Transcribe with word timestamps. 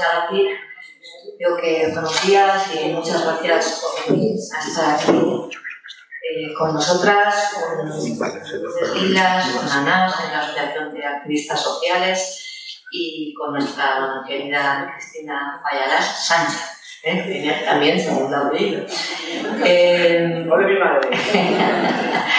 asko 0.00 0.36
etortxeagatik. 0.36 0.48
Digo 1.38 1.56
que 1.56 1.88
buenos 1.92 2.26
días 2.26 2.74
y 2.74 2.88
muchas 2.90 3.24
gracias 3.24 3.80
por 3.80 4.14
venir 4.14 4.36
a 4.54 4.68
estar 4.68 4.94
aquí 4.94 5.12
eh, 5.12 6.54
con 6.56 6.74
nosotras, 6.74 7.52
con 7.54 7.88
Islas, 7.88 9.50
con 9.52 9.68
ANAS, 9.68 10.14
en 10.24 10.32
la 10.32 10.40
Asociación 10.40 10.94
de 10.94 11.04
Activistas 11.04 11.62
Sociales 11.62 12.80
y 12.92 13.34
con 13.34 13.52
nuestra 13.52 14.22
querida 14.26 14.92
Cristina 14.94 15.60
Fallalas 15.62 16.26
Sánchez. 16.26 16.60
¿eh? 17.04 17.62
también 17.64 17.98
segundo 17.98 18.36
apellido. 18.36 18.84
Eh, 19.64 20.46
Hola, 20.50 20.66
mi 20.66 20.78
madre. 20.78 21.08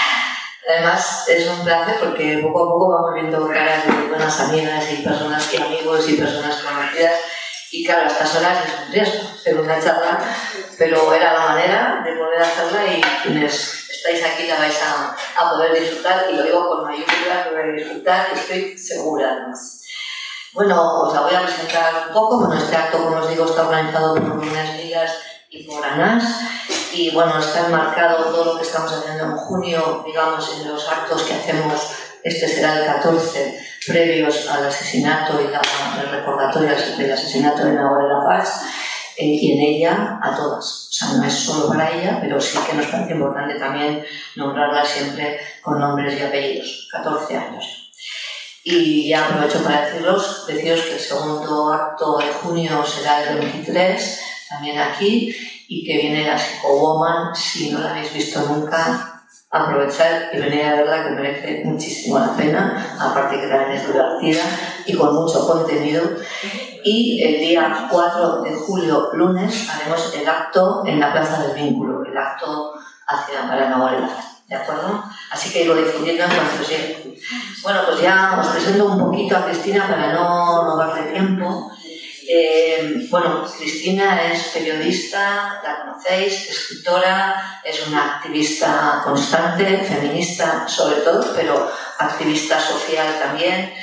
Además, 0.70 1.28
es 1.28 1.48
un 1.50 1.64
placer 1.64 1.96
porque 2.00 2.38
poco 2.44 2.64
a 2.64 2.70
poco 2.70 2.90
vamos 2.90 3.14
viendo 3.16 3.48
caras 3.48 3.88
de 3.88 4.08
buenas 4.08 4.40
amigas 4.40 4.86
y 4.92 5.02
personas 5.02 5.52
y 5.52 5.58
amigos 5.58 6.08
y 6.08 6.14
personas 6.14 6.62
conocidas. 6.62 7.20
Y 7.72 7.86
claro, 7.86 8.04
a 8.04 8.08
estas 8.08 8.36
horas 8.36 8.66
es 8.66 8.74
un 8.74 8.92
riesgo 8.92 9.30
hacer 9.30 9.60
una 9.60 9.80
charla, 9.80 10.20
pero 10.78 11.14
era 11.14 11.34
la 11.34 11.46
manera 11.46 12.02
de 12.04 12.16
poder 12.16 12.42
hacerla 12.42 12.86
y 12.88 13.02
quienes 13.24 13.90
estáis 13.90 14.24
aquí 14.24 14.48
la 14.48 14.58
vais 14.58 14.82
a, 14.82 15.16
a 15.38 15.50
poder 15.52 15.80
disfrutar, 15.80 16.26
y 16.32 16.36
lo 16.36 16.44
digo 16.44 16.68
con 16.68 16.86
mayúsculas, 16.86 17.48
poder 17.48 17.76
disfrutar, 17.76 18.28
estoy 18.34 18.78
segura 18.78 19.32
además. 19.32 19.80
Bueno, 20.52 21.04
os 21.04 21.14
la 21.14 21.22
voy 21.22 21.36
a 21.36 21.44
presentar 21.44 22.08
un 22.08 22.14
poco. 22.14 22.40
Bueno, 22.40 22.56
este 22.56 22.76
acto, 22.76 22.98
como 22.98 23.18
os 23.18 23.30
digo, 23.30 23.46
está 23.46 23.68
organizado 23.68 24.16
por 24.16 24.24
unas 24.24 24.76
ligas 24.78 25.12
y 25.50 25.68
por 25.68 25.86
ANAS. 25.86 26.24
Y 26.92 27.12
bueno, 27.12 27.38
está 27.38 27.68
enmarcado 27.68 28.26
todo 28.26 28.46
lo 28.46 28.58
que 28.58 28.66
estamos 28.66 28.92
haciendo 28.92 29.26
en 29.26 29.38
junio, 29.38 30.04
digamos, 30.06 30.52
en 30.56 30.68
los 30.68 30.90
actos 30.90 31.22
que 31.22 31.36
hacemos. 31.36 31.80
Este 32.24 32.48
será 32.48 32.80
el 32.80 32.86
14, 32.86 33.60
previos 33.88 34.48
al 34.50 34.66
asesinato 34.66 35.42
y 35.42 35.52
la, 35.52 35.62
el 36.02 36.10
recordatorio 36.10 36.70
del 36.98 37.12
asesinato 37.12 37.64
de 37.66 37.74
Nahora 37.74 38.08
Lafaz. 38.08 38.62
Eh, 39.20 39.26
y 39.26 39.52
en 39.52 39.60
ella 39.60 40.20
a 40.22 40.34
todas. 40.34 40.88
O 40.90 40.94
sea, 40.94 41.08
no 41.18 41.26
es 41.26 41.34
solo 41.34 41.68
para 41.68 41.92
ella, 41.92 42.20
pero 42.22 42.40
sí 42.40 42.58
que 42.66 42.74
nos 42.74 42.86
parece 42.86 43.12
importante 43.12 43.56
también 43.56 44.02
nombrarla 44.38 44.86
siempre 44.86 45.38
con 45.62 45.78
nombres 45.78 46.18
y 46.18 46.24
apellidos. 46.24 46.88
14 46.90 47.36
años. 47.36 47.92
Y 48.64 49.10
ya 49.10 49.26
aprovecho 49.26 49.62
para 49.62 49.86
deciros, 49.86 50.46
deciros 50.48 50.82
que 50.82 50.94
el 50.94 51.00
segundo 51.00 51.74
acto 51.74 52.18
de 52.18 52.28
junio 52.28 52.86
será 52.86 53.24
el 53.24 53.40
23, 53.40 54.22
también 54.48 54.80
aquí, 54.80 55.36
y 55.68 55.86
que 55.86 55.98
viene 55.98 56.26
la 56.26 56.38
Psychowoman, 56.38 57.36
si 57.36 57.72
no 57.72 57.80
la 57.80 57.92
habéis 57.92 58.14
visto 58.14 58.42
nunca, 58.42 59.19
aprovechar 59.52 60.30
y 60.32 60.40
venir 60.40 60.66
a 60.66 60.76
verla 60.76 61.04
que 61.04 61.10
merece 61.12 61.62
muchísimo 61.66 62.20
la 62.20 62.36
pena, 62.36 62.96
aparte 63.00 63.40
que 63.40 63.48
también 63.48 63.72
es 63.72 63.88
divertida 63.88 64.44
y 64.86 64.96
con 64.96 65.16
mucho 65.16 65.48
contenido. 65.48 66.04
Y 66.84 67.22
el 67.24 67.40
día 67.40 67.88
4 67.90 68.42
de 68.44 68.56
julio, 68.56 69.10
lunes, 69.14 69.68
haremos 69.70 70.14
el 70.16 70.28
acto 70.28 70.84
en 70.86 71.00
la 71.00 71.12
Plaza 71.12 71.44
del 71.44 71.56
Vínculo, 71.56 72.04
el 72.06 72.18
acto 72.18 72.74
hacia 73.08 73.48
Paranahuela. 73.48 74.10
¿De 74.48 74.56
acuerdo? 74.56 75.04
Así 75.32 75.52
que 75.52 75.66
lo 75.66 75.76
difundiendo 75.76 76.24
en 76.24 76.30
cuanto 76.32 76.68
llegue. 76.68 77.20
Bueno, 77.62 77.82
pues 77.88 78.02
ya 78.02 78.38
os 78.40 78.48
presento 78.48 78.86
un 78.86 79.00
poquito 79.00 79.38
a 79.38 79.46
Cristina 79.46 79.88
para 79.88 80.14
no 80.14 80.64
robarle 80.64 81.12
tiempo. 81.12 81.72
Eh, 82.32 83.08
bueno, 83.10 83.44
Cristina 83.58 84.32
es 84.32 84.50
periodista, 84.50 85.60
la 85.64 85.82
conocéis, 85.82 86.48
escritora, 86.48 87.60
es 87.64 87.88
una 87.88 88.18
activista 88.18 89.02
constante, 89.04 89.80
feminista 89.80 90.68
sobre 90.68 90.98
todo, 90.98 91.34
pero 91.34 91.72
activista 91.98 92.60
social 92.60 93.18
también. 93.20 93.74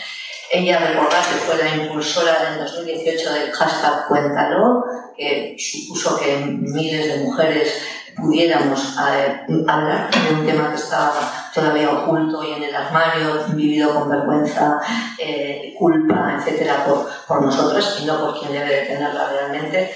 Ella, 0.53 0.79
recordad 0.79 1.25
que 1.27 1.41
fue 1.45 1.57
la 1.57 1.75
impulsora 1.75 2.53
en 2.53 2.59
2018 2.65 3.33
del 3.33 3.53
hashtag 3.53 4.07
Cuéntalo, 4.07 4.85
que 5.17 5.57
supuso 5.59 6.19
que 6.19 6.37
miles 6.37 7.09
de 7.09 7.25
mujeres 7.25 7.83
pudiéramos 8.17 8.97
eh, 8.97 9.41
hablar 9.69 10.11
de 10.11 10.35
un 10.35 10.47
tema 10.47 10.71
que 10.71 10.77
estaba 10.77 11.51
todavía 11.53 11.91
oculto 11.91 12.43
y 12.45 12.53
en 12.53 12.63
el 12.63 12.75
armario, 12.75 13.45
vivido 13.49 13.93
con 13.93 14.09
vergüenza, 14.09 14.81
eh, 15.19 15.75
culpa, 15.79 16.37
etcétera, 16.39 16.85
por, 16.85 17.09
por 17.27 17.43
nosotras 17.43 17.99
y 18.01 18.07
no 18.07 18.21
por 18.21 18.39
quien 18.39 18.53
debe 18.53 18.75
de 18.75 18.87
tenerla 18.87 19.29
realmente. 19.29 19.93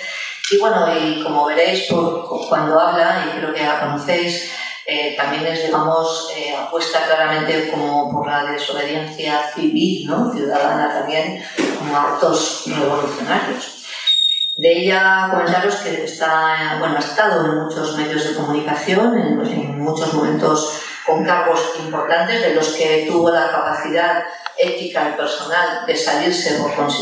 Y 0.50 0.58
bueno, 0.58 0.86
y 0.98 1.22
como 1.22 1.46
veréis, 1.46 1.84
por, 1.84 2.26
cuando 2.48 2.78
habla, 2.78 3.26
y 3.26 3.38
creo 3.38 3.54
que 3.54 3.62
la 3.62 3.80
conocéis, 3.80 4.50
eh, 4.86 5.14
también 5.16 5.46
es, 5.46 5.66
digamos, 5.66 6.32
eh, 6.36 6.54
apuesta 6.56 7.06
claramente 7.06 7.70
como 7.70 8.10
por 8.10 8.26
la 8.26 8.44
desobediencia 8.44 9.50
civil, 9.54 10.06
¿no? 10.08 10.32
ciudadana 10.32 11.00
también, 11.00 11.42
como 11.78 11.96
actos 11.96 12.64
revolucionarios. 12.66 13.84
De 14.56 14.72
ella 14.72 15.28
comentaros 15.30 15.76
que 15.76 16.04
está, 16.04 16.76
bueno, 16.78 16.96
ha 16.96 17.00
estado 17.00 17.46
en 17.46 17.64
muchos 17.64 17.96
medios 17.96 18.24
de 18.28 18.34
comunicación, 18.34 19.18
en, 19.18 19.46
en, 19.46 19.80
muchos 19.80 20.12
momentos 20.12 20.82
con 21.06 21.24
cargos 21.24 21.72
importantes, 21.78 22.42
de 22.42 22.54
los 22.54 22.68
que 22.70 23.06
tuvo 23.10 23.30
la 23.30 23.50
capacidad 23.50 24.24
ética 24.60 25.10
y 25.10 25.16
personal 25.16 25.86
de 25.86 25.96
salirse 25.96 26.58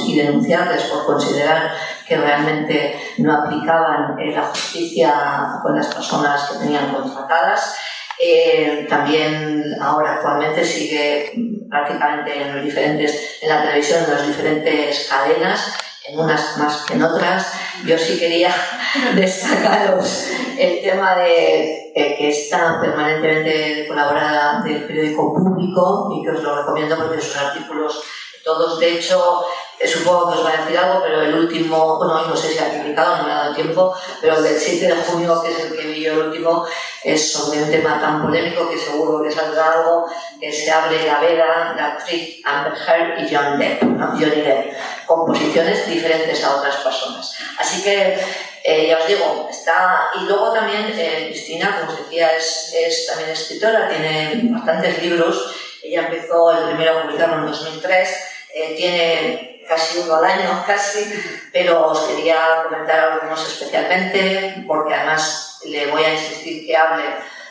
y 0.06 0.16
denunciarles 0.16 0.84
por 0.84 1.04
considerar 1.04 1.74
que 2.06 2.16
realmente 2.16 2.98
no 3.19 3.32
aplicaban 3.34 4.19
eh, 4.19 4.32
la 4.34 4.42
justicia 4.44 5.60
con 5.62 5.76
las 5.76 5.86
personas 5.94 6.50
que 6.50 6.58
tenían 6.58 6.92
contratadas. 6.92 7.76
Eh, 8.20 8.86
también 8.88 9.76
ahora 9.80 10.14
actualmente 10.14 10.64
sigue 10.64 11.32
prácticamente 11.69 12.41
en 12.41 12.54
los 12.54 12.64
diferentes, 12.64 13.38
en 13.42 13.48
la 13.48 13.62
televisión, 13.62 14.04
en 14.04 14.10
las 14.10 14.26
diferentes 14.26 15.06
cadenas 15.08 15.78
en 16.08 16.19
unas 16.19 16.56
más 16.58 16.84
que 16.84 16.94
en 16.94 17.02
otras. 17.02 17.52
Yo 17.84 17.98
sí 17.98 18.19
quería 18.19 18.54
destacaros 19.14 20.28
el 20.58 20.80
tema 20.82 21.16
de 21.16 21.92
que 21.94 22.28
está 22.28 22.80
permanentemente 22.80 23.86
colaborada 23.86 24.62
del 24.62 24.84
periódico 24.84 25.34
público 25.34 26.10
y 26.14 26.24
que 26.24 26.30
os 26.30 26.42
lo 26.42 26.56
recomiendo 26.56 26.96
porque 26.96 27.20
sus 27.20 27.36
artículos, 27.36 28.02
todos 28.44 28.78
de 28.78 28.94
hecho, 28.94 29.44
supongo 29.86 30.32
que 30.32 30.38
os 30.38 30.44
va 30.44 30.50
a 30.50 30.56
decir 30.62 30.76
algo, 30.78 31.02
pero 31.02 31.22
el 31.22 31.34
último, 31.34 31.98
bueno, 31.98 32.26
no 32.26 32.36
sé 32.36 32.52
si 32.52 32.58
ha 32.58 32.70
publicado, 32.70 33.18
no 33.18 33.22
me 33.24 33.32
ha 33.32 33.36
dado 33.36 33.54
tiempo, 33.54 33.94
pero 34.20 34.38
el 34.38 34.42
del 34.42 34.58
7 34.58 34.86
de 34.86 35.02
junio, 35.02 35.40
que 35.40 35.52
es 35.52 35.60
el 35.60 35.76
que 35.76 35.86
vi 35.86 36.02
yo 36.02 36.12
el 36.14 36.28
último, 36.28 36.66
es 37.04 37.32
sobre 37.32 37.62
un 37.62 37.70
tema 37.70 38.00
tan 38.00 38.22
polémico 38.22 38.68
que 38.68 38.76
seguro 38.76 39.22
que 39.22 39.30
saldrá 39.30 39.74
algo, 39.74 40.08
que 40.40 40.52
se 40.52 40.70
abre 40.70 41.06
la 41.06 41.20
veda, 41.20 41.74
la 41.76 41.86
actriz 41.92 42.40
Amber 42.44 42.72
Heard 42.74 43.20
y 43.20 43.34
John 43.34 43.58
Depp, 43.58 43.82
¿no? 43.82 44.06
Johnny 44.08 44.42
Depp, 44.42 44.72
con 45.06 45.26
posiciones 45.26 45.86
diferentes 45.88 46.42
a 46.42 46.56
otras 46.56 46.76
personas. 46.76 47.36
Así 47.58 47.82
que, 47.82 48.18
eh, 48.64 48.88
ya 48.88 48.98
os 48.98 49.06
digo, 49.06 49.48
está... 49.48 50.10
Y 50.20 50.24
luego 50.24 50.52
también 50.52 50.92
eh, 50.96 51.28
Cristina, 51.30 51.78
como 51.78 51.92
os 51.92 52.04
decía, 52.04 52.36
es, 52.36 52.74
es 52.74 53.06
también 53.06 53.30
escritora, 53.30 53.88
tiene 53.88 54.40
bastantes 54.52 55.00
libros, 55.02 55.54
ella 55.82 56.08
empezó 56.08 56.50
el 56.50 56.64
primero 56.64 56.98
a 56.98 57.02
publicarlo 57.02 57.36
en 57.36 57.46
2003, 57.46 58.08
eh, 58.54 58.74
tiene 58.76 59.47
casi 59.68 59.98
uno 59.98 60.16
al 60.16 60.24
año, 60.24 60.64
casi, 60.66 61.12
pero 61.52 61.88
os 61.88 62.00
quería 62.00 62.64
comentar 62.64 62.98
algunos 62.98 63.46
especialmente, 63.46 64.64
porque 64.66 64.94
además 64.94 65.60
le 65.64 65.90
voy 65.90 66.02
a 66.02 66.14
insistir 66.14 66.66
que 66.66 66.76
hable 66.76 67.04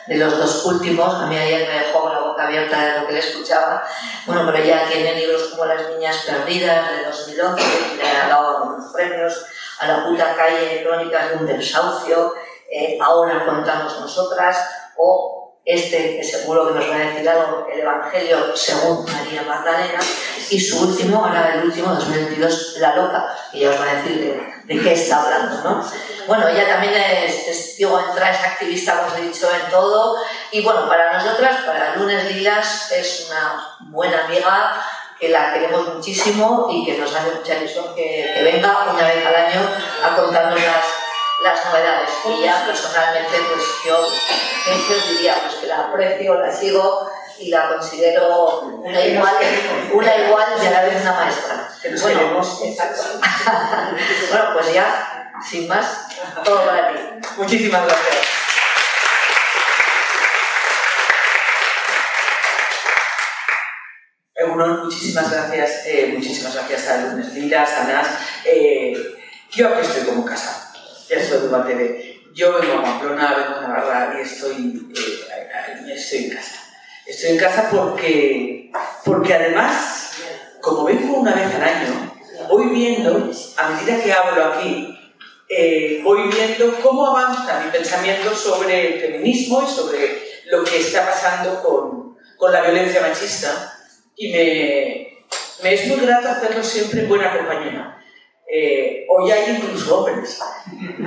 de 0.08 0.16
los 0.16 0.38
dos 0.38 0.64
últimos. 0.64 1.14
A 1.14 1.26
mí 1.26 1.36
ayer 1.36 1.68
me 1.68 1.86
dejó 1.86 2.08
la 2.12 2.20
boca 2.20 2.46
abierta 2.46 2.80
de 2.80 3.00
lo 3.00 3.06
que 3.06 3.12
le 3.12 3.18
escuchaba. 3.20 3.86
Bueno, 4.26 4.42
pero 4.50 4.64
ya 4.64 4.86
tiene 4.86 5.14
libros 5.14 5.44
como 5.50 5.66
Las 5.66 5.88
Niñas 5.90 6.24
Perdidas 6.26 6.90
de 6.90 7.04
2011, 7.04 7.62
que 7.96 8.02
le 8.02 8.10
han 8.10 8.28
dado 8.28 8.56
algunos 8.56 8.92
premios, 8.92 9.46
A 9.80 9.86
la 9.86 10.04
puta 10.04 10.34
calle, 10.34 10.82
Crónicas 10.82 11.30
de 11.30 11.36
un 11.36 11.46
desahucio, 11.46 12.34
eh, 12.70 12.98
Ahora 13.00 13.46
contamos 13.46 14.00
nosotras, 14.00 14.68
o 14.96 15.37
este 15.68 16.16
que 16.16 16.24
seguro 16.24 16.68
que 16.68 16.80
nos 16.80 16.90
va 16.90 16.94
a 16.94 16.98
decir 16.98 17.28
algo, 17.28 17.66
el 17.70 17.80
Evangelio 17.80 18.56
según 18.56 19.04
María 19.04 19.42
Magdalena, 19.42 20.00
y 20.48 20.58
su 20.58 20.88
último, 20.88 21.22
ahora 21.22 21.52
el 21.56 21.64
último, 21.66 21.94
2022, 21.94 22.76
La 22.78 22.96
Loca, 22.96 23.36
que 23.52 23.58
ya 23.58 23.70
os 23.70 23.78
va 23.78 23.90
a 23.90 23.94
decir 23.96 24.18
de, 24.18 24.74
de 24.74 24.82
qué 24.82 24.92
está 24.94 25.22
hablando, 25.22 25.62
¿no? 25.62 25.90
Bueno, 26.26 26.48
ella 26.48 26.66
también 26.66 26.94
es 26.94 27.44
testigo 27.44 28.00
entra, 28.00 28.30
es 28.30 28.40
activista, 28.40 28.96
como 28.96 29.08
os 29.08 29.18
he 29.18 29.22
dicho, 29.22 29.46
en 29.54 29.70
todo, 29.70 30.16
y 30.52 30.62
bueno, 30.62 30.88
para 30.88 31.12
nosotras, 31.12 31.64
para 31.66 31.96
Lunes 31.96 32.34
Lilas, 32.34 32.90
es 32.90 33.26
una 33.28 33.76
buena 33.90 34.24
amiga, 34.24 34.82
que 35.20 35.28
la 35.28 35.52
queremos 35.52 35.96
muchísimo 35.96 36.68
y 36.70 36.86
que 36.86 36.96
nos 36.96 37.14
hace 37.14 37.30
mucha 37.34 37.56
ilusión 37.56 37.94
que, 37.94 38.30
que 38.34 38.42
venga 38.42 38.90
una 38.90 39.06
vez 39.06 39.26
al 39.26 39.34
año 39.34 39.60
a 40.02 40.16
contarnos 40.16 40.62
las 40.62 40.84
las 41.42 41.64
novedades. 41.66 42.10
Y 42.26 42.42
ya 42.42 42.64
personalmente, 42.66 43.36
pues 43.48 43.62
yo, 43.86 44.06
¿qué 44.64 44.94
os 44.94 45.08
diría? 45.10 45.34
Pues 45.42 45.54
que 45.56 45.66
la 45.66 45.86
aprecio, 45.86 46.34
la 46.34 46.52
sigo 46.52 47.10
y 47.38 47.50
la 47.50 47.68
considero 47.68 48.60
una 48.62 49.00
igual, 49.00 49.34
una 49.92 50.16
igual 50.16 50.46
y 50.62 50.66
a 50.66 50.70
la 50.70 50.82
vez 50.82 51.00
una 51.02 51.12
maestra. 51.12 51.70
Bueno, 52.02 52.20
bueno, 54.30 54.50
pues 54.54 54.72
ya, 54.72 55.32
sin 55.48 55.68
más, 55.68 56.08
todo 56.44 56.66
para 56.66 56.92
ti. 56.92 56.98
Muchísimas 57.36 57.86
gracias. 57.86 58.16
Egunon 64.34 64.84
Muchísimas 64.84 65.30
gracias, 65.30 65.86
eh, 65.86 66.12
muchísimas 66.14 66.54
gracias 66.54 66.88
a 66.88 66.96
Lunes 66.98 67.32
Lira, 67.34 67.66
Sanas. 67.66 68.06
Eh, 68.44 68.94
yo 69.50 69.68
aquí 69.68 69.86
estoy 69.86 70.04
como 70.04 70.24
casa, 70.24 70.67
ya 71.08 71.24
soy 71.24 71.48
de 71.48 71.74
TV. 71.74 72.20
Yo 72.34 72.60
vengo 72.60 72.78
a 72.78 72.82
Pamplona, 72.82 73.34
vengo 73.34 73.58
a 73.58 73.60
Navarra 73.62 74.14
y 74.18 74.22
estoy, 74.22 74.92
eh, 74.94 75.92
estoy 75.94 76.24
en 76.24 76.30
casa. 76.30 76.56
Estoy 77.06 77.30
en 77.30 77.38
casa 77.38 77.68
porque, 77.70 78.70
porque 79.04 79.34
además, 79.34 80.12
como 80.60 80.84
vengo 80.84 81.20
una 81.20 81.34
vez 81.34 81.54
al 81.54 81.62
año, 81.62 82.16
voy 82.48 82.66
viendo, 82.68 83.30
a 83.56 83.68
medida 83.70 84.02
que 84.02 84.12
hablo 84.12 84.44
aquí, 84.44 84.94
eh, 85.48 86.00
voy 86.04 86.28
viendo 86.28 86.78
cómo 86.82 87.06
avanza 87.06 87.62
mi 87.64 87.70
pensamiento 87.70 88.34
sobre 88.34 88.94
el 88.94 89.00
feminismo 89.00 89.62
y 89.62 89.74
sobre 89.74 90.22
lo 90.50 90.62
que 90.62 90.78
está 90.78 91.06
pasando 91.06 91.62
con, 91.62 92.18
con 92.36 92.52
la 92.52 92.60
violencia 92.60 93.00
machista 93.00 93.74
y 94.14 94.32
me, 94.32 95.26
me, 95.62 95.74
es 95.74 95.86
muy 95.86 96.04
grato 96.04 96.28
hacerlo 96.28 96.62
siempre 96.62 97.00
en 97.00 97.08
buena 97.08 97.34
compañía. 97.36 97.97
Eh, 98.50 99.04
hoy 99.08 99.30
hay 99.30 99.56
incluso 99.56 99.98
hombres, 99.98 100.40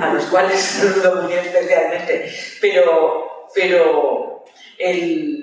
a 0.00 0.14
los 0.14 0.24
cuales 0.26 0.60
saludo 0.60 1.22
muy 1.22 1.32
especialmente, 1.32 2.32
pero, 2.60 3.46
pero 3.54 4.44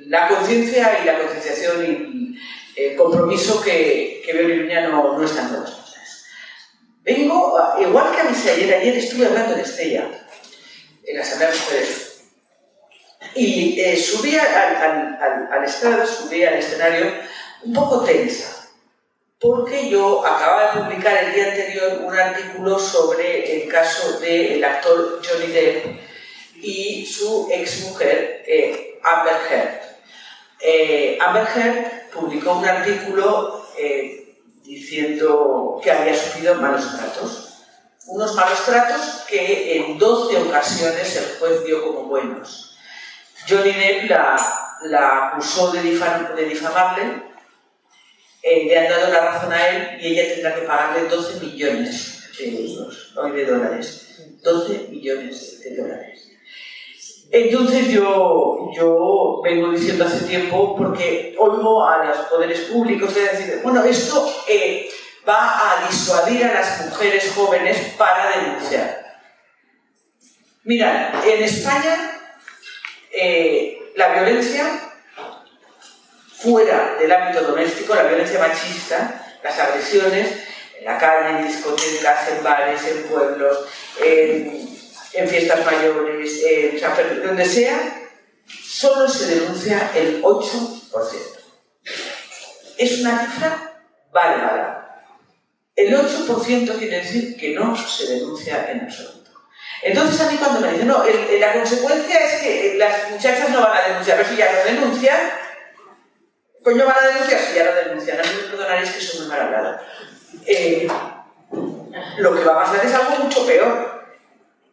la 0.07 0.27
conciencia 0.27 0.99
y 1.01 1.05
la 1.05 1.19
concienciación 1.19 1.85
y 1.85 2.39
el 2.81 2.95
compromiso 2.95 3.61
que, 3.61 4.21
que 4.25 4.33
veo 4.33 4.49
en 4.49 4.91
no, 4.91 5.17
no 5.17 5.25
están 5.25 5.49
todos. 5.49 5.79
Vengo, 7.03 7.57
igual 7.79 8.11
que 8.11 8.21
avisé 8.21 8.51
ayer, 8.51 8.73
ayer 8.73 8.97
estuve 8.97 9.25
hablando 9.25 9.55
de 9.55 9.63
Estella, 9.63 10.07
en 11.05 11.17
la 11.17 11.23
Asamblea 11.23 11.51
de 11.51 11.57
Mujeres, 11.57 12.21
y 13.35 13.79
eh, 13.79 13.97
subí 13.97 14.37
al, 14.37 14.47
al, 14.47 15.17
al, 15.21 15.49
al, 15.51 15.63
estrado, 15.63 16.05
subí 16.05 16.43
al 16.43 16.55
escenario 16.55 17.11
un 17.63 17.73
poco 17.73 18.03
tensa, 18.03 18.58
porque 19.39 19.89
yo 19.89 20.25
acababa 20.25 20.73
de 20.73 20.81
publicar 20.81 21.23
el 21.23 21.33
día 21.33 21.45
anterior 21.45 22.01
un 22.03 22.17
artículo 22.17 22.77
sobre 22.77 23.61
el 23.63 23.69
caso 23.69 24.19
del 24.19 24.61
actor 24.63 25.21
Johnny 25.25 25.47
Depp 25.47 25.99
y 26.55 27.05
su 27.05 27.47
exmujer 27.49 28.43
eh, 28.45 28.99
Amber 29.01 29.37
Heard. 29.49 29.81
Eh, 30.59 31.17
Amber 31.21 31.47
Heard 31.55 32.09
publicó 32.11 32.57
un 32.57 32.65
artículo 32.65 33.65
eh, 33.77 34.35
diciendo 34.65 35.79
que 35.81 35.89
había 35.89 36.13
sufrido 36.13 36.55
malos 36.55 36.97
tratos. 36.97 37.63
Unos 38.07 38.35
malos 38.35 38.65
tratos 38.65 39.25
que 39.29 39.77
en 39.77 39.97
12 39.97 40.37
ocasiones 40.37 41.15
el 41.15 41.39
juez 41.39 41.63
dio 41.63 41.85
como 41.85 42.09
buenos. 42.09 42.77
Johnny 43.47 43.71
Depp 43.71 44.09
la, 44.09 45.27
acusó 45.29 45.71
de, 45.71 45.81
difam, 45.81 46.35
de 46.35 46.43
difamarle, 46.43 47.28
eh, 48.41 48.65
le 48.65 48.77
han 48.77 48.89
dado 48.89 49.11
la 49.11 49.19
razón 49.19 49.51
a 49.51 49.67
él 49.67 50.01
y 50.01 50.07
ella 50.07 50.33
tendrá 50.33 50.55
que 50.55 50.61
pagarle 50.61 51.09
12 51.09 51.45
millones 51.45 52.29
de 52.37 52.65
euros, 52.65 53.13
hoy 53.17 53.31
de 53.31 53.45
dólares. 53.45 54.05
12 54.41 54.87
millones 54.89 55.61
de 55.61 55.75
dólares. 55.75 56.29
Entonces 57.31 57.89
yo, 57.89 58.71
yo 58.75 59.41
vengo 59.43 59.71
diciendo 59.71 60.05
hace 60.05 60.25
tiempo, 60.25 60.75
porque 60.75 61.35
oigo 61.37 61.87
a 61.87 62.05
los 62.05 62.17
poderes 62.27 62.61
públicos 62.61 63.13
de 63.13 63.21
decir, 63.21 63.59
bueno, 63.61 63.83
esto 63.83 64.33
eh, 64.47 64.89
va 65.27 65.83
a 65.83 65.87
disuadir 65.87 66.45
a 66.45 66.53
las 66.53 66.85
mujeres 66.87 67.31
jóvenes 67.35 67.93
para 67.97 68.35
denunciar. 68.35 68.99
Mirad, 70.63 71.27
en 71.27 71.43
España 71.43 72.19
eh, 73.11 73.91
la 73.95 74.13
violencia 74.13 74.88
fuera 76.41 76.95
del 76.99 77.11
ámbito 77.11 77.43
doméstico, 77.43 77.95
la 77.95 78.03
violencia 78.03 78.39
machista, 78.39 79.37
las 79.43 79.59
agresiones 79.59 80.27
en 80.79 80.85
la 80.85 80.97
calle, 80.97 81.39
en 81.39 81.47
discotecas, 81.47 82.29
en 82.29 82.43
bares, 82.43 82.85
en 82.85 83.03
pueblos, 83.03 83.65
en 84.01 84.69
en 85.13 85.27
fiestas 85.27 85.65
mayores, 85.65 86.43
en 86.45 86.79
San 86.79 86.95
Fernando, 86.95 87.27
donde 87.27 87.45
sea, 87.45 88.09
solo 88.47 89.07
se 89.07 89.35
denuncia 89.35 89.91
el 89.95 90.21
8%. 90.21 90.81
Es 92.77 93.01
una 93.01 93.19
cifra 93.19 93.81
bárbara. 94.11 95.05
El 95.75 95.95
8% 95.95 96.77
quiere 96.77 96.97
decir 96.97 97.37
que 97.37 97.53
no 97.53 97.75
se 97.75 98.13
denuncia 98.13 98.69
en 98.71 98.81
absoluto. 98.81 99.31
Entonces 99.81 100.19
a 100.19 100.29
mí 100.29 100.37
cuando 100.37 100.59
me 100.59 100.73
dicen, 100.73 100.87
no, 100.87 101.03
la 101.39 101.53
consecuencia 101.53 102.19
es 102.19 102.41
que 102.41 102.75
las 102.77 103.11
muchachas 103.11 103.49
no 103.49 103.61
van 103.61 103.77
a 103.77 103.87
denunciar, 103.87 104.17
pero 104.17 104.29
si 104.29 104.35
ya 104.35 104.51
no 104.51 104.63
denuncian, 104.65 105.19
coño 106.63 106.85
van 106.85 106.97
a 106.97 107.07
denunciar 107.07 107.39
si 107.39 107.55
ya 107.55 107.65
no 107.65 107.75
denuncian. 107.75 108.19
A 108.19 108.23
mí 108.23 108.29
me 108.35 108.47
perdonaréis 108.49 108.91
que 108.91 109.01
soy 109.01 109.21
muy 109.21 109.29
mal 109.29 109.41
hablada. 109.41 109.81
Eh, 110.45 110.87
lo 112.17 112.35
que 112.35 112.43
va 112.43 112.53
a 112.53 112.65
pasar 112.65 112.85
es 112.85 112.93
algo 112.93 113.23
mucho 113.23 113.45
peor 113.45 113.99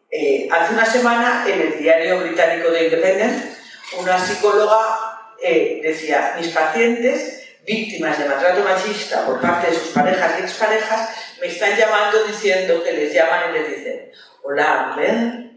eh, 0.09 0.47
hace 0.49 0.73
una 0.73 0.85
semana, 0.85 1.45
en 1.47 1.61
el 1.61 1.79
diario 1.79 2.21
británico 2.21 2.69
de 2.69 2.85
Independent, 2.85 3.57
una 3.99 4.17
psicóloga 4.17 5.33
eh, 5.41 5.81
decía, 5.83 6.35
mis 6.39 6.47
pacientes 6.49 7.43
víctimas 7.65 8.17
de 8.17 8.25
maltrato 8.25 8.63
machista 8.63 9.25
por 9.25 9.41
parte 9.41 9.69
de 9.69 9.77
sus 9.77 9.89
parejas 9.89 10.39
y 10.39 10.43
exparejas 10.43 11.09
me 11.41 11.47
están 11.47 11.75
llamando 11.77 12.23
diciendo 12.23 12.81
que 12.83 12.93
les 12.93 13.13
llaman 13.13 13.49
y 13.49 13.53
les 13.59 13.77
dicen, 13.77 14.11
hola 14.43 14.91
Amber, 14.91 15.51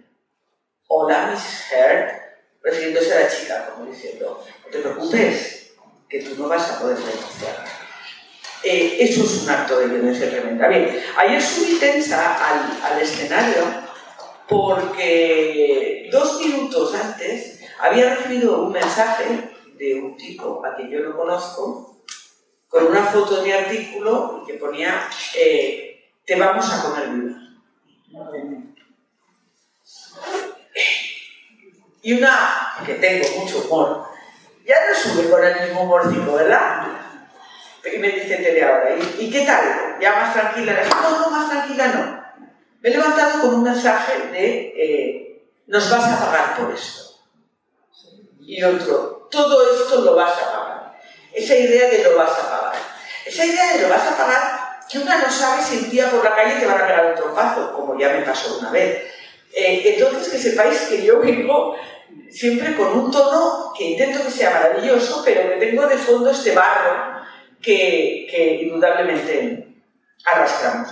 hola 0.88 1.28
Miss 1.30 1.72
Heard, 1.72 2.10
refiriéndose 2.60 3.14
a 3.14 3.20
la 3.20 3.28
chica, 3.28 3.66
como 3.66 3.86
diciendo, 3.86 4.44
no 4.64 4.70
te 4.70 4.78
preocupes, 4.80 5.59
que 6.10 6.20
tú 6.20 6.34
no 6.36 6.48
vas 6.48 6.68
a 6.70 6.80
poder 6.80 6.98
denunciar. 6.98 7.64
Eh, 8.62 8.98
eso 9.00 9.24
es 9.24 9.42
un 9.42 9.50
acto 9.50 9.78
de 9.78 9.86
violencia 9.86 10.28
tremenda. 10.28 10.68
Bien, 10.68 11.02
ayer 11.16 11.40
subí 11.40 11.78
tensa 11.78 12.84
al, 12.84 13.00
escenario 13.00 13.64
porque 14.46 16.10
dos 16.12 16.40
minutos 16.40 16.94
antes 16.94 17.60
había 17.78 18.16
recibido 18.16 18.64
un 18.64 18.72
mensaje 18.72 19.50
de 19.78 20.02
un 20.02 20.16
tipo 20.16 20.62
a 20.66 20.74
quien 20.74 20.90
yo 20.90 21.00
no 21.00 21.16
conozco, 21.16 22.02
con 22.68 22.86
una 22.86 23.04
foto 23.04 23.36
de 23.36 23.42
mi 23.42 23.52
artículo 23.52 24.44
que 24.46 24.54
ponía 24.54 25.08
eh, 25.36 26.12
te 26.26 26.36
vamos 26.36 26.70
a 26.70 26.82
comer 26.82 27.08
viva. 27.08 27.36
Y 32.02 32.12
una 32.14 32.74
que 32.84 32.94
tengo 32.94 33.26
mucho 33.40 33.60
humor, 33.60 34.09
ya 34.70 34.88
no 34.88 34.94
sube 34.94 35.28
con 35.28 35.44
el 35.44 35.60
mismo 35.60 35.82
humorcito, 35.82 36.34
¿verdad? 36.34 36.86
Y 37.84 37.98
me 37.98 38.08
dice 38.08 38.36
Tere 38.36 38.62
ahora, 38.62 38.94
¿y, 38.94 39.24
¿y 39.24 39.30
qué 39.30 39.44
tal? 39.44 39.96
¿Ya 40.00 40.12
más 40.12 40.32
tranquila? 40.32 40.80
No, 40.88 41.18
no, 41.18 41.30
más 41.30 41.50
tranquila 41.50 41.86
no 41.88 42.20
me 42.80 42.88
he 42.88 42.92
levantado 42.92 43.42
con 43.42 43.54
un 43.56 43.62
mensaje 43.62 44.28
de 44.32 44.72
eh, 44.76 45.42
nos 45.66 45.90
vas 45.90 46.04
a 46.04 46.24
pagar 46.24 46.56
por 46.56 46.74
esto. 46.74 47.10
Y 48.40 48.62
otro, 48.62 49.28
todo 49.30 49.70
esto 49.70 50.00
lo 50.00 50.16
vas 50.16 50.32
a 50.38 50.52
pagar. 50.52 51.00
Esa 51.32 51.54
idea 51.54 51.88
de 51.88 52.02
lo 52.02 52.16
vas 52.16 52.32
a 52.38 52.50
pagar. 52.50 52.74
Esa 53.24 53.44
idea 53.44 53.74
de 53.74 53.82
lo 53.82 53.88
vas 53.90 54.08
a 54.08 54.16
pagar, 54.16 54.80
que 54.90 54.98
una 54.98 55.18
no 55.18 55.30
sabe 55.30 55.62
si 55.62 55.76
un 55.78 55.90
día 55.90 56.10
por 56.10 56.24
la 56.24 56.34
calle 56.34 56.58
te 56.58 56.66
van 56.66 56.80
a 56.80 56.86
pegar 56.86 57.06
un 57.06 57.14
trompazo, 57.14 57.72
como 57.74 57.98
ya 57.98 58.08
me 58.08 58.22
pasó 58.22 58.58
una 58.58 58.70
vez. 58.70 59.04
Eh, 59.52 59.94
entonces, 59.94 60.28
que 60.28 60.38
sepáis 60.38 60.80
que 60.82 61.02
yo 61.04 61.20
vengo 61.20 61.76
siempre 62.30 62.76
con 62.76 62.98
un 62.98 63.10
tono 63.10 63.72
que 63.76 63.90
intento 63.90 64.24
que 64.24 64.30
sea 64.30 64.50
maravilloso, 64.50 65.22
pero 65.24 65.50
que 65.50 65.66
tengo 65.66 65.86
de 65.86 65.96
fondo 65.96 66.30
este 66.30 66.52
barro 66.52 67.20
que, 67.60 68.60
indudablemente 68.62 69.66
arrastramos. 70.24 70.90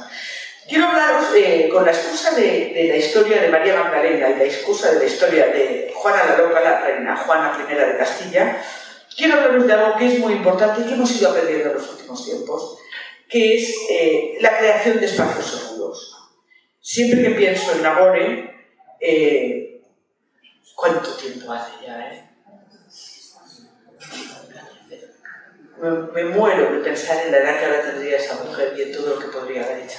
Quiero 0.68 0.86
hablaros, 0.86 1.34
eh, 1.34 1.68
con 1.72 1.84
la 1.84 1.92
excusa 1.92 2.34
de, 2.34 2.72
de, 2.74 2.88
la 2.88 2.96
historia 2.96 3.40
de 3.40 3.48
María 3.48 3.74
Magdalena 3.74 4.28
y 4.30 4.36
la 4.36 4.44
excusa 4.44 4.92
de 4.92 4.98
la 4.98 5.04
historia 5.06 5.46
de 5.46 5.92
Juana 5.94 6.24
la 6.24 6.38
Loca, 6.38 6.60
la 6.60 6.80
reina 6.80 7.16
Juana 7.16 7.56
I 7.58 7.74
de 7.74 7.96
Castilla, 7.96 8.62
quiero 9.16 9.34
hablaros 9.34 9.66
de 9.66 9.72
algo 9.72 9.96
que 9.96 10.06
es 10.06 10.18
muy 10.18 10.34
importante 10.34 10.82
y 10.82 10.84
que 10.84 10.94
hemos 10.94 11.10
ido 11.18 11.30
aprendiendo 11.30 11.70
en 11.70 11.74
los 11.74 11.90
últimos 11.90 12.24
tiempos, 12.24 12.78
que 13.28 13.56
es 13.56 13.74
eh, 13.90 14.38
la 14.40 14.58
creación 14.58 15.00
de 15.00 15.06
espacios 15.06 15.46
seguros. 15.46 16.16
Siempre 16.80 17.22
que 17.22 17.30
pienso 17.30 17.72
en 17.72 17.82
Nagore, 17.82 18.54
eh, 19.00 19.67
¿cuánto 20.78 21.10
tiempo 21.14 21.52
hace 21.52 21.72
ya? 21.84 22.12
Eh? 22.12 22.30
Me, 25.82 25.90
me 25.90 26.24
muero 26.36 26.72
de 26.72 26.78
pensar 26.84 27.26
en 27.26 27.32
la 27.32 27.38
edad 27.38 27.58
que 27.58 27.66
ahora 27.66 27.82
tendría 27.82 28.16
esa 28.16 28.36
mujer 28.44 28.74
y 28.76 28.82
en 28.82 28.92
todo 28.92 29.14
lo 29.14 29.18
que 29.18 29.26
podría 29.26 29.64
haber 29.64 29.80
hecho 29.80 29.98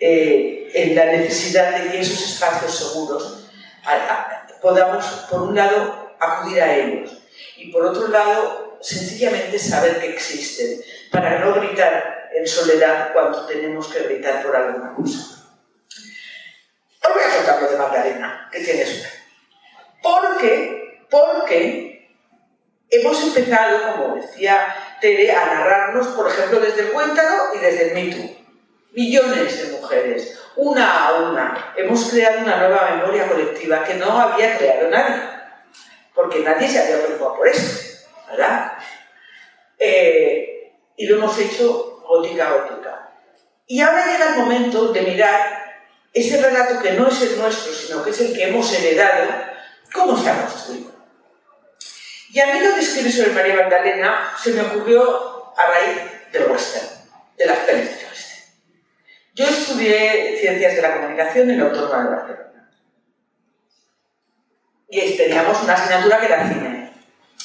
eh, 0.00 0.70
en 0.74 0.94
la 0.94 1.06
necesidad 1.06 1.78
de 1.78 1.90
que 1.90 2.00
esos 2.00 2.20
espacios 2.20 2.76
seguros 2.76 3.48
a, 3.84 3.94
a, 3.94 4.46
podamos, 4.60 5.04
por 5.30 5.42
un 5.42 5.54
lado, 5.54 6.14
acudir 6.20 6.60
a 6.60 6.76
ellos 6.76 7.22
y 7.56 7.72
por 7.72 7.86
otro 7.86 8.08
lado, 8.08 8.78
sencillamente 8.82 9.58
saber 9.58 9.98
que 9.98 10.10
existen, 10.10 10.82
para 11.10 11.38
no 11.38 11.54
gritar 11.54 12.28
en 12.34 12.46
soledad 12.46 13.14
cuando 13.14 13.46
tenemos 13.46 13.88
que 13.88 14.00
gritar 14.00 14.42
por 14.42 14.54
alguna 14.56 14.94
cosa. 14.94 15.46
Os 17.02 17.14
voy 17.14 17.22
a 17.22 17.36
contar 17.36 17.62
lo 17.62 17.70
de 17.70 17.78
Magdalena, 17.78 18.48
que 18.52 18.60
tiene 18.60 18.84
su 18.84 19.02
Porque, 20.04 21.06
porque 21.08 22.10
hemos 22.90 23.22
empezado, 23.22 23.96
como 23.96 24.16
decía 24.16 24.76
Tere, 25.00 25.32
a 25.32 25.46
narrarnos, 25.46 26.08
por 26.08 26.28
ejemplo, 26.28 26.60
desde 26.60 26.82
el 26.82 26.92
Cuéntalo 26.92 27.54
y 27.54 27.58
desde 27.58 27.88
el 27.88 27.94
mito. 27.94 28.22
Millones 28.92 29.62
de 29.62 29.80
mujeres, 29.80 30.38
una 30.56 31.06
a 31.06 31.14
una, 31.14 31.72
hemos 31.76 32.10
creado 32.10 32.40
una 32.40 32.58
nueva 32.58 32.90
memoria 32.96 33.26
colectiva 33.26 33.82
que 33.82 33.94
no 33.94 34.20
había 34.20 34.58
creado 34.58 34.90
nadie, 34.90 35.22
porque 36.14 36.40
nadie 36.40 36.68
se 36.68 36.80
había 36.80 37.02
preocupado 37.02 37.36
por 37.36 37.48
eso, 37.48 38.04
¿verdad? 38.30 38.72
Eh, 39.78 40.74
y 40.96 41.06
lo 41.06 41.16
hemos 41.16 41.36
hecho 41.38 42.02
gótica 42.06 42.48
a 42.48 42.52
gótica. 42.52 43.10
Y 43.66 43.80
ahora 43.80 44.06
llega 44.06 44.34
el 44.34 44.40
momento 44.42 44.92
de 44.92 45.00
mirar 45.00 45.64
ese 46.12 46.40
relato 46.40 46.80
que 46.80 46.92
no 46.92 47.08
es 47.08 47.22
el 47.22 47.38
nuestro, 47.38 47.72
sino 47.72 48.04
que 48.04 48.10
es 48.10 48.20
el 48.20 48.34
que 48.34 48.48
hemos 48.48 48.70
heredado, 48.72 49.53
cómo 49.94 50.12
ha 50.12 50.46
construido. 50.46 50.90
Y 52.30 52.40
a 52.40 52.52
mí 52.52 52.60
lo 52.60 52.74
de 52.74 52.80
escribir 52.80 53.12
sobre 53.12 53.30
María 53.30 53.54
Magdalena 53.54 54.32
se 54.42 54.52
me 54.52 54.62
ocurrió 54.62 55.56
a 55.56 55.66
raíz 55.66 56.00
del 56.32 56.50
western, 56.50 56.86
de 57.38 57.46
las 57.46 57.58
pelis 57.58 57.90
western. 57.90 58.42
Yo 59.34 59.46
estudié 59.46 60.36
Ciencias 60.40 60.74
de 60.74 60.82
la 60.82 60.96
Comunicación 60.96 61.48
en 61.48 61.58
la 61.58 61.66
Autónoma 61.66 62.02
de 62.02 62.10
Barcelona. 62.10 62.70
Y 64.88 65.16
teníamos 65.16 65.62
una 65.62 65.74
asignatura 65.74 66.20
que 66.20 66.26
era 66.26 66.48
cine. 66.48 66.92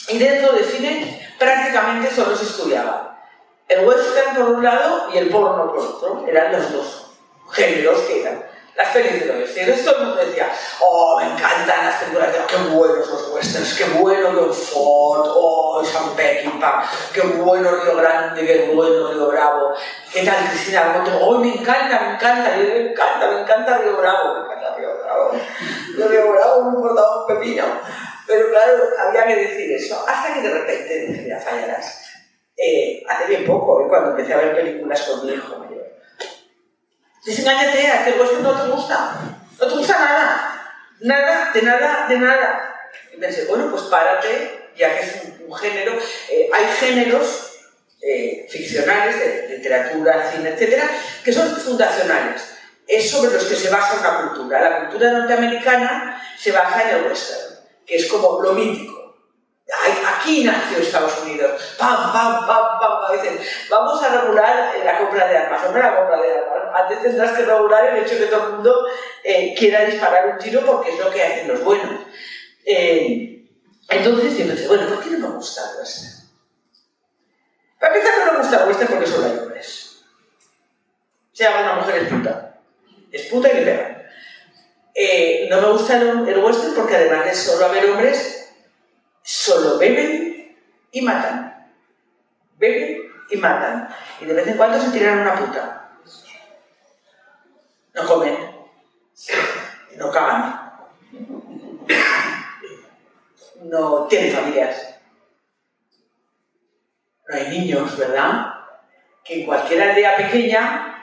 Y 0.08 0.18
dentro 0.18 0.54
de 0.54 0.64
cine 0.64 1.34
prácticamente 1.38 2.14
solo 2.14 2.36
se 2.36 2.46
estudiaba 2.46 3.24
el 3.68 3.88
western 3.88 4.36
por 4.36 4.50
un 4.56 4.64
lado 4.64 5.10
y 5.14 5.20
el 5.20 5.30
porno 5.30 5.68
por 5.68 5.78
otro. 5.78 6.26
Eran 6.28 6.52
los 6.52 6.74
dos 6.74 7.12
géneros 7.52 8.00
que 8.02 8.22
eran 8.22 8.49
las 8.80 8.94
pelis 8.94 9.20
del 9.20 9.32
oeste. 9.32 9.60
Y 9.60 9.64
entonces 9.64 9.86
todo 9.86 9.98
el 9.98 10.08
mundo 10.08 10.26
decía, 10.26 10.50
oh, 10.80 11.20
me 11.20 11.34
encantan 11.34 11.86
las 11.86 11.96
películas 12.02 12.32
de, 12.32 12.40
qué 12.48 12.56
buenos 12.74 13.08
los 13.10 13.32
westerns, 13.34 13.78
qué 13.78 13.84
bueno 14.00 14.30
John 14.34 14.54
Ford, 14.54 15.28
oh, 15.28 15.84
Sean 15.84 16.16
Peckinpah, 16.16 16.90
qué 17.14 17.22
bueno 17.22 17.72
Río 17.72 17.98
Grande, 17.98 18.46
qué 18.46 18.72
bueno 18.74 19.12
Río 19.12 19.28
Bravo. 19.28 19.74
¿Qué 20.12 20.24
tal 20.24 20.50
Cristina 20.50 21.04
Oh, 21.22 21.40
me 21.40 21.56
encanta, 21.56 22.00
me 22.00 22.14
encanta, 22.14 22.56
me 22.56 22.92
encanta, 22.92 23.32
me 23.32 23.42
encanta 23.42 23.78
Río 23.80 23.98
Bravo, 23.98 24.34
me 24.36 24.40
encanta 24.46 24.76
Río 24.78 24.90
Bravo. 25.04 25.32
Río 25.98 26.32
Bravo 26.32 26.62
me 26.64 26.78
importaba 26.78 27.26
un 27.26 27.28
pepino. 27.28 27.66
Pero 28.26 28.50
claro, 28.50 28.78
había 29.08 29.26
que 29.26 29.36
decir 29.36 29.72
eso, 29.74 30.06
hasta 30.08 30.34
que 30.34 30.42
de 30.42 30.54
repente 30.54 31.06
dije, 31.08 31.28
ya 31.28 31.40
fallarás. 31.40 32.06
Eh, 32.56 33.04
hace 33.10 33.26
bien 33.28 33.46
poco, 33.46 33.82
eh, 33.82 33.86
cuando 33.90 34.12
empecé 34.12 34.34
a 34.34 34.38
ver 34.38 34.56
películas 34.56 35.02
con 35.02 35.26
mi 35.26 35.34
hijo 35.34 35.66
Desengáñate 37.26 37.88
a 37.88 38.06
que 38.06 38.16
no 38.16 38.52
te 38.52 38.70
gusta. 38.72 39.16
No 39.60 39.68
te 39.68 39.76
gusta 39.76 40.00
nada. 40.00 40.56
Nada, 41.02 41.52
de 41.54 41.62
nada, 41.62 42.08
de 42.08 42.20
nada. 42.20 42.76
Y 43.14 43.18
pensé, 43.18 43.46
bueno, 43.46 43.70
pues 43.72 43.84
párate, 43.84 44.70
ya 44.76 44.98
que 44.98 45.06
es 45.06 45.16
un, 45.46 45.56
género. 45.56 45.98
Eh, 46.30 46.50
hay 46.54 46.66
géneros 46.80 47.52
eh, 48.02 48.48
ficcionales 48.50 49.20
de 49.20 49.58
literatura, 49.58 50.32
cine, 50.32 50.50
etcétera, 50.50 50.90
que 51.24 51.34
son 51.34 51.56
fundacionales. 51.56 52.42
Es 52.88 53.12
sobre 53.12 53.32
los 53.32 53.44
que 53.46 53.56
se 53.56 53.70
basa 53.70 54.00
una 54.00 54.30
cultura. 54.30 54.62
La 54.62 54.80
cultura 54.80 55.12
norteamericana 55.12 56.22
se 56.38 56.52
basa 56.52 56.90
en 56.90 56.98
el 56.98 57.06
western, 57.06 57.56
que 57.86 57.98
es 57.98 58.08
como 58.08 58.42
lo 58.42 58.54
mítico 58.54 58.99
Aquí 59.72 60.44
nació 60.44 60.80
Estados 60.80 61.20
Unidos. 61.24 61.76
Pam, 61.78 62.12
pam, 62.12 62.48
pam, 62.48 62.80
pam, 62.80 63.12
Dicen, 63.12 63.40
vamos 63.70 64.02
a 64.02 64.22
regular 64.22 64.74
la 64.84 64.98
compra 64.98 65.28
de 65.28 65.38
armas. 65.38 65.66
Hombre, 65.66 65.84
la 65.84 65.96
compra 65.96 66.22
de 66.22 66.32
armas. 66.32 66.82
Antes 66.82 67.02
tendrás 67.04 67.38
que 67.38 67.46
regular 67.46 67.86
el 67.86 68.04
hecho 68.04 68.16
de 68.16 68.22
que 68.22 68.26
todo 68.28 68.46
el 68.46 68.54
mundo 68.54 68.88
eh, 69.24 69.54
quiera 69.58 69.86
disparar 69.86 70.28
un 70.28 70.38
tiro 70.40 70.66
porque 70.66 70.92
es 70.92 71.00
lo 71.00 71.12
que 71.12 71.24
hacen 71.24 71.48
los 71.48 71.64
buenos. 71.64 72.02
Eh, 72.66 73.48
entonces 73.90 74.38
yo 74.38 74.48
pensé, 74.48 74.68
bueno, 74.68 74.88
¿por 74.88 75.04
qué 75.04 75.12
no 75.12 75.30
me 75.30 75.36
gusta 75.36 75.62
el 75.72 75.80
western? 75.80 76.30
Para 77.80 77.96
empezar, 77.96 78.26
no 78.26 78.32
me 78.34 78.40
gusta 78.40 78.64
el 78.64 78.70
western 78.70 78.92
porque 78.92 79.08
solo 79.08 79.26
hay 79.26 79.38
hombres. 79.38 80.04
Sea 81.32 81.62
una 81.62 81.74
mujer 81.76 82.04
es 82.04 82.10
puta. 82.10 82.60
Es 83.12 83.26
puta 83.28 83.50
y 83.52 83.54
le 83.54 83.62
pegan. 83.62 84.04
Eh, 84.96 85.48
no 85.50 85.62
me 85.62 85.72
gusta 85.72 85.98
el, 85.98 86.28
el 86.28 86.44
western 86.44 86.74
porque 86.74 86.96
además 86.96 87.26
de 87.26 87.36
solo 87.36 87.66
haber 87.66 87.90
hombres, 87.90 88.39
solo 89.50 89.78
beben 89.78 90.56
y 90.92 91.02
matan. 91.02 91.72
Beben 92.58 93.12
y 93.30 93.38
matan. 93.38 93.90
Y 94.22 94.26
de 94.26 94.34
vez 94.34 94.48
en 94.48 94.58
cuando 94.58 94.80
se 94.80 94.92
tiran 94.92 95.20
una 95.20 95.36
puta. 95.36 95.92
No 97.94 98.06
comen. 98.06 98.38
No 99.98 100.12
cagan. 100.12 100.72
No 103.64 104.08
tienen 104.08 104.34
familias. 104.34 104.96
No 107.28 107.36
hay 107.36 107.50
niños, 107.50 107.98
¿verdad? 107.98 108.54
Que 109.24 109.42
en 109.42 109.46
cualquier 109.46 109.82
aldea 109.82 110.16
pequeña 110.16 110.99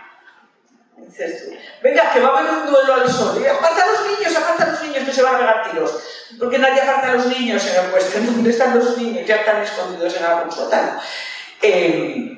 Dices 1.06 1.44
tú, 1.44 1.54
venga, 1.82 2.12
que 2.12 2.20
va 2.20 2.28
a 2.28 2.38
haber 2.38 2.52
un 2.52 2.66
duelo 2.66 2.94
al 2.94 3.10
sol. 3.10 3.40
Y 3.40 3.46
aparta 3.46 3.82
a 3.82 3.92
los 3.92 4.06
niños, 4.06 4.36
aparta 4.36 4.64
a 4.64 4.70
los 4.72 4.82
niños 4.82 5.04
que 5.04 5.12
se 5.12 5.22
van 5.22 5.36
a 5.36 5.38
pegar 5.38 5.70
tiros. 5.70 5.92
Porque 6.38 6.58
nadie 6.58 6.80
aparta 6.80 7.12
a 7.12 7.14
los 7.14 7.26
niños 7.26 7.64
en 7.66 7.84
el 7.84 7.92
western. 7.92 8.26
¿Dónde 8.34 8.50
están 8.50 8.78
los 8.78 8.98
niños? 8.98 9.26
Ya 9.26 9.36
están 9.36 9.62
escondidos 9.62 10.16
en 10.16 10.24
algún 10.24 10.50
sótano. 10.50 11.00
Eh, 11.62 12.36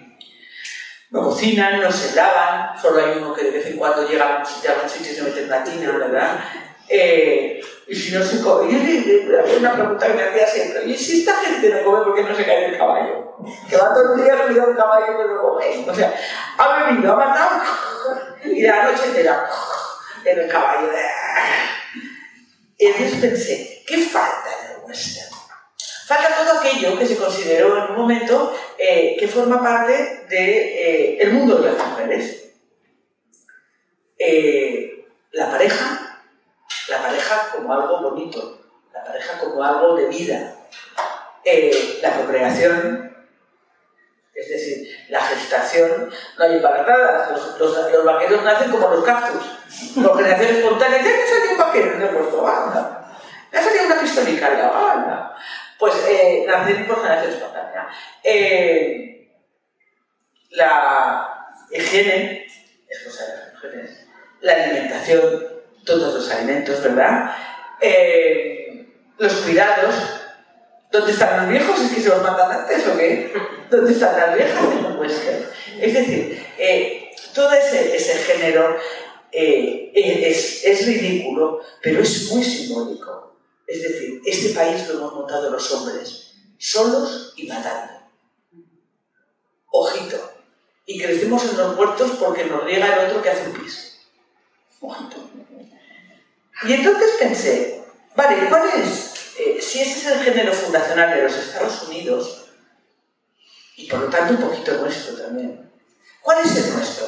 no 1.10 1.22
cocinan, 1.22 1.80
no 1.80 1.90
se 1.90 2.14
lavan, 2.14 2.78
solo 2.80 3.02
hay 3.02 3.16
uno 3.16 3.34
que 3.34 3.44
de 3.44 3.50
vez 3.50 3.66
en 3.66 3.78
cuando 3.78 4.06
llega 4.06 4.36
a 4.36 4.38
un 4.40 4.46
sitio, 4.46 4.72
y 5.10 5.14
se 5.14 5.22
mete 5.22 5.42
en 5.42 5.48
la 5.48 5.64
tina, 5.64 5.90
¿verdad? 5.90 6.38
Eh, 6.88 7.60
y 7.86 7.94
si 7.94 8.14
no 8.14 8.24
se 8.24 8.42
come, 8.42 8.72
yo 9.06 9.58
una 9.58 9.74
pregunta 9.74 10.06
que 10.06 10.14
me 10.14 10.22
hacía 10.22 10.46
siempre, 10.46 10.84
¿y 10.86 10.96
si 10.96 11.20
esta 11.20 11.36
gente 11.36 11.68
no 11.70 11.84
come 11.84 12.04
porque 12.04 12.22
no 12.22 12.34
se 12.34 12.44
cae 12.44 12.70
del 12.70 12.78
caballo? 12.78 13.36
Que 13.68 13.76
va 13.76 13.94
todo 13.94 14.14
el 14.14 14.24
día 14.24 14.34
a 14.34 14.66
un 14.66 14.74
caballo 14.74 15.06
pero 15.16 15.34
no 15.34 15.42
come. 15.42 15.84
O 15.88 15.94
sea, 15.94 16.14
ha 16.56 16.86
bebido, 16.86 17.12
ha 17.12 17.16
matado 17.16 17.62
y 18.44 18.62
la 18.62 18.84
noche 18.84 19.06
entera 19.06 19.48
en 20.24 20.38
el 20.38 20.48
caballo. 20.48 20.88
Y 22.78 22.86
entonces 22.86 23.20
pensé, 23.20 23.84
¿qué 23.86 23.98
falta 23.98 24.48
en 24.62 24.70
el 24.70 24.84
western? 24.84 25.28
Falta 26.06 26.36
todo 26.36 26.60
aquello 26.60 26.98
que 26.98 27.06
se 27.06 27.16
consideró 27.16 27.84
en 27.84 27.90
un 27.90 27.96
momento 27.96 28.56
eh, 28.78 29.14
que 29.18 29.28
forma 29.28 29.62
parte 29.62 29.92
del 29.92 30.28
de, 30.28 31.22
eh, 31.22 31.28
mundo 31.30 31.56
de 31.56 31.72
las 31.72 31.86
mujeres. 31.86 32.44
La 35.32 35.50
pareja, 35.50 36.07
la 36.88 37.02
pareja 37.02 37.48
como 37.52 37.72
algo 37.72 38.02
bonito, 38.02 38.58
la 38.92 39.04
pareja 39.04 39.38
como 39.38 39.62
algo 39.62 39.96
de 39.96 40.06
vida, 40.06 40.54
la 42.02 42.12
procreación, 42.12 43.16
es 44.34 44.48
decir, 44.48 45.06
la 45.08 45.20
gestación, 45.20 46.10
no 46.38 46.44
hay 46.44 46.56
embarazadas, 46.56 47.30
los, 47.32 47.58
los, 47.58 48.04
vaqueros 48.04 48.44
nacen 48.44 48.70
como 48.70 48.88
los 48.88 49.04
cactus, 49.04 49.42
procreación 49.94 50.56
espontánea, 50.56 50.98
ya 50.98 51.10
me 51.10 51.26
salió 51.26 51.50
un 51.52 51.58
vaquero 51.58 51.92
en 51.94 52.02
el 52.02 52.08
puerto, 52.10 52.46
anda, 52.46 52.98
me 53.50 53.58
ha 53.58 53.62
salido 53.62 53.86
una 53.86 54.00
pistolica, 54.00 54.46
anda. 54.46 55.34
Pues 55.78 55.94
eh, 56.08 56.44
nacen 56.46 56.86
por 56.88 57.00
generación 57.00 57.32
espontánea. 57.32 57.88
Eh, 58.24 59.30
la 60.50 61.54
higiene, 61.70 62.46
es 62.88 63.04
cosa 63.04 63.26
de 63.26 63.36
las 63.36 63.54
mujeres, 63.54 64.06
la 64.40 64.52
alimentación, 64.54 65.57
todos 65.88 66.14
los 66.14 66.30
alimentos, 66.30 66.82
¿verdad? 66.82 67.34
Eh, 67.80 68.86
los 69.18 69.32
cuidados, 69.36 69.94
¿Dónde 70.90 71.12
están 71.12 71.40
los 71.40 71.50
viejos? 71.50 71.80
¿Es 71.80 71.92
que 71.92 72.00
se 72.00 72.08
los 72.08 72.22
matan 72.22 72.50
antes 72.50 72.86
o 72.88 72.96
qué? 72.96 73.32
¿Dónde 73.70 73.92
están 73.92 74.16
las 74.16 74.34
viejas? 74.34 74.62
No 74.82 75.04
Es 75.04 75.94
decir, 75.94 76.44
eh, 76.58 77.10
todo 77.34 77.52
ese, 77.52 78.14
género 78.26 78.76
eh, 79.30 79.92
es, 79.94 80.86
ridículo, 80.86 81.60
pero 81.82 82.00
es 82.00 82.32
muy 82.32 82.42
simbólico. 82.42 83.36
Es 83.66 83.82
decir, 83.82 84.20
este 84.24 84.54
país 84.54 84.88
lo 84.88 84.94
hemos 84.94 85.14
montado 85.14 85.50
los 85.50 85.70
hombres, 85.72 86.34
solos 86.58 87.34
y 87.36 87.46
matando. 87.46 87.92
Ojito. 89.70 90.32
Y 90.86 90.98
crecemos 90.98 91.44
en 91.50 91.58
los 91.58 91.76
muertos 91.76 92.12
porque 92.18 92.46
nos 92.46 92.64
riega 92.64 92.94
el 92.94 93.10
otro 93.10 93.22
que 93.22 93.28
hace 93.28 93.50
un 93.50 93.52
pis. 93.52 94.00
Ojito. 94.80 95.16
Y 96.64 96.72
entonces 96.72 97.10
pensé, 97.18 97.84
vale, 98.16 98.48
¿cuál 98.48 98.68
es 98.68 99.08
eh, 99.38 99.58
si 99.62 99.80
ese 99.80 100.00
es 100.00 100.06
el 100.06 100.18
género 100.24 100.52
fundacional 100.52 101.14
de 101.14 101.22
los 101.22 101.36
Estados 101.36 101.84
Unidos, 101.84 102.46
y 103.76 103.88
por 103.88 104.00
lo 104.00 104.08
tanto 104.08 104.34
un 104.34 104.50
poquito 104.50 104.72
nuestro 104.78 105.16
también, 105.16 105.70
¿cuál 106.20 106.38
es 106.44 106.56
el 106.56 106.72
nuestro? 106.74 107.06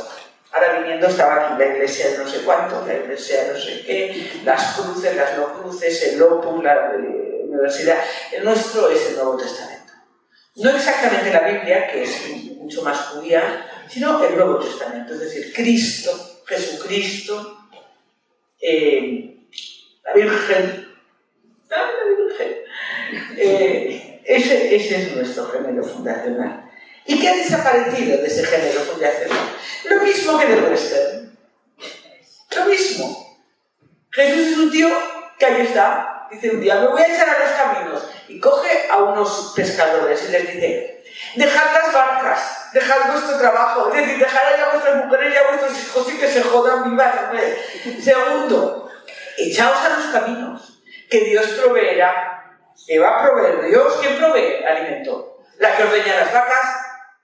Ahora 0.52 0.78
viniendo 0.80 1.08
estaba 1.08 1.48
aquí 1.48 1.58
la 1.58 1.74
iglesia 1.74 2.10
de 2.10 2.18
no 2.18 2.28
sé 2.28 2.42
cuánto, 2.42 2.86
la 2.86 2.94
iglesia 2.94 3.44
de 3.44 3.52
no 3.52 3.58
sé 3.58 3.82
qué, 3.84 4.40
las 4.44 4.76
cruces, 4.76 5.16
las 5.16 5.36
no 5.38 5.60
cruces, 5.60 6.02
el 6.04 6.22
Opus, 6.22 6.62
la 6.62 6.92
eh, 6.94 7.42
universidad. 7.48 7.98
El 8.32 8.44
nuestro 8.44 8.88
es 8.90 9.08
el 9.08 9.16
Nuevo 9.16 9.36
Testamento. 9.36 9.92
No 10.56 10.70
exactamente 10.70 11.32
la 11.32 11.40
Biblia, 11.40 11.88
que 11.88 12.02
es 12.02 12.56
mucho 12.56 12.82
más 12.82 12.98
judía, 13.08 13.66
sino 13.88 14.22
el 14.24 14.36
Nuevo 14.36 14.58
Testamento, 14.58 15.14
es 15.14 15.20
decir, 15.20 15.52
Cristo, 15.52 16.42
Jesucristo, 16.46 17.68
eh, 18.60 19.39
la 20.04 20.12
Virgen, 20.14 20.88
eh, 23.36 24.20
Ese, 24.24 24.76
ese 24.76 24.96
es 24.96 25.16
nuestro 25.16 25.46
género 25.46 25.82
fundacional. 25.82 26.70
¿Y 27.06 27.18
qué 27.20 27.28
ha 27.28 27.36
desaparecido 27.36 28.18
de 28.18 28.26
ese 28.26 28.44
género 28.44 28.80
fundacional? 28.80 29.38
Lo 29.88 30.02
mismo 30.02 30.38
que 30.38 30.46
del 30.46 30.64
western. 30.64 31.38
Lo 32.56 32.64
mismo. 32.66 33.38
Jesús 34.10 34.48
es 34.48 34.58
un 34.58 34.70
tío 34.70 34.88
que 35.38 35.46
ahí 35.46 35.62
está. 35.62 36.28
Dice 36.30 36.50
un 36.50 36.60
día, 36.60 36.76
me 36.76 36.88
voy 36.88 37.02
a 37.02 37.12
echar 37.12 37.28
a 37.28 37.38
los 37.38 37.50
caminos. 37.50 38.02
Y 38.28 38.38
coge 38.38 38.86
a 38.88 38.98
unos 38.98 39.52
pescadores 39.56 40.28
y 40.28 40.32
les 40.32 40.52
dice, 40.52 41.04
dejad 41.34 41.72
las 41.72 41.92
barcas, 41.92 42.70
dejad 42.72 43.12
vuestro 43.12 43.38
trabajo. 43.38 43.92
Es 43.92 44.02
decir, 44.02 44.18
dejad 44.18 44.62
a 44.62 44.70
vuestras 44.72 45.04
mujeres 45.04 45.34
y 45.34 45.36
a 45.36 45.48
vuestros 45.48 45.82
hijos 45.82 46.12
y 46.12 46.18
que 46.18 46.28
se 46.28 46.42
jodan 46.42 46.90
vivas. 46.90 47.14
Segundo, 48.00 48.89
echaos 49.48 49.78
a 49.78 49.88
los 49.90 50.06
caminos, 50.06 50.82
que 51.08 51.20
Dios 51.20 51.46
proveerá. 51.62 52.58
¿Qué 52.86 52.98
va 52.98 53.20
a 53.20 53.22
proveer 53.24 53.66
Dios? 53.66 53.98
¿Quién 54.00 54.18
provee 54.18 54.64
alimento? 54.64 55.44
La 55.58 55.76
que 55.76 55.82
ordeña 55.84 56.20
las 56.20 56.32
vacas, 56.32 56.66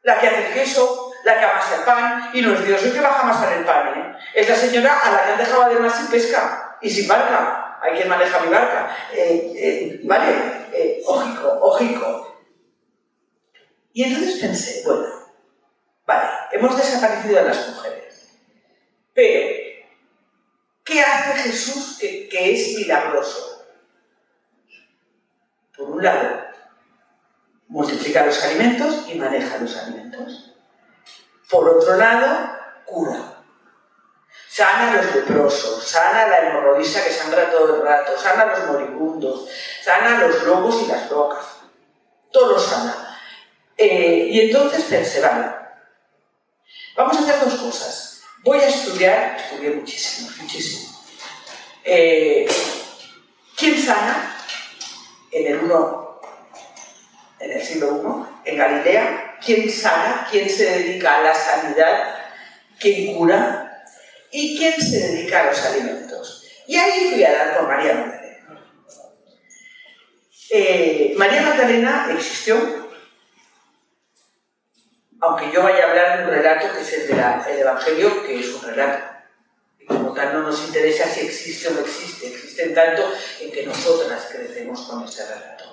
la 0.02 0.18
que 0.18 0.28
hace 0.28 0.48
el 0.48 0.54
queso, 0.54 1.12
la 1.24 1.38
que 1.38 1.44
amasa 1.44 1.76
el 1.76 1.82
pan, 1.82 2.30
y 2.32 2.42
no 2.42 2.54
es 2.54 2.64
Dios 2.64 2.82
el 2.84 2.92
que 2.92 3.00
baja 3.00 3.20
a 3.20 3.22
amasar 3.22 3.52
el 3.54 3.64
pan, 3.64 3.88
¿eh? 3.88 4.16
Es 4.34 4.48
la 4.48 4.54
señora 4.54 4.98
a 4.98 5.12
la 5.12 5.24
que 5.24 5.32
han 5.32 5.38
dejado 5.38 5.62
además 5.62 5.96
sin 5.96 6.08
pesca 6.08 6.76
y 6.80 6.90
sin 6.90 7.08
barca. 7.08 7.78
Hay 7.82 7.96
quien 7.96 8.08
maneja 8.08 8.40
mi 8.40 8.48
barca. 8.48 8.96
Eh, 9.12 9.52
eh, 9.56 10.00
¿Vale? 10.04 10.66
Eh, 10.72 11.02
ojico, 11.06 11.58
ojico. 11.60 12.42
Y 13.92 14.04
entonces 14.04 14.40
pensé, 14.40 14.82
bueno, 14.84 15.06
vale, 16.04 16.28
hemos 16.52 16.76
desaparecido 16.76 17.40
a 17.40 17.42
las 17.42 17.68
mujeres. 17.68 18.38
Pero, 19.14 19.55
¿qué 20.86 21.02
hace 21.02 21.40
Jesús 21.40 21.98
que, 21.98 22.28
es 22.30 22.78
milagroso? 22.78 23.66
Por 25.76 25.90
un 25.90 26.02
lado, 26.02 26.46
multiplica 27.68 28.24
los 28.24 28.42
alimentos 28.42 29.06
y 29.08 29.16
maneja 29.16 29.58
los 29.58 29.76
alimentos. 29.76 30.54
Por 31.50 31.68
otro 31.68 31.96
lado, 31.96 32.56
cura. 32.86 33.34
Sana 34.48 34.92
a 34.92 34.96
los 34.96 35.14
leprosos, 35.14 35.84
sana 35.84 36.22
a 36.22 36.28
la 36.28 36.38
hemorroísa 36.48 37.04
que 37.04 37.10
sangra 37.10 37.50
todo 37.50 37.76
el 37.76 37.82
rato, 37.82 38.18
sana 38.18 38.42
a 38.42 38.58
los 38.58 38.66
moribundos, 38.68 39.50
sana 39.84 40.16
a 40.16 40.20
los 40.26 40.44
lobos 40.44 40.82
y 40.82 40.86
las 40.86 41.10
locas. 41.10 41.44
Todo 42.32 42.52
lo 42.52 42.58
sana. 42.58 43.18
Eh, 43.76 44.28
y 44.30 44.40
entonces 44.40 44.84
pensé, 44.84 45.20
vamos 46.96 47.16
a 47.16 47.20
hacer 47.20 47.40
dos 47.44 47.54
cosas. 47.60 48.15
Voy 48.46 48.60
a 48.60 48.68
estudiar, 48.68 49.36
estudié 49.36 49.70
muchísimo, 49.70 50.30
muchísimo. 50.40 50.96
Eh, 51.82 52.46
¿Quién 53.56 53.76
sana? 53.76 54.36
En 55.32 55.46
el 55.48 55.64
1 55.64 56.20
en 57.40 57.50
el 57.50 57.60
siglo 57.60 58.28
I, 58.44 58.50
en 58.50 58.56
Galilea, 58.56 59.38
quién 59.44 59.68
sana, 59.68 60.28
quién 60.30 60.48
se 60.48 60.64
dedica 60.64 61.16
a 61.16 61.22
la 61.22 61.34
sanidad, 61.34 62.14
quién 62.78 63.16
cura 63.16 63.84
y 64.30 64.56
quién 64.56 64.80
se 64.80 65.08
dedica 65.08 65.40
a 65.40 65.46
los 65.46 65.60
alimentos. 65.64 66.46
Y 66.68 66.76
ahí 66.76 67.10
fui 67.10 67.24
a 67.24 67.32
dar 67.32 67.56
con 67.56 67.66
María 67.66 67.94
Magdalena. 67.94 68.60
Eh, 70.50 71.14
María 71.16 71.42
Magdalena 71.42 72.10
existió, 72.12 72.85
aunque 75.26 75.52
yo 75.52 75.62
vaya 75.62 75.84
a 75.84 75.90
hablar 75.90 76.18
de 76.18 76.24
un 76.24 76.30
relato 76.30 76.74
que 76.74 76.82
es 76.82 76.92
el 76.92 77.08
del 77.08 77.58
Evangelio, 77.58 78.24
que 78.24 78.40
es 78.40 78.54
un 78.54 78.62
relato. 78.62 79.04
Y 79.80 79.86
como 79.86 80.12
tal 80.12 80.32
no 80.34 80.42
nos 80.42 80.66
interesa 80.66 81.04
si 81.04 81.20
existe 81.20 81.68
o 81.68 81.72
no 81.72 81.80
existe, 81.80 82.28
existe 82.28 82.64
en 82.64 82.74
tanto 82.74 83.02
en 83.40 83.50
que 83.50 83.66
nosotras 83.66 84.28
crecemos 84.30 84.82
con 84.82 85.04
ese 85.04 85.26
relato. 85.26 85.64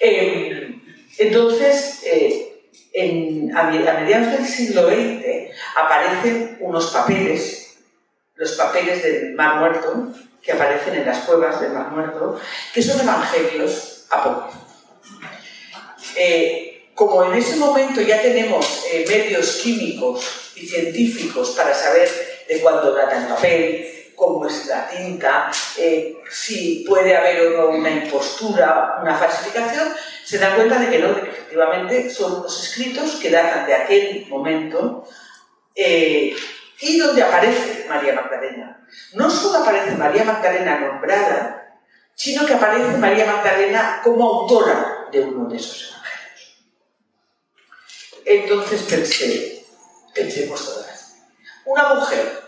Eh, 0.00 0.80
entonces, 1.18 2.02
eh, 2.04 2.54
a, 3.54 3.64
mediados 3.64 4.32
del 4.32 4.46
siglo 4.46 4.88
XX 4.88 5.50
aparecen 5.76 6.58
unos 6.60 6.92
papeles, 6.92 7.76
los 8.36 8.52
papeles 8.52 9.02
del 9.02 9.34
Mar 9.34 9.56
Muerto, 9.56 10.12
que 10.42 10.52
aparecen 10.52 10.94
en 10.94 11.06
las 11.06 11.24
cuevas 11.24 11.60
del 11.60 11.72
Mar 11.72 11.90
Muerto, 11.90 12.40
que 12.72 12.82
son 12.82 13.00
evangelios 13.00 14.06
apócrifos. 14.10 14.60
Eh, 16.16 16.74
como 16.94 17.24
en 17.24 17.34
ese 17.34 17.56
momento 17.56 18.00
ya 18.00 18.22
tenemos 18.22 18.73
eh, 18.94 19.04
medios 19.08 19.60
químicos 19.62 20.52
y 20.56 20.66
científicos 20.66 21.50
para 21.56 21.74
saber 21.74 22.08
de 22.48 22.60
cuándo 22.60 22.94
data 22.94 23.22
el 23.22 23.26
papel, 23.28 24.12
cómo 24.14 24.46
es 24.46 24.66
la 24.66 24.88
tinta, 24.88 25.50
si 26.30 26.84
puede 26.86 27.16
haber 27.16 27.46
o 27.46 27.50
no 27.56 27.78
una 27.78 27.90
impostura, 27.90 28.98
una 29.02 29.16
falsificación, 29.16 29.88
se 30.24 30.38
dan 30.38 30.56
cuenta 30.56 30.78
de 30.78 30.88
que 30.88 30.98
no, 30.98 31.08
de 31.14 31.22
que 31.22 31.30
efectivamente 31.30 32.10
son 32.10 32.40
unos 32.40 32.64
escritos 32.64 33.16
que 33.16 33.30
datan 33.30 33.66
de 33.66 33.74
aquel 33.74 34.26
momento 34.28 35.06
eh, 35.74 36.34
y 36.80 36.98
donde 36.98 37.22
aparece 37.22 37.86
María 37.88 38.14
Magdalena. 38.14 38.86
No 39.12 39.30
solo 39.30 39.58
aparece 39.58 39.92
María 39.92 40.24
Magdalena 40.24 40.80
nombrada, 40.80 41.78
sino 42.14 42.46
que 42.46 42.54
aparece 42.54 42.96
María 42.96 43.26
Magdalena 43.26 44.00
como 44.02 44.40
autora 44.40 45.08
de 45.12 45.20
uno 45.20 45.48
de 45.48 45.56
esos 45.56 45.90
evangelios. 45.90 45.93
Entonces 48.24 48.82
pensé, 48.82 49.66
pensemos 50.14 50.64
todas, 50.64 51.16
una 51.64 51.94
mujer 51.94 52.42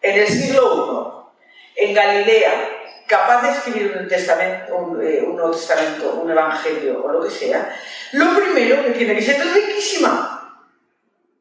en 0.00 0.18
el 0.20 0.28
siglo 0.28 1.32
I, 1.76 1.84
en 1.84 1.94
Galilea, 1.94 2.82
capaz 3.06 3.42
de 3.42 3.50
escribir 3.50 3.96
un 3.98 4.08
testamento, 4.08 4.76
un, 4.76 5.02
eh, 5.02 5.24
testamento, 5.52 6.14
un 6.14 6.30
evangelio 6.30 7.04
o 7.04 7.12
lo 7.12 7.22
que 7.22 7.30
sea, 7.30 7.78
lo 8.12 8.34
primero 8.36 8.84
que 8.84 8.92
tiene 8.92 9.14
que 9.14 9.22
ser 9.22 9.36
es 9.36 9.52
riquísima. 9.52 10.68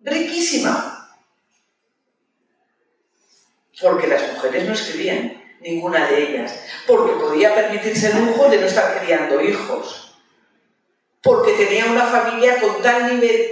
Riquísima. 0.01 1.17
Porque 3.81 4.07
las 4.07 4.33
mujeres 4.33 4.67
no 4.67 4.73
escribían, 4.73 5.41
ninguna 5.61 6.07
de 6.07 6.23
ellas. 6.23 6.59
Porque 6.85 7.13
podía 7.13 7.55
permitirse 7.55 8.11
el 8.11 8.25
lujo 8.25 8.49
de 8.49 8.57
no 8.57 8.67
estar 8.67 8.99
criando 8.99 9.41
hijos. 9.41 10.10
Porque 11.21 11.53
tenía 11.53 11.85
una 11.85 12.05
familia 12.05 12.59
con 12.59 12.81
tal 12.81 13.15
nivel 13.15 13.51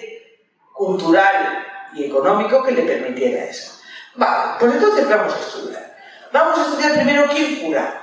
cultural 0.74 1.66
y 1.94 2.06
económico 2.06 2.64
que 2.64 2.72
le 2.72 2.84
permitiera 2.84 3.46
eso. 3.46 3.80
Vale, 4.16 4.58
pues 4.60 4.74
entonces 4.74 5.08
vamos 5.08 5.34
a 5.34 5.40
estudiar. 5.40 5.98
Vamos 6.32 6.60
a 6.60 6.62
estudiar 6.64 6.94
primero 6.94 7.28
quién 7.32 7.62
cura 7.62 8.00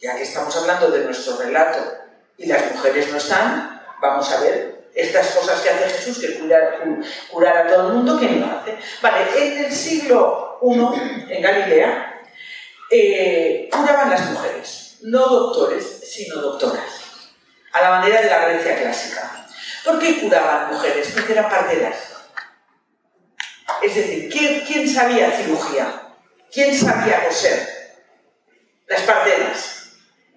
ya 0.00 0.16
que 0.16 0.22
estamos 0.22 0.56
hablando 0.56 0.90
de 0.90 1.04
nuestro 1.04 1.36
relato 1.36 1.78
y 2.38 2.46
las 2.46 2.74
mujeres 2.74 3.10
no 3.10 3.18
están, 3.18 3.82
vamos 4.00 4.30
a 4.32 4.40
ver 4.40 4.88
estas 4.94 5.34
cosas 5.36 5.60
que 5.60 5.68
hace 5.68 5.90
Jesús, 5.90 6.18
que 6.18 6.38
curar, 6.38 6.80
curar 7.30 7.56
a 7.58 7.70
todo 7.70 7.88
el 7.88 7.94
mundo, 7.94 8.18
¿quién 8.18 8.40
lo 8.40 8.46
hace? 8.46 8.76
Vale, 9.02 9.26
en 9.36 9.64
el 9.66 9.72
siglo 9.72 10.58
I, 10.62 11.32
en 11.34 11.42
Galilea, 11.42 12.22
eh, 12.90 13.68
curaban 13.70 14.10
las 14.10 14.30
mujeres, 14.30 14.98
no 15.02 15.28
doctores, 15.28 15.84
sino 15.84 16.40
doctoras, 16.40 16.99
a 17.72 17.80
la 17.80 17.90
manera 17.90 18.20
de 18.20 18.30
la 18.30 18.46
Grecia 18.46 18.76
clásica. 18.76 19.46
¿Por 19.84 19.98
qué 19.98 20.20
curaban 20.20 20.72
mujeres? 20.72 21.10
Porque 21.14 21.32
eran 21.32 21.48
parteras. 21.48 21.96
Es 23.82 23.94
decir, 23.94 24.30
¿quién, 24.30 24.88
sabía 24.88 25.30
cirugía? 25.30 26.02
¿Quién 26.52 26.76
sabía 26.76 27.24
coser? 27.24 27.68
Las 28.86 29.02
parteras. 29.02 29.92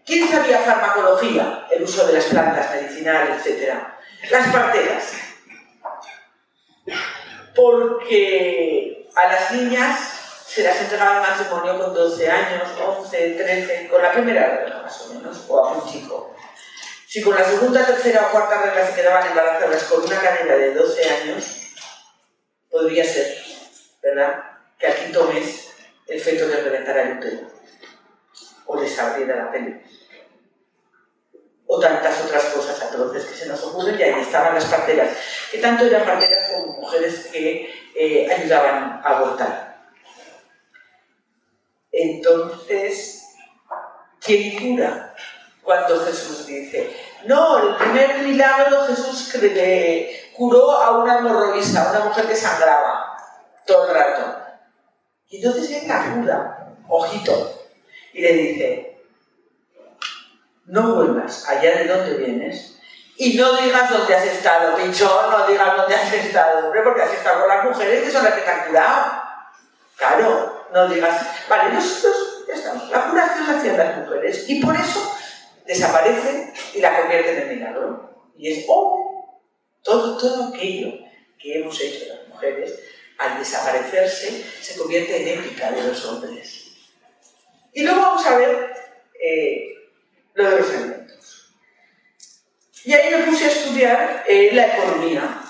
¿Quién 0.05 0.29
sabía 0.29 0.59
farmacología? 0.59 1.67
El 1.71 1.83
uso 1.83 2.07
de 2.07 2.13
las 2.13 2.25
plantas 2.25 2.71
medicinales, 2.71 3.45
etc. 3.45 3.73
Las 4.29 4.47
parteras. 4.47 5.13
Porque 7.55 9.09
a 9.15 9.27
las 9.27 9.51
niñas 9.51 9.99
se 10.45 10.63
las 10.63 10.79
entregaba 10.81 11.15
el 11.15 11.31
matrimonio 11.31 11.83
con 11.83 11.93
12 11.93 12.29
años, 12.29 12.63
11, 12.79 13.29
13, 13.31 13.87
con 13.89 14.01
la 14.01 14.11
primera 14.11 14.57
regla 14.57 14.81
más 14.83 15.01
o 15.01 15.13
menos, 15.15 15.45
o 15.47 15.65
a 15.65 15.71
un 15.73 15.91
chico. 15.91 16.35
Si 17.13 17.21
con 17.21 17.35
la 17.35 17.45
segunda, 17.45 17.85
tercera 17.85 18.25
o 18.25 18.31
cuarta 18.31 18.59
regla 18.63 18.87
se 18.87 18.95
quedaban 18.95 19.27
embarazadas 19.27 19.83
con 19.83 20.03
una 20.03 20.19
cadena 20.19 20.55
de 20.55 20.73
12 20.73 21.09
años, 21.11 21.45
podría 22.71 23.05
ser, 23.05 23.37
¿verdad?, 24.01 24.43
que 24.79 24.87
al 24.87 24.95
quinto 24.95 25.25
mes 25.31 25.75
el 26.07 26.19
feto 26.19 26.47
les 26.47 26.63
reventara 26.63 27.03
el 27.03 27.17
útero 27.19 27.41
o 28.65 28.81
les 28.81 28.97
abriera 28.97 29.35
la 29.35 29.51
peli 29.51 29.79
o 31.67 31.79
tantas 31.79 32.19
otras 32.25 32.45
cosas 32.45 32.81
atroces 32.81 33.25
que 33.25 33.35
se 33.35 33.45
nos 33.45 33.61
ocurren, 33.61 33.99
y 33.99 34.01
ahí 34.01 34.19
estaban 34.19 34.55
las 34.55 34.65
parteras, 34.65 35.15
que 35.51 35.59
tanto 35.59 35.85
eran 35.85 36.05
parteras 36.05 36.49
como 36.49 36.81
mujeres 36.81 37.27
que 37.27 37.91
eh, 37.95 38.27
ayudaban 38.33 39.01
a 39.03 39.09
abortar. 39.09 39.83
Entonces, 41.91 43.35
¿quién 44.19 44.57
cura? 44.57 45.13
Cuando 45.63 46.05
Jesús 46.05 46.45
dice, 46.45 46.93
no, 47.25 47.57
el 47.57 47.75
primer 47.75 48.19
milagro 48.19 48.85
Jesús 48.85 49.33
curó 50.35 50.71
a 50.71 50.97
una 50.97 51.19
hemorroísa, 51.19 51.91
una 51.91 52.05
mujer 52.05 52.27
que 52.27 52.35
sangraba 52.35 53.17
todo 53.65 53.87
el 53.87 53.93
rato. 53.93 54.39
Y 55.29 55.37
entonces 55.37 55.71
él 55.71 55.87
la 55.87 56.13
cura, 56.13 56.67
ojito, 56.89 57.61
y 58.11 58.21
le 58.21 58.33
dice, 58.33 58.93
no 60.65 60.95
vuelvas 60.95 61.47
allá 61.49 61.77
de 61.77 61.87
donde 61.87 62.17
vienes 62.17 62.79
Y 63.17 63.35
no 63.37 63.53
digas 63.57 63.89
dónde 63.89 64.15
has 64.15 64.25
estado, 64.25 64.75
pichón, 64.75 65.31
no 65.31 65.47
digas 65.47 65.77
dónde 65.77 65.95
has 65.95 66.13
estado, 66.13 66.65
hombre, 66.65 66.81
porque 66.83 67.03
has 67.03 67.13
estado 67.13 67.41
con 67.41 67.49
las 67.49 67.65
mujeres 67.65 68.03
que 68.03 68.11
son 68.11 68.23
las 68.23 68.33
que 68.33 68.41
te 68.41 68.49
han 68.49 68.67
curado. 68.67 69.23
Claro, 69.95 70.67
no 70.73 70.87
digas, 70.87 71.25
vale, 71.47 71.73
nosotros 71.73 72.43
estamos, 72.51 72.89
la 72.89 73.09
curación 73.09 73.47
la 73.47 73.59
hacían 73.59 73.77
las 73.77 73.97
mujeres 73.97 74.49
y 74.49 74.63
por 74.63 74.75
eso 74.75 75.15
desaparecen 75.65 76.53
y 76.73 76.79
la 76.79 76.99
convierten 76.99 77.37
en 77.37 77.57
milagro. 77.57 78.31
Y 78.37 78.51
es, 78.51 78.65
oh, 78.67 79.41
todo, 79.83 80.17
todo 80.17 80.53
aquello 80.53 80.93
que 81.39 81.59
hemos 81.59 81.79
hecho 81.81 82.05
las 82.13 82.27
mujeres, 82.27 82.79
al 83.17 83.37
desaparecerse, 83.37 84.43
se 84.61 84.77
convierte 84.77 85.21
en 85.21 85.39
épica 85.39 85.71
de 85.71 85.83
los 85.83 86.05
hombres. 86.05 86.71
Y 87.73 87.83
luego 87.83 88.01
vamos 88.01 88.25
a 88.25 88.37
ver 88.37 88.73
eh, 89.21 89.73
lo 90.33 90.49
de 90.49 90.59
los 90.59 90.69
alimentos. 90.69 91.53
Y 92.85 92.93
ahí 92.93 93.13
me 93.13 93.23
puse 93.23 93.45
a 93.45 93.51
estudiar 93.51 94.23
eh, 94.27 94.49
la 94.53 94.77
economía 94.77 95.41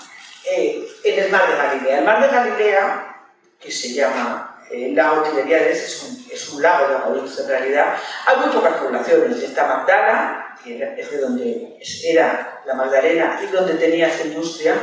eh, 0.50 0.86
en 1.04 1.18
el 1.18 1.30
mar 1.30 1.48
de 1.50 1.56
Galilea. 1.56 1.98
El 1.98 2.04
mar 2.04 2.22
de 2.22 2.28
Galilea, 2.28 3.26
que 3.60 3.72
se 3.72 3.92
llama 3.92 4.53
el 4.82 4.94
lago 4.94 5.22
Tiberiades, 5.22 5.84
es 5.84 6.14
es 6.34 6.48
un 6.50 6.62
lago 6.62 7.12
de 7.12 7.20
en 7.20 7.48
realidad. 7.48 7.96
Hay 8.26 8.36
muy 8.38 8.48
pocas 8.48 8.74
poblaciones. 8.74 9.42
Está 9.42 9.66
Magdala, 9.66 10.56
que 10.62 10.94
es 10.98 11.10
de 11.10 11.18
donde 11.18 11.78
era 12.04 12.60
la 12.66 12.74
Magdalena 12.74 13.40
y 13.42 13.46
donde 13.46 13.74
tenía 13.74 14.08
esa 14.08 14.26
industria, 14.26 14.74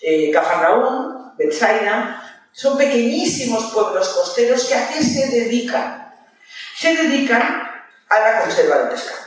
eh, 0.00 0.30
Cafarnaún, 0.32 1.20
son 2.52 2.76
pequeñísimos 2.76 3.72
pueblos 3.72 4.08
costeros 4.08 4.64
que 4.64 4.74
a 4.74 4.88
qué 4.88 5.02
se 5.02 5.28
dedican. 5.28 6.12
Se 6.76 6.94
dedican 6.96 7.70
a 8.08 8.18
la 8.18 8.40
conserva 8.40 8.78
del 8.78 8.88
pescado. 8.88 9.20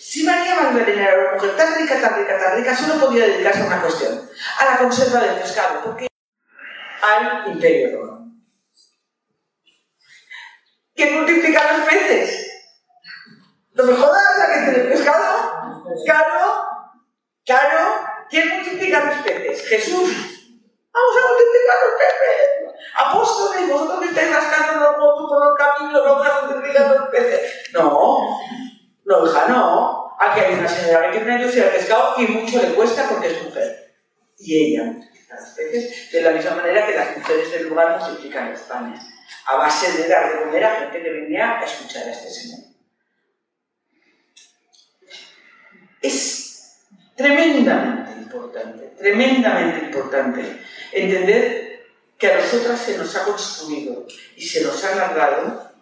Si 0.00 0.24
María 0.24 0.56
Magdalena 0.56 1.08
era 1.08 1.18
una 1.20 1.32
mujer 1.34 1.56
tan 1.56 1.74
rica, 1.74 2.00
tan 2.00 2.18
rica, 2.18 2.38
tan 2.38 2.56
rica, 2.56 2.76
solo 2.76 3.00
podía 3.00 3.26
dedicarse 3.26 3.62
a 3.62 3.66
una 3.66 3.80
cuestión, 3.80 4.30
a 4.58 4.64
la 4.64 4.78
conserva 4.78 5.20
del 5.20 5.36
pescado, 5.36 5.80
porque 5.84 6.06
al 7.02 7.52
imperio 7.52 7.98
romano. 7.98 8.21
¿Quién 10.94 11.16
multiplica 11.16 11.72
los 11.72 11.88
peces? 11.88 12.50
¿No 13.74 13.84
me 13.84 13.94
jodas 13.94 14.38
la 14.38 14.46
que 14.46 14.70
tiene 14.70 14.90
pescado? 14.90 15.84
¿Caro? 16.06 16.64
¿Caro? 17.46 18.06
¿Quién 18.28 18.48
multiplica 18.48 19.04
los 19.04 19.16
peces? 19.22 19.66
Jesús. 19.68 20.32
Vamos 20.92 21.16
a 21.16 21.28
multiplicar 21.28 21.76
los 21.84 21.94
peces. 21.98 22.82
Apóstoles, 22.94 23.70
vosotros 23.70 24.00
que 24.00 24.08
estáis 24.08 24.34
rascando 24.34 24.80
los 24.80 24.98
huevos 24.98 25.30
por 25.30 25.46
los 25.46 25.56
caminos, 25.56 26.04
vamos 26.04 26.26
a 26.26 26.46
multiplicar 26.46 26.90
los 26.90 27.08
peces. 27.08 27.70
No, 27.72 28.40
no, 29.04 29.26
hija, 29.26 29.48
no. 29.48 30.16
Aquí 30.20 30.40
hay 30.40 30.54
una 30.54 30.68
señora 30.68 31.10
que 31.10 31.18
tiene 31.18 31.36
industria 31.36 31.64
de 31.64 31.70
pescado 31.70 32.14
y 32.18 32.26
mucho 32.26 32.60
le 32.60 32.74
cuesta 32.74 33.08
porque 33.08 33.28
es 33.28 33.42
mujer. 33.42 33.94
Y 34.38 34.74
ella 34.74 34.84
multiplica 34.84 35.36
los 35.40 35.48
peces 35.50 36.12
de 36.12 36.20
la 36.20 36.30
misma 36.32 36.56
manera 36.56 36.86
que 36.86 36.94
las 36.94 37.16
mujeres 37.16 37.50
del 37.50 37.68
lugar 37.68 37.98
multiplican 37.98 38.50
los 38.50 38.60
panes. 38.60 39.11
A 39.46 39.56
base 39.56 39.92
de 39.92 40.08
dar 40.08 40.32
de 40.32 40.44
comer 40.44 40.64
a 40.64 40.76
gente 40.76 41.02
que 41.02 41.10
venía 41.10 41.58
a 41.58 41.64
escuchar 41.64 42.06
a 42.08 42.12
este 42.12 42.30
señor. 42.30 42.60
Es 46.00 46.78
tremendamente 47.16 48.12
importante, 48.12 48.86
tremendamente 48.98 49.86
importante 49.86 50.60
entender 50.92 51.86
que 52.18 52.32
a 52.32 52.36
nosotras 52.38 52.80
se 52.80 52.96
nos 52.96 53.14
ha 53.16 53.24
construido 53.24 54.06
y 54.36 54.46
se 54.46 54.62
nos 54.62 54.82
ha 54.84 54.94
narrado 54.94 55.72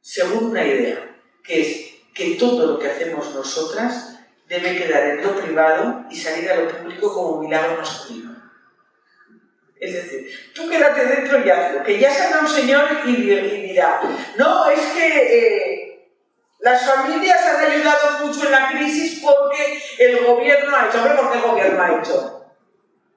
según 0.00 0.50
una 0.50 0.64
idea, 0.64 1.16
que 1.44 1.60
es 1.60 1.88
que 2.14 2.36
todo 2.36 2.66
lo 2.66 2.78
que 2.78 2.90
hacemos 2.90 3.34
nosotras 3.34 4.18
debe 4.48 4.76
quedar 4.76 5.04
en 5.04 5.22
lo 5.22 5.36
privado 5.36 6.04
y 6.10 6.16
salir 6.16 6.50
a 6.50 6.56
lo 6.56 6.68
público 6.68 7.12
como 7.12 7.42
milagro 7.42 7.76
masculino. 7.76 8.27
Es 9.80 9.94
decir, 9.94 10.52
tú 10.54 10.68
quédate 10.68 11.06
dentro 11.06 11.44
y 11.44 11.50
hazlo, 11.50 11.82
que 11.84 11.98
ya 11.98 12.12
salga 12.12 12.40
un 12.40 12.48
señor 12.48 12.84
y, 13.04 13.14
dirá, 13.14 14.00
no, 14.36 14.68
es 14.68 14.80
que 14.80 15.38
eh, 15.38 15.88
las 16.58 16.84
familias 16.84 17.40
han 17.46 17.70
ayudado 17.70 18.26
mucho 18.26 18.46
en 18.46 18.52
la 18.52 18.68
crisis 18.70 19.22
porque 19.22 19.80
el 19.98 20.24
gobierno 20.24 20.76
ha 20.76 20.86
hecho. 20.86 20.98
Hombre, 20.98 21.14
¿por 21.14 21.30
qué 21.30 21.38
el 21.38 21.44
gobierno 21.44 21.82
ha 21.82 21.98
hecho? 22.00 22.38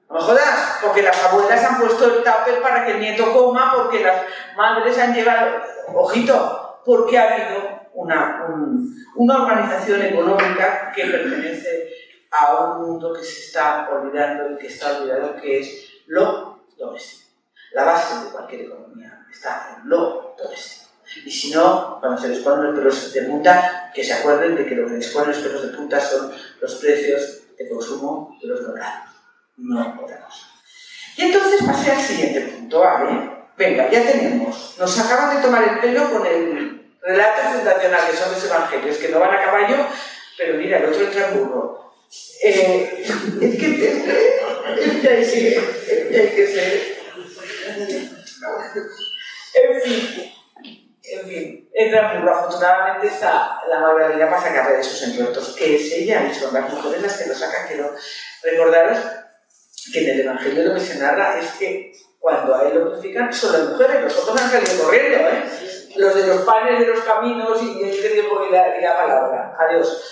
No 0.08 0.20
jodas, 0.20 0.78
porque 0.82 1.02
las 1.02 1.24
abuelas 1.24 1.64
han 1.64 1.80
puesto 1.80 2.04
el 2.04 2.22
tupper 2.22 2.62
para 2.62 2.84
que 2.84 2.92
el 2.92 3.00
nieto 3.00 3.32
coma, 3.32 3.72
porque 3.74 4.00
las 4.00 4.22
madres 4.56 4.98
han 4.98 5.14
llevado, 5.14 5.62
ojito, 5.94 6.80
porque 6.84 7.18
ha 7.18 7.32
habido 7.32 7.80
una, 7.94 8.46
una 9.16 9.42
organización 9.42 10.02
económica 10.02 10.92
que 10.94 11.06
pertenece 11.06 11.88
a 12.30 12.64
un 12.64 12.86
mundo 12.86 13.12
que 13.12 13.24
se 13.24 13.46
está 13.46 13.88
olvidando 13.90 14.52
y 14.52 14.58
que 14.58 14.66
está 14.68 14.98
olvidado, 14.98 15.34
que 15.40 15.60
es 15.60 16.02
lo 16.06 16.51
doméstico. 16.78 17.30
La 17.72 17.84
base 17.84 18.24
de 18.24 18.30
cualquier 18.30 18.62
economía 18.62 19.26
está 19.30 19.76
en 19.76 19.88
lo 19.88 20.34
doméstico. 20.36 20.90
Y 21.24 21.30
si 21.30 21.50
no, 21.50 21.98
cuando 22.00 22.20
se 22.20 22.28
les 22.28 22.44
los 22.44 22.74
pelos 22.74 23.12
de 23.12 23.22
punta, 23.22 23.90
que 23.94 24.02
se 24.02 24.14
acuerden 24.14 24.56
de 24.56 24.66
que 24.66 24.74
lo 24.74 24.88
que 24.88 24.94
les 24.94 25.14
los 25.14 25.36
pelos 25.38 25.62
de 25.62 25.76
punta 25.76 26.00
son 26.00 26.32
los 26.60 26.74
precios 26.76 27.40
de 27.58 27.68
consumo 27.68 28.38
de 28.40 28.48
los 28.48 28.66
dorados, 28.66 29.10
no 29.58 30.00
otra 30.02 30.24
cosa. 30.24 30.46
Y 31.16 31.22
entonces 31.22 31.60
pasé 31.66 31.92
al 31.92 32.00
siguiente 32.00 32.40
punto, 32.40 32.80
¿vale? 32.80 33.30
Venga, 33.58 33.90
ya 33.90 34.10
tenemos. 34.10 34.76
Nos 34.78 34.98
acaban 34.98 35.36
de 35.36 35.42
tomar 35.42 35.62
el 35.64 35.80
pelo 35.80 36.10
con 36.10 36.26
el 36.26 36.82
relatos 37.02 37.56
fundacionales 37.56 38.18
son 38.18 38.32
los 38.32 38.44
evangelios, 38.44 38.96
que 38.96 39.08
no 39.08 39.20
van 39.20 39.34
a 39.34 39.44
caballo, 39.44 39.86
pero 40.38 40.56
mira, 40.56 40.78
el 40.78 40.86
otro 40.86 41.04
entra 41.04 41.30
en. 41.32 41.91
Eh, 42.42 43.04
es 43.40 43.58
que 43.58 43.66
es 43.66 45.00
que 45.00 45.08
hay 45.08 45.24
que, 45.24 46.18
hay 46.18 46.28
que 46.28 46.46
ser. 46.46 47.02
En 49.54 49.80
fin, 49.80 50.32
en 51.04 51.28
fin, 51.28 51.70
entra. 51.72 52.20
Afortunadamente 52.20 53.06
está 53.06 53.60
la 53.68 53.80
Magdalena 53.80 54.28
para 54.28 54.42
sacar 54.42 54.72
de 54.72 54.80
esos 54.80 55.02
entuertos, 55.04 55.54
que 55.56 55.76
es 55.76 55.92
ella 55.92 56.28
y 56.30 56.34
son 56.34 56.52
las 56.52 56.70
mujeres 56.70 57.02
las 57.02 57.16
que 57.16 57.28
lo 57.28 57.34
sacan. 57.34 57.68
Quiero 57.68 57.94
recordaros 58.42 58.98
que 59.92 60.04
en 60.04 60.10
el 60.10 60.20
Evangelio 60.20 60.64
lo 60.64 60.74
que 60.74 60.80
se 60.80 60.98
narra 60.98 61.38
es 61.40 61.52
que 61.52 61.92
cuando 62.18 62.54
a 62.54 62.68
él 62.68 62.74
lo 62.74 62.90
crucifican 62.90 63.32
son 63.32 63.52
las 63.52 63.70
mujeres, 63.70 64.02
los 64.02 64.18
otros 64.18 64.40
han 64.40 64.50
salido 64.50 64.84
corriendo, 64.84 65.18
¿eh? 65.28 65.44
los 65.96 66.14
de 66.14 66.26
los 66.26 66.42
panes 66.42 66.80
de 66.80 66.86
los 66.86 67.00
caminos 67.00 67.62
y, 67.62 67.80
y, 67.80 68.50
la, 68.50 68.78
y 68.78 68.82
la 68.82 68.96
palabra. 68.96 69.56
Adiós. 69.58 70.02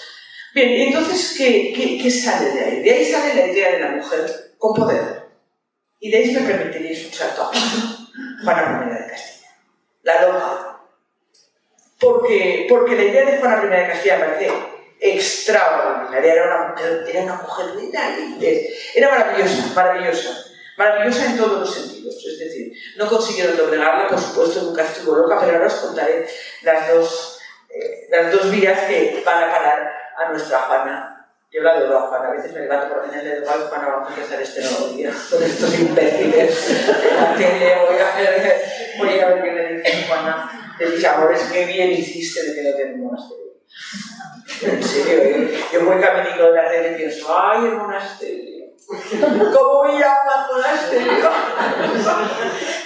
Bien, 0.54 0.70
¿y 0.70 0.82
entonces 0.84 1.34
¿qué, 1.36 1.72
qué, 2.02 2.10
sale 2.10 2.50
de 2.50 2.64
ahí? 2.64 2.82
De 2.82 2.90
ahí 2.90 3.04
sale 3.04 3.34
la 3.34 3.46
idea 3.46 3.72
de 3.72 3.80
la 3.80 3.90
mujer 3.90 4.54
con 4.58 4.74
poder. 4.74 5.26
Y 6.00 6.10
de 6.10 6.18
ahí 6.18 6.30
me 6.32 6.40
permitiría 6.40 6.90
escuchar 6.92 7.34
todo. 7.34 7.50
Juana 8.42 8.84
I 8.84 8.90
de 8.90 9.10
Castilla. 9.10 9.48
La 10.02 10.22
loca. 10.22 10.80
Porque, 12.00 12.66
porque 12.68 12.96
la 12.96 13.02
idea 13.04 13.24
de 13.26 13.38
Juana 13.38 13.64
I 13.64 13.68
de 13.68 13.88
Castilla 13.92 14.18
parece 14.18 14.50
extraordinaria. 15.00 16.32
Era 16.32 16.46
una 16.46 16.68
mujer, 16.70 17.04
era 17.08 17.22
una 17.22 17.42
mujer 17.42 17.66
Era 18.94 19.10
maravillosa, 19.10 19.72
maravillosa 19.74 20.50
maravillosa 20.80 21.26
en 21.26 21.36
todos 21.36 21.60
los 21.60 21.74
sentidos. 21.74 22.16
Es 22.26 22.38
decir, 22.38 22.72
no 22.96 23.06
consiguieron 23.06 23.56
doblegarla, 23.56 24.08
por 24.08 24.18
supuesto, 24.18 24.62
nunca 24.62 24.82
estuvo 24.82 25.14
loca, 25.14 25.38
pero 25.38 25.52
ahora 25.52 25.66
os 25.66 25.74
contaré 25.74 26.26
las 26.62 26.88
dos, 26.88 27.38
eh, 27.68 28.08
las 28.10 28.32
dos 28.32 28.50
vías 28.50 28.80
que 28.88 29.22
van 29.24 29.44
a 29.44 29.52
parar 29.52 29.99
a 30.20 30.30
nuestra 30.30 30.58
Juana. 30.58 31.16
Yo 31.50 31.62
la 31.62 31.72
adoro 31.72 31.98
a 31.98 32.02
Juana, 32.02 32.28
a 32.28 32.32
veces 32.32 32.52
me 32.52 32.60
levanto 32.60 32.88
por 32.88 32.98
la 32.98 33.06
mañana 33.06 33.22
y 33.22 33.26
le 33.26 33.40
digo, 33.40 33.50
Juana, 33.68 33.88
vamos 33.88 34.10
a 34.10 34.14
empezar 34.14 34.40
este 34.40 34.62
nuevo 34.62 34.86
día 34.88 35.10
con 35.30 35.42
estos 35.42 35.80
imbéciles 35.80 36.70
en 36.70 37.78
voy 37.86 37.98
a 37.98 38.16
ver, 38.16 38.62
voy 38.98 39.18
a 39.18 39.28
ver 39.28 39.42
qué 39.42 39.52
le 39.52 39.74
dice 39.74 40.06
Juana 40.06 40.76
de 40.78 40.86
mis 40.86 41.04
amores, 41.04 41.42
qué 41.52 41.66
bien 41.66 41.90
hiciste 41.90 42.44
de 42.44 42.54
que 42.54 42.70
no 42.70 42.76
tengo 42.76 43.04
monasterio. 43.04 43.50
En 44.62 44.82
serio, 44.82 45.48
yo, 45.72 45.84
voy 45.84 46.00
caminando 46.00 46.52
de 46.52 46.62
la 46.62 46.68
tele 46.68 46.92
y 46.92 46.96
pienso, 46.96 47.36
ay, 47.36 47.66
el 47.66 47.72
monasterio 47.72 48.50
¿Cómo 49.52 49.84
me 49.84 49.98
llama 49.98 50.48
monasterio? 50.50 51.30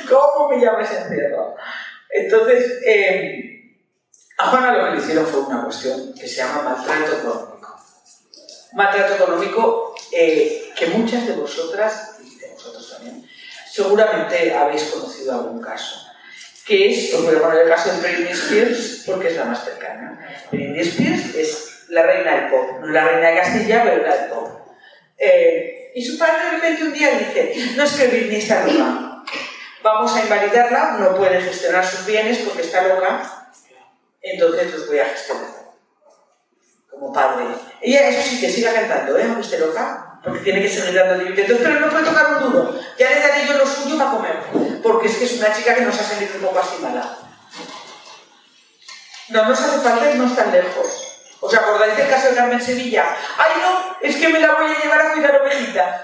¿Cómo 0.09 0.49
me 0.49 0.61
llama 0.61 0.83
ese 0.83 1.03
entierro? 1.03 1.55
Entonces, 2.11 2.83
eh, 2.87 3.54
a 4.37 4.47
Juana 4.49 4.73
lo 4.73 4.85
que 4.85 4.91
le 4.93 5.03
hicieron 5.03 5.27
fue 5.27 5.41
una 5.41 5.65
cuestión 5.65 6.15
que 6.15 6.27
se 6.27 6.37
llama 6.37 6.63
maltrato 6.63 7.17
económico. 7.19 7.77
Maltrato 8.73 9.15
económico 9.15 9.95
eh, 10.13 10.73
que 10.77 10.87
muchas 10.87 11.27
de 11.27 11.35
vosotras, 11.35 12.17
y 12.23 12.39
de 12.39 12.49
vosotros 12.49 12.91
también, 12.91 13.29
seguramente 13.71 14.55
habéis 14.55 14.85
conocido 14.85 15.35
algún 15.35 15.63
caso. 15.63 16.01
Que 16.67 16.91
es, 16.91 17.15
os 17.15 17.25
voy 17.25 17.37
a 17.37 17.43
poner 17.43 17.63
el 17.63 17.69
caso 17.69 17.93
de 17.93 18.01
Britney 18.01 18.33
Spears 18.33 19.03
porque 19.07 19.29
es 19.29 19.37
la 19.37 19.45
más 19.45 19.65
cercana. 19.65 20.19
Britney 20.51 20.81
Spears 20.81 21.35
es 21.35 21.85
la 21.91 22.03
reina 22.03 22.35
del 22.35 22.51
pop, 22.51 22.81
no 22.81 22.87
la 22.89 23.05
reina 23.05 23.29
de 23.29 23.37
Castilla, 23.37 23.83
pero 23.85 24.03
la 24.03 24.17
del 24.17 24.31
pop. 24.31 24.49
Eh, 25.19 25.93
y 25.95 26.05
su 26.05 26.19
padre 26.19 26.45
de 26.45 26.51
repente 26.53 26.83
un 26.83 26.93
día 26.93 27.11
dice, 27.19 27.55
no 27.77 27.85
es 27.85 27.93
que 27.93 28.09
Britney 28.09 28.39
está 28.39 28.67
loca, 28.67 29.23
vamos 29.83 30.17
a 30.17 30.23
invalidarla, 30.23 30.97
no 30.99 31.15
puede 31.15 31.41
gestionar 31.41 31.87
sus 31.87 32.05
bienes 32.05 32.39
porque 32.39 32.63
está 32.63 32.89
loca, 32.89 33.44
entonces 34.25 34.73
los 34.73 34.87
voy 34.89 34.99
a 34.99 35.07
gestionar. 35.07 35.51
como 36.91 37.13
padre. 37.13 37.45
Ella, 37.83 38.09
eso 38.09 38.29
sí, 38.29 38.41
que 38.41 38.51
siga 38.51 38.73
cantando, 38.73 39.19
¿eh? 39.19 39.25
aunque 39.25 39.43
esté 39.43 39.59
loca, 39.59 40.21
porque 40.23 40.41
tiene 40.41 40.63
que 40.63 40.69
seguir 40.69 40.95
dando 40.95 41.23
dividendos, 41.23 41.59
pero 41.63 41.81
no 41.81 41.91
puede 41.91 42.05
tocar 42.05 42.37
un 42.37 42.43
duro. 42.43 42.81
Ya 42.99 43.11
le 43.11 43.21
daré 43.21 43.47
yo 43.47 43.55
lo 43.55 43.67
suyo 43.67 43.99
para 43.99 44.11
comer, 44.13 44.39
porque 44.83 45.09
es 45.09 45.17
que 45.17 45.25
es 45.25 45.39
una 45.39 45.53
chica 45.53 45.75
que 45.75 45.83
nos 45.83 45.99
ha 45.99 46.03
salido 46.03 46.37
un 46.37 46.43
poco 46.43 46.59
así 46.59 46.83
No 49.29 49.49
nos 49.49 49.61
hace 49.61 49.79
falta 49.81 50.11
irnos 50.11 50.35
tan 50.35 50.53
lejos. 50.53 51.05
¿Os 51.41 51.55
acordáis 51.55 51.97
del 51.97 52.09
caso 52.09 52.31
de 52.31 52.37
Carmen 52.37 52.63
Sevilla? 52.63 53.05
¡Ay, 53.37 53.61
no! 53.61 53.97
Es 54.01 54.17
que 54.17 54.29
me 54.29 54.41
la 54.41 54.55
voy 54.55 54.73
a 54.73 54.83
llevar 54.83 55.01
a 55.03 55.13
cuidar 55.13 55.43
ovejitas. 55.43 56.01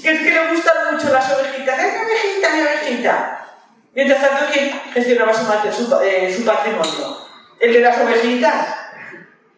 Que 0.00 0.12
es 0.12 0.20
que 0.20 0.30
le 0.30 0.54
gustan 0.54 0.94
mucho 0.94 1.08
las 1.10 1.32
ovejitas. 1.32 1.76
¡Ay, 1.76 1.90
mi 1.90 2.04
ovejita, 2.04 2.50
mi 2.50 2.60
ovejita! 2.60 3.47
Mientras 3.98 4.20
tanto, 4.20 4.44
¿quién 4.52 4.70
gestionaba 4.94 5.34
su, 5.34 6.00
eh, 6.04 6.32
su 6.32 6.44
patrimonio? 6.44 7.18
El 7.58 7.72
de 7.72 7.80
las 7.80 7.98
ovejitas. 7.98 8.68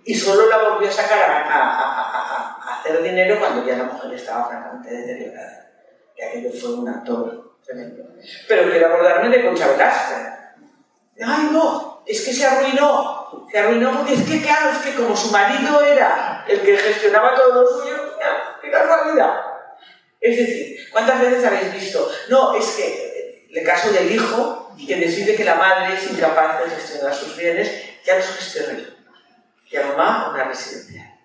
Y 0.03 0.15
solo 0.15 0.49
la 0.49 0.63
volvió 0.67 0.89
a 0.89 0.93
sacar 0.93 1.31
a, 1.47 2.57
hacer 2.73 3.03
dinero 3.03 3.39
cuando 3.39 3.67
ya 3.67 3.77
la 3.77 3.85
mujer 3.85 4.15
estaba 4.15 4.49
francamente 4.49 4.97
deteriorada. 4.97 5.71
Que 6.17 6.25
aquello 6.25 6.51
fue 6.59 6.73
un 6.73 6.89
actor 6.89 7.59
tremendo. 7.63 8.03
Pero 8.49 8.71
quiero 8.71 8.87
acordarme 8.87 9.29
de 9.29 9.45
Concha 9.45 9.69
Velasco. 9.69 10.15
¡Ay, 11.23 11.51
no! 11.53 12.03
Es 12.07 12.25
que 12.25 12.33
se 12.33 12.47
arruinó. 12.47 13.47
Se 13.53 13.59
arruinó 13.59 13.93
porque 13.95 14.15
es 14.15 14.23
que, 14.23 14.41
claro, 14.41 14.71
es 14.71 14.79
que 14.79 14.95
como 14.95 15.15
su 15.15 15.31
marido 15.31 15.83
era 15.83 16.47
el 16.49 16.63
que 16.63 16.79
gestionaba 16.79 17.35
todo 17.35 17.63
lo 17.63 17.69
suyo, 17.69 18.17
¡qué 18.63 18.71
casualidad! 18.71 19.35
Es 20.19 20.37
decir, 20.39 20.79
¿cuántas 20.93 21.21
veces 21.21 21.45
habéis 21.45 21.75
visto? 21.75 22.11
No, 22.31 22.55
es 22.55 22.67
que 22.71 23.10
el 23.53 23.67
caso 23.67 23.91
del 23.93 24.11
hijo 24.13 24.75
que 24.87 24.97
decide 24.97 25.35
que 25.35 25.45
la 25.45 25.57
madre 25.57 25.95
es 25.95 26.11
incapaz 26.11 26.61
de 26.65 26.71
gestionar 26.71 27.15
sus 27.15 27.37
bienes, 27.37 27.71
ya 28.05 28.17
los 28.17 28.27
gestiona 28.27 28.79
y 29.71 29.77
a 29.77 29.87
mamá 29.87 30.25
a 30.25 30.31
una 30.31 30.45
residencia. 30.45 31.17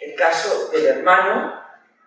El 0.00 0.14
caso 0.14 0.68
del 0.70 0.86
hermano, 0.86 1.62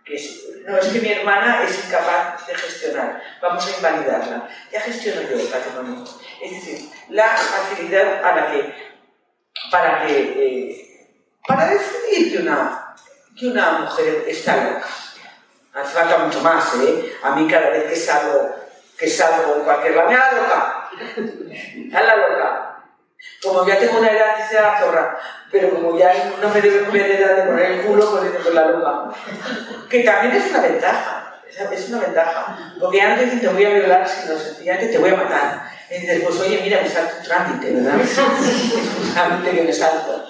que 0.05 0.19
no 0.65 0.77
es 0.77 0.87
que 0.87 0.99
mi 0.99 1.11
hermana 1.11 1.63
es 1.63 1.85
incapaz 1.85 2.45
de 2.45 2.55
gestionar, 2.55 3.21
vamos 3.41 3.65
a 3.67 3.75
invalidarla, 3.75 4.49
ya 4.71 4.81
gestiono 4.81 5.21
yo 5.21 5.39
el 5.39 5.47
patrimonio. 5.47 6.03
Es 6.41 6.51
decir, 6.51 6.89
la 7.09 7.29
facilidad 7.29 8.23
a 8.23 8.51
que, 8.51 8.73
para 9.71 10.05
que, 10.05 10.17
eh, 10.17 11.09
para 11.47 11.69
decidir 11.69 12.33
que 12.33 12.43
una, 12.43 12.95
que 13.37 13.47
una 13.47 13.71
mujer 13.79 14.25
está 14.27 14.55
loca. 14.57 14.87
Hace 15.73 15.93
falta 15.93 16.19
mucho 16.19 16.41
más, 16.41 16.75
¿eh? 16.75 17.17
A 17.23 17.35
mí 17.35 17.47
cada 17.47 17.69
vez 17.71 17.89
que 17.89 17.95
salgo, 17.95 18.62
que 19.03 19.09
salgo 19.09 19.57
en 19.57 19.63
cualquier 19.63 19.95
lado, 19.95 20.09
me 20.09 20.15
da 20.15 20.31
loca. 20.31 20.89
A 21.93 22.01
la 22.03 22.15
loca. 22.15 22.83
Como 23.41 23.67
ya 23.67 23.77
tengo 23.77 23.99
una 23.99 24.09
edad, 24.09 24.37
dice 24.37 24.61
la 24.61 24.79
zorra, 24.79 25.19
pero 25.51 25.71
como 25.71 25.97
ya 25.99 26.13
no 26.41 26.47
me 26.47 26.61
debo 26.61 26.89
ver 26.89 27.11
edad 27.11 27.35
de 27.35 27.43
poner 27.43 27.71
el 27.71 27.81
culo, 27.81 28.09
pues 28.11 28.31
con 28.41 28.55
la 28.55 28.67
lupa. 28.67 29.13
Que 29.89 30.03
también 30.03 30.33
es 30.35 30.49
una 30.51 30.61
ventaja, 30.61 31.35
es 31.69 31.89
una 31.89 31.99
ventaja. 31.99 32.75
Porque 32.79 33.05
dicen 33.19 33.41
te 33.41 33.47
voy 33.49 33.65
a 33.65 33.69
violar, 33.71 34.07
sino 34.07 34.37
sencillamente 34.37 34.93
te 34.93 34.97
voy 34.97 35.09
a 35.09 35.17
matar. 35.17 35.69
Y 35.89 35.99
dices, 35.99 36.23
pues 36.23 36.39
oye, 36.39 36.61
mira, 36.63 36.79
me 36.81 36.89
salto 36.89 37.15
un 37.17 37.23
trámite, 37.23 37.73
¿verdad? 37.73 37.99
es 38.01 38.17
un 38.17 39.13
trámite 39.13 39.51
que 39.51 39.63
me 39.63 39.73
salto. 39.73 40.25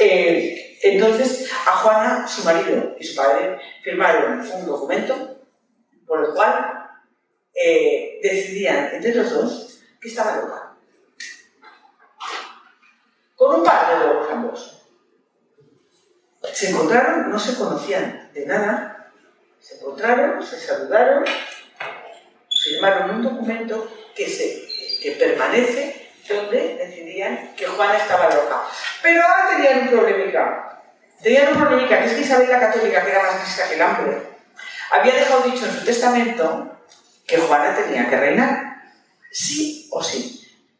Eh, 0.00 0.78
entonces, 0.82 1.48
a 1.66 1.70
Juana, 1.76 2.26
su 2.26 2.42
marido 2.42 2.96
y 2.98 3.04
su 3.04 3.14
padre 3.14 3.60
firmaron 3.80 4.40
un 4.40 4.66
documento 4.66 5.38
por 6.04 6.24
el 6.24 6.34
cual 6.34 6.87
eh, 7.60 8.20
decidían 8.22 8.90
entre 8.94 9.14
los 9.14 9.30
dos 9.30 9.80
que 10.00 10.08
estaba 10.08 10.36
loca 10.36 10.68
con 13.38 13.54
un 13.54 13.64
par 13.64 13.88
de 13.88 14.04
lobos 14.04 14.28
ambos. 14.30 14.82
Se 16.52 16.70
encontraron, 16.70 17.30
no 17.30 17.38
se 17.38 17.54
conocían 17.54 18.30
de 18.34 18.46
nada, 18.46 19.12
se 19.60 19.76
encontraron, 19.76 20.44
se 20.44 20.58
saludaron, 20.58 21.24
firmaron 22.50 23.10
un 23.10 23.22
documento 23.22 23.88
que, 24.14 24.28
se, 24.28 25.00
que 25.00 25.12
permanece 25.12 26.10
donde 26.28 26.74
decidían 26.78 27.54
que 27.54 27.66
Juana 27.66 27.96
estaba 27.96 28.28
loca. 28.28 28.64
Pero 29.02 29.22
ahora 29.22 29.56
tenían 29.56 29.82
un 29.82 29.88
problemica. 29.88 30.82
Tenían 31.22 31.52
un 31.52 31.58
problemica, 31.60 32.00
que 32.00 32.06
es 32.06 32.12
que 32.14 32.20
Isabel 32.22 32.50
la 32.50 32.60
Católica, 32.60 33.04
que 33.04 33.10
era 33.10 33.22
más 33.22 33.40
lista 33.40 33.68
que 33.68 33.74
el 33.76 33.82
hambre, 33.82 34.22
había 34.90 35.14
dejado 35.14 35.42
dicho 35.42 35.64
en 35.64 35.72
su 35.72 35.84
testamento 35.84 36.77
que 37.28 37.38
Juana 37.38 37.76
tenía 37.76 38.08
que 38.10 38.16
reinar, 38.16 38.82
sí 39.30 39.88
o 39.92 40.02
sí 40.02 40.38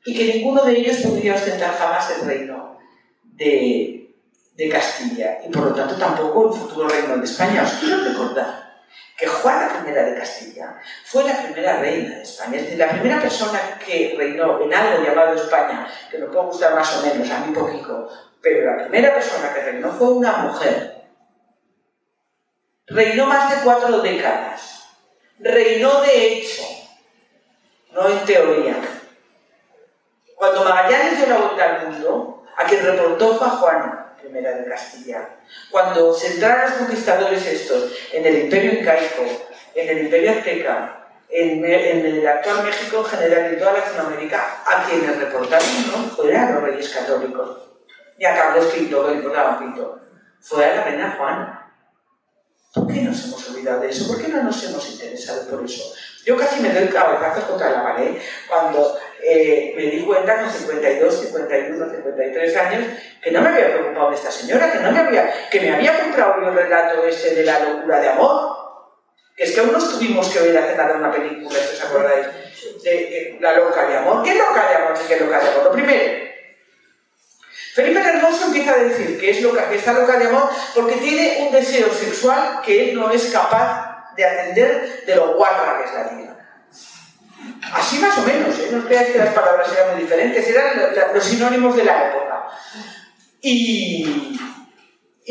y 0.08 0.16
que 0.16 0.32
ninguno 0.32 0.64
de 0.64 0.72
ellos 0.72 0.96
podría 1.02 1.34
ostentar 1.34 1.76
jamás 1.76 2.10
el 2.12 2.26
reino 2.26 2.78
de, 3.22 4.10
de 4.54 4.68
Castilla 4.70 5.40
y 5.46 5.50
por 5.50 5.64
lo 5.64 5.74
tanto 5.74 5.96
tampoco 5.96 6.48
el 6.48 6.58
futuro 6.58 6.88
reino 6.88 7.18
de 7.18 7.24
España. 7.26 7.62
Os 7.62 7.72
quiero 7.74 8.02
recordar 8.02 8.86
que 9.18 9.26
Juana 9.26 9.84
I 9.86 9.90
de 9.90 10.18
Castilla 10.18 10.80
fue 11.04 11.24
la 11.24 11.42
primera 11.42 11.80
reina 11.80 12.16
de 12.16 12.22
España, 12.22 12.56
es 12.56 12.62
decir, 12.62 12.78
la 12.78 12.88
primera 12.88 13.20
persona 13.20 13.60
que 13.84 14.14
reinó 14.16 14.62
en 14.62 14.72
algo 14.72 15.04
llamado 15.04 15.34
España, 15.34 15.86
que 16.10 16.16
me 16.16 16.26
puede 16.26 16.46
gustar 16.46 16.74
más 16.74 16.96
o 16.96 17.02
menos, 17.02 17.30
a 17.30 17.40
mí 17.40 17.52
poquito, 17.52 18.08
pero 18.40 18.64
la 18.64 18.84
primera 18.84 19.12
persona 19.12 19.52
que 19.52 19.60
reinó 19.60 19.90
fue 19.90 20.08
una 20.08 20.38
mujer. 20.38 21.04
Reinó 22.86 23.26
más 23.26 23.50
de 23.50 23.62
cuatro 23.62 24.00
décadas. 24.00 24.77
Reinó 25.40 26.00
de 26.02 26.32
hecho, 26.32 26.62
no 27.92 28.08
en 28.08 28.24
teoría. 28.24 28.76
Cuando 30.34 30.64
Magallanes 30.64 31.18
dio 31.18 31.26
la 31.28 31.38
vuelta 31.38 31.64
al 31.64 31.88
mundo, 31.88 32.44
a 32.56 32.64
quien 32.64 32.84
reportó 32.84 33.36
fue 33.36 33.46
a 33.46 33.50
Juana, 33.50 34.14
primera 34.20 34.52
de 34.52 34.68
Castilla. 34.68 35.28
Cuando 35.70 36.12
se 36.12 36.34
entraron 36.34 36.70
los 36.70 36.78
conquistadores 36.78 37.46
estos 37.46 37.92
en 38.12 38.26
el 38.26 38.44
imperio 38.44 38.80
incaico, 38.80 39.22
en 39.74 39.88
el 39.88 40.04
imperio 40.04 40.32
azteca, 40.32 40.98
en, 41.28 41.64
el 41.64 42.26
actual 42.26 42.64
México 42.64 42.98
en 42.98 43.04
general 43.04 43.50
y 43.50 43.54
en 43.54 43.58
toda 43.58 43.72
Latinoamérica, 43.74 44.62
a 44.66 44.84
quienes 44.84 45.18
reportaron 45.18 45.68
no 45.92 46.10
fueron 46.10 46.54
los 46.54 46.62
reyes 46.62 46.88
católicos, 46.88 47.58
y 48.18 48.24
a 48.24 48.34
Carlos 48.34 48.66
V, 48.66 48.88
que 48.88 49.10
le 49.10 49.16
importaba 49.18 49.58
Pinto, 49.58 50.00
fue 50.40 50.64
a 50.64 50.76
la 50.76 50.84
reina 50.84 51.14
Juana. 51.16 51.72
¿Por 52.74 52.86
qué 52.86 53.02
nos 53.02 53.24
hemos 53.24 53.47
olvidado 53.58 53.80
de 53.80 53.90
eso? 53.90 54.06
¿Por 54.08 54.20
qué 54.20 54.28
no 54.28 54.42
nos 54.42 54.64
hemos 54.64 54.90
interesado 54.90 55.48
por 55.48 55.64
eso? 55.64 55.94
Yo 56.24 56.36
casi 56.36 56.60
me 56.60 56.72
doy 56.72 56.88
cabezazo 56.88 57.46
contra 57.48 57.70
la 57.70 57.82
pared 57.82 58.16
cuando 58.48 58.98
eh, 59.22 59.72
me 59.76 59.84
di 59.84 60.04
cuenta 60.04 60.40
con 60.40 60.50
52, 60.50 61.20
51, 61.20 61.90
53 61.90 62.56
años 62.56 62.84
que 63.22 63.30
no 63.30 63.40
me 63.40 63.48
había 63.48 63.72
preocupado 63.72 64.10
de 64.10 64.16
esta 64.16 64.30
señora, 64.30 64.70
que, 64.70 64.78
no 64.80 64.92
me, 64.92 64.98
había, 64.98 65.48
que 65.48 65.60
me 65.60 65.74
había 65.74 66.02
comprado 66.02 66.48
el 66.48 66.54
relato 66.54 67.04
ese 67.04 67.34
de 67.34 67.44
la 67.44 67.60
locura 67.60 68.00
de 68.00 68.08
amor. 68.08 68.58
Es 69.36 69.52
que 69.52 69.60
aún 69.60 69.72
nos 69.72 69.90
tuvimos 69.92 70.28
que 70.28 70.40
oír 70.40 70.58
hace 70.58 70.76
nada 70.76 70.96
una 70.96 71.12
película, 71.12 71.58
si 71.58 71.76
os 71.76 71.84
acordáis, 71.84 72.26
de, 72.82 73.38
La 73.40 73.54
loca 73.54 73.88
de 73.88 73.96
amor. 73.96 74.22
¿Qué 74.22 74.34
loca 74.34 74.68
de 74.68 74.74
amor 74.74 74.94
qué 75.06 75.16
loca 75.16 75.40
de 75.40 75.48
amor? 75.48 75.64
Lo 75.64 75.72
primero, 75.72 76.27
Felipe 77.74 78.00
el 78.00 78.20
empieza 78.46 78.72
a 78.72 78.78
decir 78.78 79.18
que, 79.18 79.30
es 79.30 79.42
loca, 79.42 79.68
que 79.68 79.76
está 79.76 79.92
loca 79.92 80.18
de 80.18 80.26
amor 80.26 80.48
porque 80.74 80.96
tiene 80.96 81.46
un 81.46 81.52
deseo 81.52 81.92
sexual 81.92 82.60
que 82.64 82.90
él 82.90 82.96
no 82.98 83.10
es 83.10 83.30
capaz 83.30 84.14
de 84.16 84.24
atender 84.24 85.04
de 85.06 85.16
lo 85.16 85.34
guarra 85.34 85.78
que 85.78 85.84
es 85.84 85.94
la 85.94 86.08
tía. 86.08 86.28
Así 87.72 87.98
más 87.98 88.18
o 88.18 88.22
menos, 88.22 88.58
¿eh? 88.58 88.68
no 88.72 88.84
creáis 88.84 89.10
que 89.10 89.18
las 89.18 89.34
palabras 89.34 89.70
eran 89.72 89.92
muy 89.92 90.02
diferentes, 90.02 90.48
eran 90.48 91.14
los 91.14 91.24
sinónimos 91.24 91.76
de 91.76 91.84
la 91.84 92.10
época. 92.10 92.48
Y, 93.40 94.36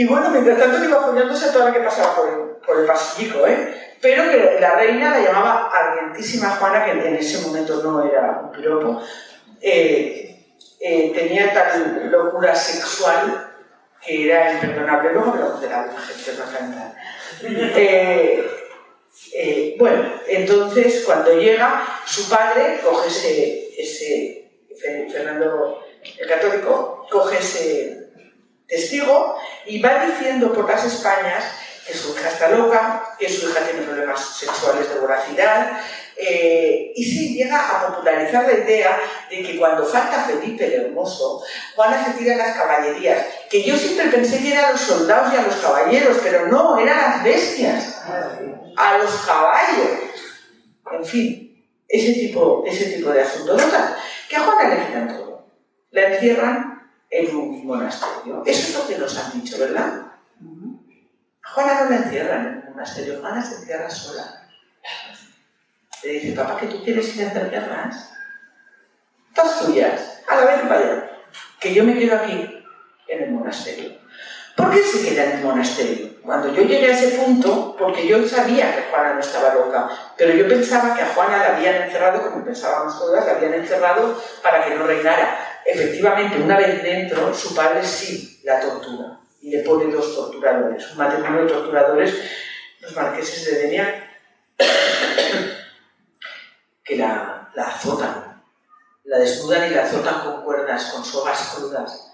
bueno, 0.07 0.29
mientras 0.29 0.57
tanto 0.57 0.83
iba 0.83 1.05
poniéndose 1.05 1.51
toda 1.51 1.65
la 1.65 1.73
que 1.73 1.81
pasaba 1.81 2.15
por 2.15 2.29
el, 2.29 2.65
por 2.65 2.85
pasillico, 2.85 3.45
¿eh? 3.45 3.95
pero 3.99 4.29
que 4.29 4.57
la 4.59 4.75
reina 4.75 5.11
la 5.11 5.25
llamaba 5.25 5.69
Argentísima 5.73 6.51
Juana, 6.51 6.85
que 6.85 6.91
en 6.91 7.15
ese 7.15 7.45
momento 7.45 7.81
no 7.83 8.05
era 8.05 8.41
un 8.43 8.51
piropo, 8.51 9.01
eh, 9.59 10.36
eh, 10.79 11.11
tenía 11.15 11.53
tal 11.53 12.09
locura 12.11 12.55
sexual 12.55 13.55
que 14.05 14.25
era 14.25 14.53
imperdonable. 14.53 15.13
Luego 15.13 15.31
contará 15.31 15.87
la 15.87 16.95
eh, 17.43 18.49
eh, 19.33 19.75
bueno, 19.77 20.21
entonces 20.27 21.03
cuando 21.05 21.33
llega, 21.33 22.01
su 22.05 22.29
padre 22.29 22.79
coge 22.83 23.07
ese, 23.09 23.69
ese 23.77 24.51
Fernando 25.11 25.83
el 26.17 26.27
Católico, 26.27 27.05
coge 27.09 27.37
ese 27.39 28.09
testigo 28.67 29.37
y 29.65 29.81
va 29.81 30.05
diciendo 30.05 30.53
por 30.53 30.69
las 30.69 30.85
Españas 30.85 31.43
que 31.85 31.93
su 31.93 32.13
hija 32.13 32.29
está 32.29 32.49
loca, 32.49 33.15
que 33.17 33.29
su 33.29 33.49
hija 33.49 33.61
tiene 33.61 33.85
problemas 33.85 34.37
sexuales 34.37 34.93
de 34.93 34.99
voracidad, 34.99 35.79
eh, 36.19 36.91
y 36.95 37.05
se 37.05 37.33
llega 37.33 37.77
a 37.77 37.87
popularizar 37.87 38.45
la 38.45 38.53
idea 38.53 38.99
de 39.29 39.43
que 39.43 39.57
cuando 39.57 39.85
falta 39.85 40.23
Felipe 40.23 40.65
el 40.65 40.85
Hermoso, 40.85 41.43
Juana 41.75 42.03
se 42.03 42.17
tira 42.17 42.33
a 42.33 42.37
las 42.37 42.57
caballerías, 42.57 43.25
que 43.49 43.63
yo 43.63 43.75
siempre 43.77 44.07
pensé 44.07 44.39
que 44.39 44.51
eran 44.51 44.65
a 44.65 44.71
los 44.71 44.81
soldados 44.81 45.33
y 45.33 45.37
a 45.37 45.43
los 45.43 45.55
caballeros, 45.57 46.17
pero 46.23 46.47
no, 46.47 46.79
eran 46.79 46.97
las 46.97 47.23
bestias 47.23 48.01
a 48.75 48.97
los 48.97 49.11
caballos. 49.25 49.87
En 50.91 51.05
fin, 51.05 51.65
ese 51.87 52.13
tipo, 52.13 52.63
ese 52.65 52.85
tipo 52.97 53.11
de 53.11 53.21
asuntos. 53.21 53.61
que 54.29 54.35
a 54.35 54.41
Juana 54.41 54.75
le 54.75 54.85
quitan 54.85 55.07
todo. 55.07 55.47
La 55.91 56.13
encierran 56.13 56.91
en 57.09 57.35
un 57.35 57.65
monasterio. 57.65 58.43
Eso 58.45 58.69
es 58.69 58.75
lo 58.75 58.87
que 58.87 58.97
nos 58.97 59.17
han 59.17 59.41
dicho, 59.41 59.57
¿verdad? 59.59 60.07
Juana 61.43 61.83
no 61.83 61.89
la 61.89 61.95
encierran 61.97 62.47
en 62.47 62.67
un 62.67 62.73
monasterio, 62.73 63.19
Juana 63.19 63.43
se 63.43 63.55
encierra 63.55 63.89
sola. 63.89 64.49
Le 66.03 66.11
dice, 66.13 66.33
papá, 66.33 66.57
que 66.57 66.67
tú 66.67 66.83
quieres 66.83 67.15
ir 67.15 67.25
a 67.25 67.29
hacer 67.29 67.49
guerras. 67.49 68.11
Todas 69.33 69.65
tuyas, 69.65 70.21
a 70.27 70.35
la 70.35 70.45
vez 70.45 70.63
allá. 70.63 71.11
Que 71.59 71.73
yo 71.73 71.83
me 71.83 71.97
quedo 71.97 72.15
aquí, 72.15 72.63
en 73.07 73.23
el 73.23 73.31
monasterio. 73.31 73.97
¿Por 74.55 74.71
qué 74.71 74.81
se 74.81 75.07
queda 75.07 75.25
en 75.25 75.31
el 75.37 75.43
monasterio? 75.43 76.17
Cuando 76.23 76.53
yo 76.53 76.63
llegué 76.63 76.91
a 76.91 76.97
ese 76.97 77.17
punto, 77.17 77.75
porque 77.77 78.07
yo 78.07 78.27
sabía 78.27 78.75
que 78.75 78.83
Juana 78.89 79.13
no 79.13 79.19
estaba 79.19 79.53
loca, 79.53 79.87
pero 80.17 80.33
yo 80.33 80.47
pensaba 80.47 80.95
que 80.95 81.03
a 81.03 81.13
Juana 81.13 81.37
la 81.37 81.55
habían 81.55 81.83
encerrado, 81.83 82.23
como 82.23 82.43
pensábamos 82.43 82.99
todas, 82.99 83.25
la 83.25 83.33
habían 83.33 83.53
encerrado 83.53 84.21
para 84.41 84.65
que 84.65 84.75
no 84.75 84.85
reinara. 84.85 85.61
Efectivamente, 85.65 86.41
una 86.41 86.57
vez 86.57 86.81
dentro, 86.81 87.33
su 87.33 87.55
padre 87.55 87.83
sí 87.83 88.41
la 88.43 88.59
tortura 88.59 89.19
y 89.41 89.51
le 89.51 89.59
pone 89.59 89.91
dos 89.93 90.15
torturadores, 90.15 90.91
un 90.91 90.97
matrimonio 90.97 91.43
de 91.43 91.47
torturadores, 91.51 92.13
los 92.81 92.95
marqueses 92.95 93.45
de 93.45 93.61
Denia, 93.61 94.09
que 96.87 96.95
la, 96.95 97.49
la 97.53 97.63
azotan, 97.63 98.43
la 99.03 99.19
desnudan 99.19 99.69
y 99.69 99.75
la 99.75 99.83
azotan 99.83 100.21
con 100.21 100.43
cuerdas, 100.43 100.85
con 100.85 101.03
sogas 101.03 101.53
crudas 101.55 102.11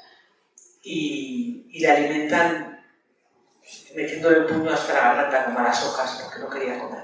y, 0.81 1.79
le 1.79 1.91
alimentan 1.91 2.86
metiéndole 3.95 4.39
el 4.39 4.45
puño 4.45 4.71
hasta 4.71 4.93
la 4.93 4.99
garganta 4.99 5.45
como 5.45 5.59
a 5.59 5.63
las 5.63 5.83
hojas 5.83 6.21
porque 6.21 6.39
no 6.39 6.49
quería 6.49 6.79
comer. 6.79 7.03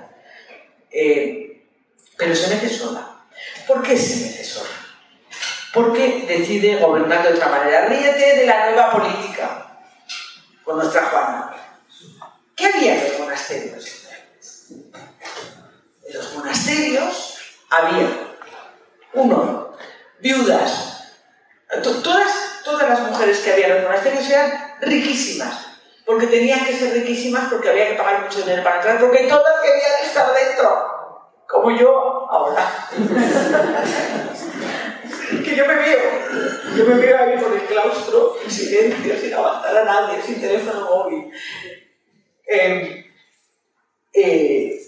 Eh, 0.91 1.67
pero 2.17 2.36
se 2.36 2.53
mete 2.53 2.69
sola. 2.69 3.25
¿Por 3.67 3.82
qué 3.82 3.97
se 3.97 4.27
mete 4.27 4.43
sola? 4.43 4.69
Porque 5.73 6.25
decide 6.27 6.77
gobernar 6.77 7.23
de 7.23 7.34
otra 7.34 7.47
manera. 7.49 7.86
Ríete 7.86 8.38
de 8.38 8.45
la 8.45 8.71
nueva 8.71 8.91
política 8.91 9.79
con 10.63 10.77
nuestra 10.77 11.05
Juana. 11.05 11.55
¿Qué 12.55 12.65
había 12.65 12.95
en 12.95 13.12
los 13.12 13.19
monasterios? 13.19 14.08
En 14.69 16.13
los 16.13 16.36
monasterios 16.36 17.29
había, 17.69 18.10
uno, 19.13 19.71
viudas. 20.19 20.95
Todas 22.03 22.49
todas 22.69 22.89
las 22.89 23.01
mujeres 23.01 23.39
que 23.39 23.53
había 23.53 23.67
en 23.67 23.75
los 23.75 23.84
monasterios 23.84 24.29
eran 24.29 24.51
riquísimas, 24.82 25.67
porque 26.05 26.27
tenían 26.27 26.65
que 26.65 26.73
ser 26.73 26.93
riquísimas 26.93 27.49
porque 27.49 27.69
había 27.69 27.88
que 27.89 27.95
pagar 27.95 28.23
mucho 28.23 28.41
dinero 28.41 28.63
para 28.63 28.77
entrar, 28.77 28.99
porque 28.99 29.27
todas 29.27 29.62
querían 29.62 30.05
estar 30.05 30.34
dentro, 30.34 31.29
como 31.47 31.71
yo 31.71 32.27
ahora. 32.29 32.88
que 35.43 35.55
yo 35.55 35.65
me 35.65 35.75
veo, 35.75 35.99
yo 36.75 36.86
me 36.86 36.95
veo 36.95 37.17
ahí 37.17 37.38
por 37.38 37.53
el 37.53 37.62
claustro, 37.62 38.38
en 38.43 38.51
silencio, 38.51 39.17
sin 39.19 39.34
aguantar 39.34 39.77
a 39.77 39.84
nadie, 39.84 40.21
sin 40.21 40.41
teléfono 40.41 40.86
móvil. 40.86 41.32
Eh, 42.47 43.05
eh, 44.13 44.79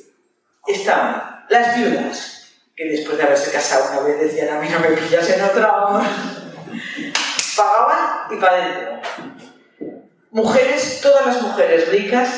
estaban 0.67 1.46
las 1.50 1.78
viudas, 1.78 2.41
que 2.76 2.86
después 2.86 3.18
de 3.18 3.24
haberse 3.24 3.52
casado 3.52 3.92
una 3.92 4.08
vez 4.08 4.20
decían 4.20 4.56
a 4.56 4.60
mí 4.60 4.70
no 4.70 4.80
me 4.80 4.90
pillas 4.90 5.30
en 5.30 5.42
otra 5.42 5.70
amor 5.70 6.04
pagaban 7.56 8.34
y 8.34 8.40
para 8.40 8.64
adentro. 8.64 9.02
Mujeres, 10.32 11.00
todas 11.02 11.26
las 11.26 11.42
mujeres 11.42 11.90
ricas 11.90 12.30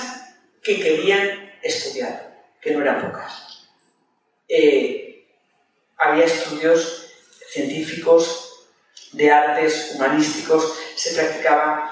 que 0.63 0.81
querían 0.81 1.51
estudiar, 1.61 2.47
que 2.61 2.71
no 2.71 2.81
eran 2.81 3.01
pocas. 3.01 3.67
Eh, 4.47 5.27
había 5.97 6.25
estudios 6.25 7.11
científicos, 7.49 8.49
de 9.11 9.31
artes, 9.31 9.91
humanísticos, 9.93 10.75
se 10.95 11.13
practicaban, 11.13 11.87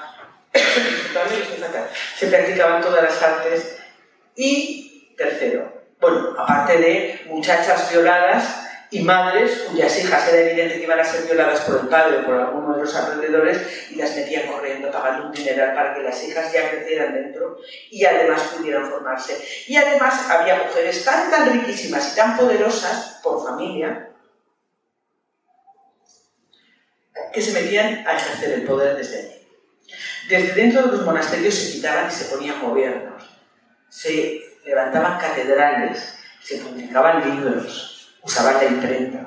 se 2.18 2.26
practicaban 2.26 2.82
todas 2.82 3.04
las 3.04 3.22
artes 3.22 3.78
y 4.34 5.14
tercero, 5.16 5.81
bueno, 6.02 6.34
aparte 6.36 6.78
de 6.78 7.22
muchachas 7.26 7.92
violadas 7.92 8.66
y 8.90 9.02
madres 9.02 9.66
cuyas 9.70 9.96
hijas 10.00 10.28
era 10.28 10.50
evidente 10.50 10.76
que 10.76 10.82
iban 10.82 10.98
a 10.98 11.04
ser 11.04 11.24
violadas 11.24 11.60
por 11.60 11.80
el 11.80 11.88
padre 11.88 12.18
o 12.18 12.26
por 12.26 12.34
alguno 12.34 12.74
de 12.74 12.82
los 12.82 12.94
alrededores 12.94 13.88
y 13.90 13.94
las 13.94 14.14
metían 14.16 14.48
corriendo 14.48 14.90
pagando 14.90 15.26
un 15.28 15.32
dineral 15.32 15.74
para 15.76 15.94
que 15.94 16.02
las 16.02 16.22
hijas 16.24 16.52
ya 16.52 16.70
crecieran 16.70 17.14
dentro 17.14 17.56
y 17.88 18.04
además 18.04 18.42
pudieran 18.56 18.90
formarse. 18.90 19.38
Y 19.68 19.76
además 19.76 20.28
había 20.28 20.64
mujeres 20.64 21.04
tan, 21.04 21.30
tan 21.30 21.52
riquísimas 21.52 22.12
y 22.12 22.16
tan 22.16 22.36
poderosas 22.36 23.20
por 23.22 23.44
familia 23.44 24.10
que 27.32 27.40
se 27.40 27.52
metían 27.52 28.04
a 28.06 28.16
ejercer 28.16 28.54
el 28.54 28.64
poder 28.64 28.96
desde 28.96 29.18
allí. 29.20 29.48
Desde 30.28 30.52
dentro 30.54 30.82
de 30.82 30.96
los 30.96 31.06
monasterios 31.06 31.54
se 31.54 31.72
quitaban 31.72 32.08
y 32.08 32.10
se 32.10 32.24
ponían 32.24 32.60
gobiernos, 32.60 33.22
se 33.88 34.41
levantaban 34.64 35.18
catedrales, 35.18 36.18
se 36.42 36.58
publicaban 36.58 37.28
libros, 37.28 38.16
usaban 38.22 38.56
la 38.56 38.64
imprenta. 38.64 39.20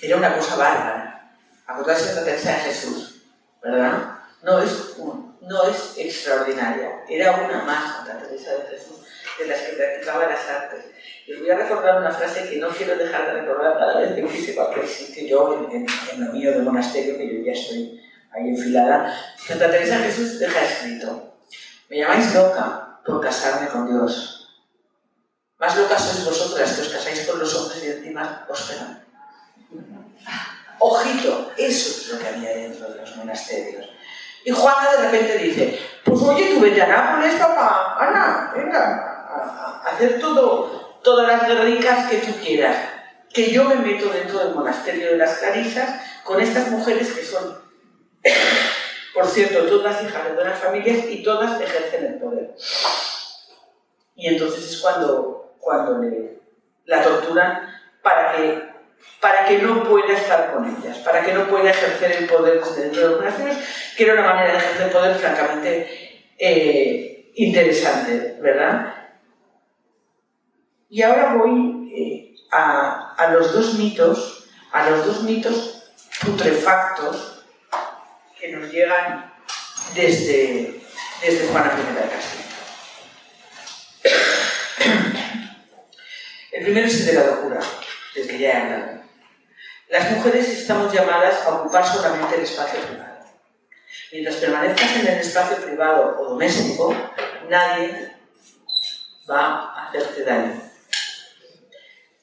Era 0.00 0.16
una 0.16 0.36
cosa 0.36 0.56
bárbara. 0.56 1.32
Acordarse 1.66 2.10
de 2.10 2.14
la 2.16 2.24
Teresa 2.24 2.50
de 2.50 2.56
Jesús, 2.56 3.22
¿verdad? 3.62 4.18
No 4.42 4.60
es, 4.60 4.96
no 5.42 5.64
es 5.68 5.94
extraordinaria. 5.96 7.04
Era 7.08 7.32
una 7.32 7.62
más 7.62 7.96
Santa 7.96 8.18
Teresa 8.18 8.52
de 8.52 8.76
Jesús 8.76 8.96
de 9.38 9.46
las 9.46 9.60
que 9.60 9.76
practicaba 9.76 10.26
las 10.26 10.48
artes. 10.48 10.84
Les 11.26 11.38
voy 11.38 11.50
a 11.50 11.56
recordar 11.56 12.00
una 12.00 12.10
frase 12.10 12.48
que 12.48 12.58
no 12.58 12.68
quiero 12.68 12.96
dejar 12.96 13.26
de 13.26 13.40
recordar 13.40 13.74
cada 13.78 14.00
vez 14.00 14.12
que 14.12 14.26
quise 14.26 14.54
cualquier 14.54 14.86
sitio, 14.86 15.26
yo 15.26 15.68
en, 15.70 15.86
en, 15.86 16.26
lo 16.26 16.32
mío 16.32 16.52
de 16.52 16.58
monasterio, 16.58 17.16
que 17.16 17.38
yo 17.38 17.44
ya 17.44 17.52
estoy 17.52 18.00
ahí 18.32 18.48
enfilada. 18.48 19.14
Santa 19.36 19.70
Teresa 19.70 19.98
de 19.98 20.04
Jesús 20.04 20.38
deja 20.40 20.64
escrito, 20.64 21.36
me 21.88 21.98
llamáis 21.98 22.34
loca 22.34 22.98
por 23.04 23.20
casarme 23.20 23.68
con 23.68 23.86
Dios 23.86 24.41
más 25.62 25.76
locas 25.76 26.02
sois 26.02 26.24
vosotras 26.24 26.72
que 26.74 26.82
os 26.82 26.88
casáis 26.88 27.22
con 27.22 27.38
los 27.38 27.54
hombres 27.54 27.84
y 27.84 27.86
encima 27.86 28.44
os 28.50 28.62
pegan. 28.62 28.98
Ojito, 30.80 31.52
eso 31.56 31.88
es 31.88 32.08
lo 32.08 32.18
que 32.18 32.26
había 32.26 32.50
dentro 32.50 32.90
de 32.90 32.96
los 33.00 33.14
monasterios. 33.14 33.86
Y 34.44 34.50
Juana 34.50 34.90
de 34.90 35.02
repente 35.04 35.38
dice, 35.38 35.78
pues 36.04 36.20
oye, 36.20 36.52
tú 36.52 36.60
vete 36.60 36.82
a 36.82 36.88
Nápoles, 36.88 37.36
papá, 37.36 37.96
Ana, 37.96 38.52
venga, 38.52 38.82
a, 39.30 39.82
hacer 39.86 40.18
todo, 40.18 40.98
todas 41.00 41.28
las 41.28 41.46
guerricas 41.46 42.10
que 42.10 42.16
tú 42.16 42.32
quieras. 42.42 42.76
Que 43.32 43.52
yo 43.52 43.62
me 43.62 43.76
meto 43.76 44.08
dentro 44.08 44.40
del 44.40 44.56
monasterio 44.56 45.12
de 45.12 45.16
las 45.16 45.38
Clarisas 45.38 46.00
con 46.24 46.40
estas 46.40 46.70
mujeres 46.70 47.12
que 47.12 47.24
son, 47.24 47.56
por 49.14 49.28
cierto, 49.28 49.62
todas 49.68 50.02
hijas 50.02 50.24
de 50.24 50.32
buenas 50.32 50.58
familias 50.58 51.06
y 51.08 51.22
todas 51.22 51.60
ejercen 51.60 52.04
el 52.04 52.14
poder. 52.14 52.52
Y 54.16 54.26
entonces 54.26 54.68
es 54.68 54.80
cuando 54.80 55.41
cuando 55.62 55.98
le, 55.98 56.38
la 56.86 57.02
torturan 57.02 57.72
para 58.02 58.32
que, 58.32 58.62
para 59.20 59.46
que 59.46 59.58
no 59.58 59.84
pueda 59.84 60.12
estar 60.12 60.52
con 60.52 60.64
ellas, 60.66 60.98
para 60.98 61.22
que 61.22 61.32
no 61.32 61.46
pueda 61.46 61.70
ejercer 61.70 62.12
el 62.12 62.26
poder 62.26 62.58
desde 62.58 62.82
dentro 62.82 63.00
de 63.00 63.08
los 63.08 63.20
monasterios, 63.20 63.56
que 63.96 64.04
era 64.04 64.14
una 64.14 64.34
manera 64.34 64.52
de 64.52 64.58
ejercer 64.58 64.92
poder 64.92 65.14
francamente 65.14 66.24
eh, 66.36 67.30
interesante, 67.36 68.38
¿verdad? 68.40 68.92
Y 70.90 71.02
ahora 71.02 71.34
voy 71.34 71.92
eh, 71.96 72.34
a, 72.50 73.14
a, 73.14 73.30
los 73.30 73.52
dos 73.52 73.74
mitos, 73.74 74.48
a 74.72 74.90
los 74.90 75.06
dos 75.06 75.22
mitos 75.22 75.92
putrefactos 76.24 77.44
que 78.38 78.48
nos 78.48 78.70
llegan 78.72 79.32
desde, 79.94 80.82
desde 81.22 81.48
Juana 81.48 81.72
I 81.78 81.94
de 81.94 82.08
Castilla. 82.10 82.42
El 86.52 86.64
primero 86.64 86.86
es 86.86 87.00
el 87.00 87.06
de 87.06 87.12
la 87.14 87.26
locura, 87.28 87.60
del 88.14 88.28
que 88.28 88.38
ya 88.38 88.50
he 88.50 88.56
hablado. 88.62 89.00
Las 89.88 90.10
mujeres 90.10 90.48
estamos 90.50 90.92
llamadas 90.92 91.46
a 91.46 91.54
ocupar 91.54 91.86
solamente 91.86 92.36
el 92.36 92.42
espacio 92.42 92.78
privado. 92.78 93.24
Mientras 94.12 94.36
permanezcas 94.36 94.96
en 94.96 95.06
el 95.06 95.18
espacio 95.18 95.56
privado 95.64 96.20
o 96.20 96.28
doméstico, 96.30 96.94
nadie 97.48 98.12
va 99.28 99.60
a 99.60 99.88
hacerte 99.88 100.24
daño. 100.24 100.60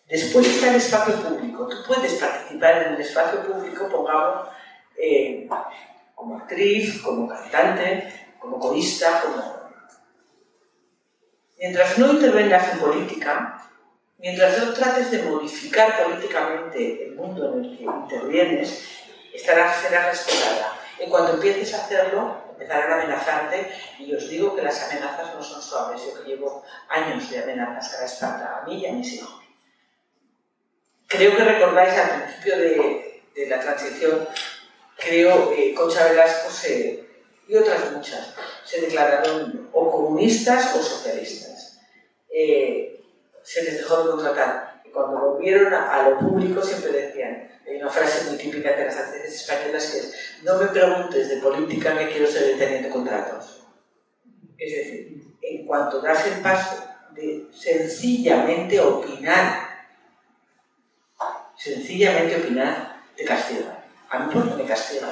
Después 0.08 0.46
está 0.46 0.70
el 0.70 0.76
espacio 0.76 1.16
público. 1.16 1.68
Tú 1.68 1.78
puedes 1.88 2.14
participar 2.14 2.84
en 2.84 2.94
el 2.94 3.02
espacio 3.02 3.42
público, 3.42 3.90
pongamos, 3.90 4.48
eh, 4.96 5.50
como 6.14 6.38
actriz, 6.38 7.02
como 7.02 7.28
cantante, 7.28 8.36
como 8.40 8.60
corista, 8.60 9.22
como... 9.22 9.60
Mientras 11.58 11.98
no 11.98 12.14
intervengas 12.14 12.74
en 12.74 12.80
política, 12.80 13.69
Mientras 14.20 14.58
no 14.58 14.74
trates 14.74 15.12
de 15.12 15.24
modificar 15.24 16.04
políticamente 16.04 17.06
el 17.06 17.16
mundo 17.16 17.54
en 17.54 17.64
el 17.64 17.78
que 17.78 17.84
intervienes, 17.84 18.88
estarás, 19.34 19.82
serás 19.82 20.08
respetada. 20.08 20.78
En 21.00 21.10
cuanto 21.10 21.34
empieces 21.34 21.74
a 21.74 21.86
hacerlo, 21.86 22.44
empezarán 22.52 22.92
a 22.92 22.96
amenazarte 22.96 23.72
y 23.98 24.14
os 24.14 24.30
digo 24.30 24.56
que 24.56 24.62
las 24.62 24.84
amenazas 24.84 25.34
no 25.34 25.42
son 25.42 25.62
suaves. 25.62 26.02
Yo 26.04 26.22
que 26.22 26.30
llevo 26.30 26.64
años 26.90 27.30
de 27.32 27.42
amenazas 27.42 27.96
a 27.96 28.00
la 28.02 28.06
espalda, 28.06 28.60
a 28.62 28.66
mí 28.68 28.82
y 28.82 28.86
a 28.86 28.92
mis 28.92 29.14
hijos. 29.14 29.42
Creo 31.08 31.38
que 31.38 31.44
recordáis 31.44 31.94
al 31.94 32.24
principio 32.24 32.58
de, 32.58 33.24
de 33.34 33.48
la 33.48 33.60
transición 33.62 34.28
creo 35.00 35.56
que 35.56 35.74
Concha 35.74 36.10
Velasco 36.10 36.50
y 37.48 37.56
otras 37.56 37.92
muchas 37.92 38.36
se 38.64 38.82
declararon 38.82 39.70
o 39.72 39.92
comunistas 39.92 40.76
o 40.76 40.84
socialistas. 40.84 41.80
Eh, 42.30 42.99
se 43.50 43.64
les 43.64 43.78
dejó 43.78 44.04
de 44.04 44.12
contratar. 44.12 44.84
Y 44.86 44.89
cuando 44.89 45.32
volvieron 45.32 45.74
a, 45.74 46.08
lo 46.08 46.20
público 46.20 46.62
siempre 46.62 46.91
decían, 46.91 47.50
hay 47.68 47.78
una 47.78 47.89
frase 47.89 48.30
muy 48.30 48.38
típica 48.38 48.74
de 48.74 48.86
las 48.86 48.95
actrices 48.95 49.41
españolas 49.41 49.88
que 49.88 49.97
es, 49.97 50.14
no 50.43 50.60
me 50.60 50.68
preguntes 50.68 51.30
de 51.30 51.38
política 51.38 51.97
que 51.97 52.10
quiero 52.10 52.28
ser 52.28 52.52
el 52.52 52.60
teniente 52.60 52.89
contratos. 52.89 53.64
Es 54.56 54.76
decir, 54.76 55.24
en 55.41 55.66
cuanto 55.66 56.00
das 56.00 56.28
el 56.28 56.43
paso 56.43 56.76
de 57.16 57.47
sencillamente 57.52 58.80
opinar, 58.80 59.68
sencillamente 61.58 62.36
opinar, 62.36 63.02
te 63.18 63.26
castigan. 63.26 63.80
A 64.12 64.20
mí 64.20 64.30
porque 64.32 64.62
me 64.62 64.66
castigan. 64.66 65.10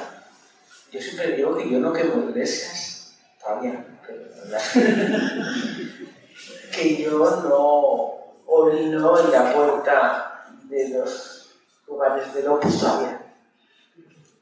Yo 0.92 1.02
siempre 1.02 1.32
digo 1.32 1.58
que 1.58 1.68
yo 1.68 1.80
no 1.80 1.92
quemo 1.92 2.30
iglesias, 2.30 3.18
todavía, 3.40 3.84
pero 4.06 4.22
que 6.72 7.02
yo 7.02 7.18
no 7.18 8.27
orino 8.48 9.18
en 9.20 9.30
la 9.30 9.52
puerta 9.52 10.46
de 10.64 10.88
los 10.88 11.50
lugares 11.86 12.34
de 12.34 12.48
Opus 12.48 12.80
todavía. 12.80 13.20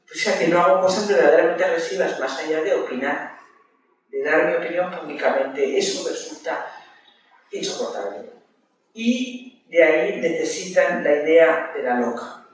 O 0.09 0.17
sea 0.17 0.39
que 0.39 0.47
no 0.47 0.59
hago 0.59 0.81
cosas 0.81 1.07
verdaderamente 1.07 1.65
agresivas, 1.65 2.19
más 2.19 2.39
allá 2.39 2.61
de 2.61 2.73
opinar, 2.73 3.37
de 4.09 4.23
dar 4.23 4.47
mi 4.47 4.55
opinión 4.55 4.91
públicamente. 4.91 5.77
Eso 5.77 6.07
resulta 6.07 6.65
insoportable. 7.51 8.31
Y 8.93 9.63
de 9.69 9.83
ahí 9.83 10.21
necesitan 10.21 11.03
la 11.03 11.11
idea 11.11 11.71
de 11.75 11.83
la 11.83 11.99
loca. 11.99 12.45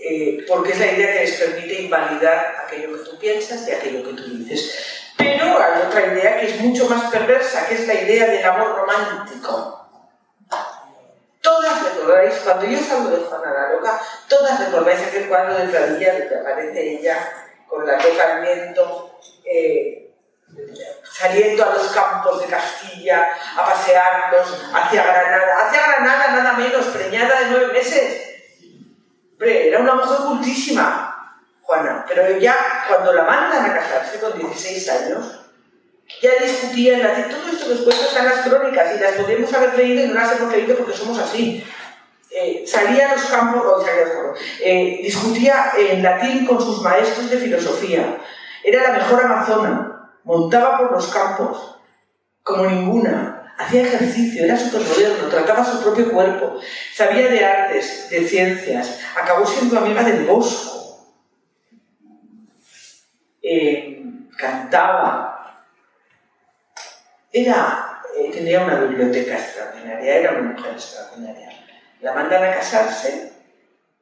Eh, 0.00 0.44
porque 0.46 0.72
es 0.72 0.78
la 0.78 0.92
idea 0.92 1.12
que 1.12 1.20
les 1.20 1.40
permite 1.40 1.82
invalidar 1.82 2.56
aquello 2.66 2.92
que 2.92 3.10
tú 3.10 3.18
piensas 3.18 3.66
y 3.66 3.72
aquello 3.72 4.04
que 4.04 4.14
tú 4.14 4.24
dices. 4.36 4.97
Pero 5.18 5.58
hay 5.58 5.82
otra 5.82 6.06
idea 6.06 6.40
que 6.40 6.46
es 6.46 6.60
mucho 6.60 6.88
más 6.88 7.10
perversa, 7.10 7.66
que 7.66 7.74
es 7.74 7.86
la 7.86 7.94
idea 7.94 8.26
del 8.26 8.44
amor 8.44 8.76
romántico. 8.76 9.74
Todas 11.42 11.82
recordáis, 11.82 12.34
cuando 12.44 12.66
yo 12.66 12.78
salgo 12.78 13.10
de 13.10 13.24
Juana 13.24 13.52
la 13.52 13.72
Loca, 13.72 14.00
todas 14.28 14.60
recordáis 14.60 15.06
aquel 15.06 15.28
cuadro 15.28 15.54
de 15.54 15.68
Pradilla 15.68 16.18
donde 16.18 16.40
aparece 16.40 16.98
ella 16.98 17.32
con 17.66 17.86
la 17.86 17.96
loca 17.96 18.34
al 18.34 18.42
viento, 18.42 19.18
eh, 19.44 20.10
saliendo 21.02 21.64
a 21.64 21.74
los 21.74 21.88
campos 21.88 22.40
de 22.40 22.46
Castilla, 22.46 23.28
a 23.56 23.64
pasearlos 23.64 24.66
hacia 24.72 25.02
Granada, 25.04 25.66
hacia 25.66 25.86
Granada 25.86 26.28
nada 26.28 26.52
menos, 26.54 26.86
preñada 26.86 27.40
de 27.40 27.50
nueve 27.50 27.72
meses. 27.72 28.24
Hombre, 29.32 29.68
era 29.68 29.80
una 29.80 29.94
mujer 29.94 30.18
cultísima, 30.26 31.17
Juana, 31.68 32.02
pero 32.08 32.38
ya 32.38 32.56
cuando 32.88 33.12
la 33.12 33.24
mandan 33.24 33.66
a 33.66 33.74
casarse 33.74 34.18
con 34.18 34.38
16 34.38 34.88
años, 34.88 35.38
ya 36.22 36.30
discutían, 36.42 37.02
todo 37.28 37.52
esto 37.52 37.68
después 37.68 38.00
están 38.00 38.24
las 38.24 38.38
crónicas 38.38 38.96
y 38.96 38.98
las 38.98 39.12
podemos 39.12 39.52
haber 39.52 39.76
leído 39.76 40.02
y 40.02 40.08
no 40.08 40.14
las 40.14 40.34
hemos 40.34 40.50
leído 40.50 40.78
porque 40.78 40.96
somos 40.96 41.18
así. 41.18 41.62
Eh, 42.30 42.64
salía 42.66 43.10
a 43.10 43.16
los 43.16 43.26
campos, 43.26 43.62
o 43.66 43.84
salía 43.84 44.06
eh, 44.64 45.00
discutía 45.02 45.72
en 45.76 46.02
latín 46.02 46.46
con 46.46 46.58
sus 46.58 46.80
maestros 46.80 47.28
de 47.28 47.36
filosofía, 47.36 48.16
era 48.64 48.84
la 48.84 48.98
mejor 49.00 49.26
amazona, 49.26 50.10
montaba 50.24 50.78
por 50.78 50.92
los 50.92 51.08
campos, 51.08 51.76
como 52.42 52.64
ninguna, 52.64 53.54
hacía 53.58 53.82
ejercicio, 53.82 54.42
era 54.42 54.56
súper 54.56 54.80
moderno, 54.80 55.28
trataba 55.28 55.62
su 55.62 55.82
propio 55.82 56.10
cuerpo, 56.12 56.58
sabía 56.94 57.28
de 57.28 57.44
artes, 57.44 58.08
de 58.08 58.26
ciencias, 58.26 59.00
acabó 59.14 59.44
siendo 59.44 59.78
amiga 59.78 60.02
del 60.02 60.24
bosco, 60.24 60.77
eh, 63.50 64.02
cantaba, 64.36 65.64
era, 67.32 68.02
eh, 68.14 68.30
tenía 68.30 68.60
una 68.60 68.80
biblioteca 68.80 69.38
extraordinaria, 69.38 70.16
era 70.16 70.32
una 70.32 70.50
mujer 70.50 70.72
extraordinaria. 70.72 71.48
La 72.02 72.12
mandan 72.12 72.44
a 72.44 72.54
casarse 72.56 73.32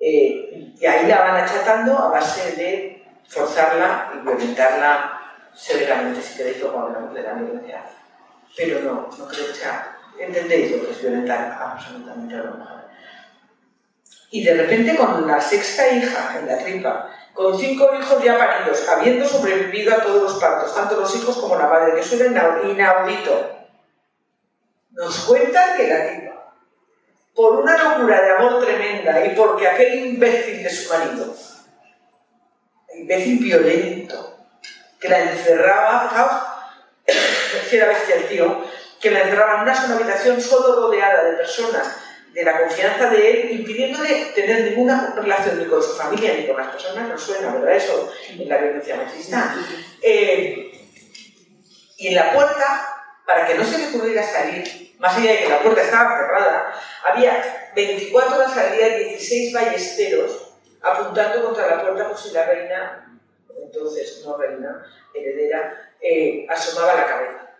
eh, 0.01 0.72
y 0.76 0.84
ahí 0.84 1.07
la 1.07 1.20
van 1.20 1.44
achatando 1.44 1.97
a 1.97 2.09
base 2.09 2.57
de 2.57 3.07
forzarla 3.28 4.14
y 4.16 4.24
violentarla 4.24 5.20
severamente, 5.55 6.20
si 6.20 6.38
queréis 6.38 6.61
luego 6.61 6.80
hablamos 6.80 7.14
de 7.14 7.22
la 7.22 7.34
violencia. 7.34 7.82
Pero 8.57 8.80
no, 8.80 9.09
no 9.16 9.28
creo 9.28 9.47
que 9.47 9.55
sea... 9.55 9.92
¿Entendéis 10.18 10.72
lo 10.72 10.86
que 10.86 10.92
es 10.92 11.03
violentar 11.03 11.57
absolutamente 11.61 12.34
a 12.34 12.38
la 12.38 12.51
mujer? 12.51 12.76
Y 14.30 14.42
de 14.42 14.55
repente 14.55 14.97
con 14.97 15.26
la 15.26 15.40
sexta 15.40 15.88
hija 15.88 16.38
en 16.38 16.47
la 16.47 16.59
tripa, 16.59 17.11
con 17.37 17.57
cinco 17.59 17.91
hijos 17.95 18.24
ya 18.24 18.39
paridos, 18.39 18.89
habiendo 18.89 19.28
sobrevivido 19.28 19.95
a 19.95 20.03
todos 20.03 20.22
los 20.22 20.34
partos, 20.41 20.74
tanto 20.74 20.99
los 20.99 21.14
hijos 21.14 21.37
como 21.37 21.57
la 21.57 21.66
madre, 21.66 21.95
que 21.95 22.01
eso 22.01 22.16
inaudito, 22.16 23.51
nos 24.93 25.18
cuentan 25.26 25.76
que 25.76 25.87
la 25.87 26.07
tripa, 26.07 26.55
por 27.34 27.57
una 27.57 27.76
locura 27.76 28.22
de 28.22 28.30
amor 28.30 28.64
tremenda 28.64 29.26
y 29.26 29.34
porque 29.34 29.68
aquel 29.68 30.07
imbécil 30.07 30.62
de 30.62 30.70
su 30.70 30.91
marido, 30.91 31.37
imbécil 32.95 33.39
violento, 33.39 34.39
que 34.99 35.09
la 35.11 35.18
encerraba, 35.18 36.72
que 37.70 37.76
era 37.76 37.89
bestia 37.89 38.16
el 38.16 38.28
tío, 38.28 38.64
que 38.99 39.11
la 39.11 39.20
encerraba 39.20 39.57
en 39.57 39.61
una 39.61 39.74
sola 39.74 39.97
habitación 39.97 40.41
solo 40.41 40.87
rodeada 40.87 41.22
de 41.24 41.32
personas 41.34 42.05
de 42.37 42.45
la 42.45 42.61
confianza 42.61 43.09
de 43.09 43.30
él, 43.30 43.51
impidiéndole 43.61 44.26
tener 44.34 44.70
ninguna 44.70 45.14
relación 45.16 45.59
ni 45.59 45.64
con 45.64 45.82
su 45.82 45.97
familia 45.97 46.34
ni 46.34 46.47
con 46.47 46.59
las 46.59 46.68
personas, 46.68 47.09
no 47.09 47.16
suena, 47.16 47.51
¿verdad? 47.55 47.74
Eso 47.74 48.12
en 48.28 48.47
la 48.47 48.59
violencia 48.59 48.97
machista. 48.97 49.57
Eh, 50.03 50.70
y 51.97 52.09
en 52.09 52.14
la 52.14 52.34
puerta, 52.34 53.07
para 53.24 53.47
que 53.47 53.55
no 53.55 53.64
se 53.64 53.78
le 53.78 53.87
pudiera 53.87 54.22
salir, 54.22 54.95
más 54.99 55.16
allá 55.16 55.30
de 55.30 55.39
que 55.39 55.49
la 55.49 55.62
puerta 55.62 55.80
estaba 55.80 56.18
cerrada, 56.18 56.74
había 57.11 57.70
24 57.74 58.37
horas 58.37 58.55
al 58.55 58.76
día, 58.76 58.99
16 58.99 59.55
ballesteros 59.55 60.59
apuntando 60.82 61.43
contra 61.43 61.68
la 61.68 61.80
puerta 61.80 62.07
por 62.07 62.18
si 62.18 62.32
la 62.32 62.45
reina, 62.45 63.18
entonces 63.62 64.22
no 64.26 64.37
reina, 64.37 64.84
heredera, 65.14 65.91
eh, 66.03 66.47
asomaba 66.51 66.97
la 66.97 67.07
cabeza. 67.07 67.51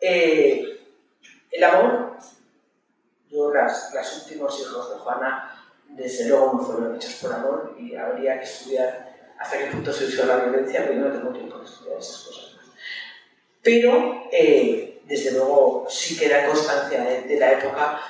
Eh, 0.00 0.80
el 1.50 1.64
amor 1.64 2.16
yo, 3.30 3.52
las, 3.52 3.92
los 3.94 4.22
últimos 4.22 4.60
hijos 4.60 4.90
de 4.90 4.96
Juana, 4.98 5.54
desde 5.88 6.28
luego 6.28 6.52
no 6.54 6.64
fueron 6.64 6.96
hechos 6.96 7.14
por 7.14 7.32
amor 7.32 7.74
y 7.78 7.94
habría 7.94 8.38
que 8.38 8.44
estudiar 8.44 9.08
hasta 9.38 9.58
qué 9.58 9.66
punto 9.66 9.92
se 9.92 10.06
usó 10.06 10.26
la 10.26 10.36
violencia, 10.36 10.84
pero 10.86 10.94
yo 10.94 11.08
no 11.08 11.12
tengo 11.12 11.32
tiempo 11.32 11.58
de 11.58 11.64
estudiar 11.64 11.98
esas 11.98 12.18
cosas 12.24 12.56
más. 12.56 12.66
Pero, 13.62 14.28
eh, 14.32 15.02
desde 15.04 15.32
luego, 15.32 15.86
sí 15.88 16.18
queda 16.18 16.46
constancia 16.46 17.02
de, 17.02 17.38
la 17.38 17.52
época 17.52 18.00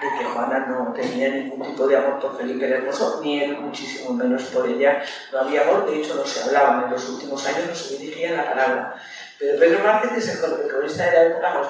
de 0.00 0.18
que 0.18 0.24
Juana 0.24 0.66
no 0.66 0.92
tenía 0.92 1.28
ningún 1.28 1.66
tipo 1.68 1.86
de 1.86 1.96
amor 1.96 2.18
por 2.18 2.36
Felipe 2.36 2.66
el 2.66 2.72
Hermoso, 2.72 3.20
ni 3.22 3.42
él 3.42 3.56
muchísimo 3.58 4.12
menos 4.12 4.42
por 4.44 4.68
ella. 4.68 5.02
No 5.32 5.40
había 5.40 5.62
amor, 5.62 5.88
de 5.88 6.00
hecho 6.00 6.16
no 6.16 6.26
se 6.26 6.42
hablaba, 6.42 6.84
en 6.84 6.90
los 6.90 7.08
últimos 7.08 7.46
años 7.46 7.68
no 7.68 7.74
se 7.74 7.96
dirigía 7.98 8.32
la 8.32 8.50
palabra. 8.50 9.02
Pero 9.38 9.58
Pedro 9.58 9.84
Márquez 9.84 10.12
es 10.18 10.42
el 10.42 10.68
cronista 10.68 11.06
de 11.06 11.12
la 11.12 11.22
época 11.24 11.54
más. 11.54 11.68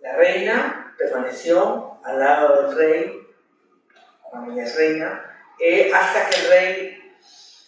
La 0.00 0.16
reina 0.16 0.81
permaneció 0.98 1.98
al 2.04 2.18
lado 2.18 2.62
del 2.62 2.76
rey, 2.76 3.28
cuando 4.22 4.52
ella 4.52 4.64
es 4.64 4.76
reina, 4.76 5.36
eh, 5.60 5.92
hasta 5.92 6.28
que 6.28 6.40
el 6.40 6.48
rey 6.48 7.16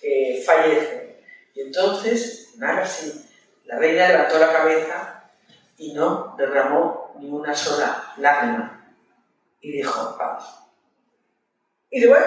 eh, 0.03 0.43
fallece. 0.45 1.25
Y 1.55 1.61
entonces, 1.62 2.55
nada 2.57 2.83
así, 2.83 3.29
la 3.64 3.79
reina 3.79 4.09
levantó 4.09 4.39
la 4.39 4.53
cabeza 4.53 5.25
y 5.77 5.93
no 5.93 6.35
derramó 6.37 7.14
ni 7.18 7.31
una 7.31 7.55
sola 7.55 8.12
lágrima. 8.16 8.95
Y 9.61 9.72
dijo, 9.72 10.16
vamos. 10.18 10.45
Y 11.91 12.07
bueno, 12.07 12.27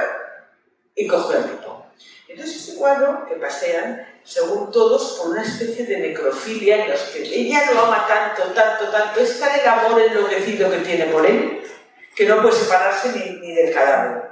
y 0.95 1.07
cogió 1.07 1.37
el 1.37 1.51
tipo. 1.51 1.85
Entonces 2.27 2.55
este 2.55 2.77
cuadro 2.77 3.25
que 3.27 3.35
pasean, 3.35 4.05
según 4.27 4.69
todos, 4.71 5.17
por 5.17 5.29
una 5.29 5.41
especie 5.41 5.85
de 5.85 5.99
necrofilia 5.99 6.83
en 6.83 6.91
los 6.91 6.99
que 6.99 7.21
ella 7.21 7.71
lo 7.71 7.85
ama 7.85 8.05
tanto, 8.05 8.43
tanto, 8.53 8.89
tanto, 8.89 9.21
es 9.21 9.39
tal 9.39 9.57
el 9.57 9.65
amor 9.65 10.01
enloquecido 10.01 10.69
que 10.69 10.79
tiene 10.79 11.05
por 11.05 11.25
él, 11.25 11.65
que 12.13 12.25
no 12.25 12.41
puede 12.41 12.53
separarse 12.53 13.13
ni, 13.13 13.53
del 13.53 13.73
cadáver. 13.73 14.23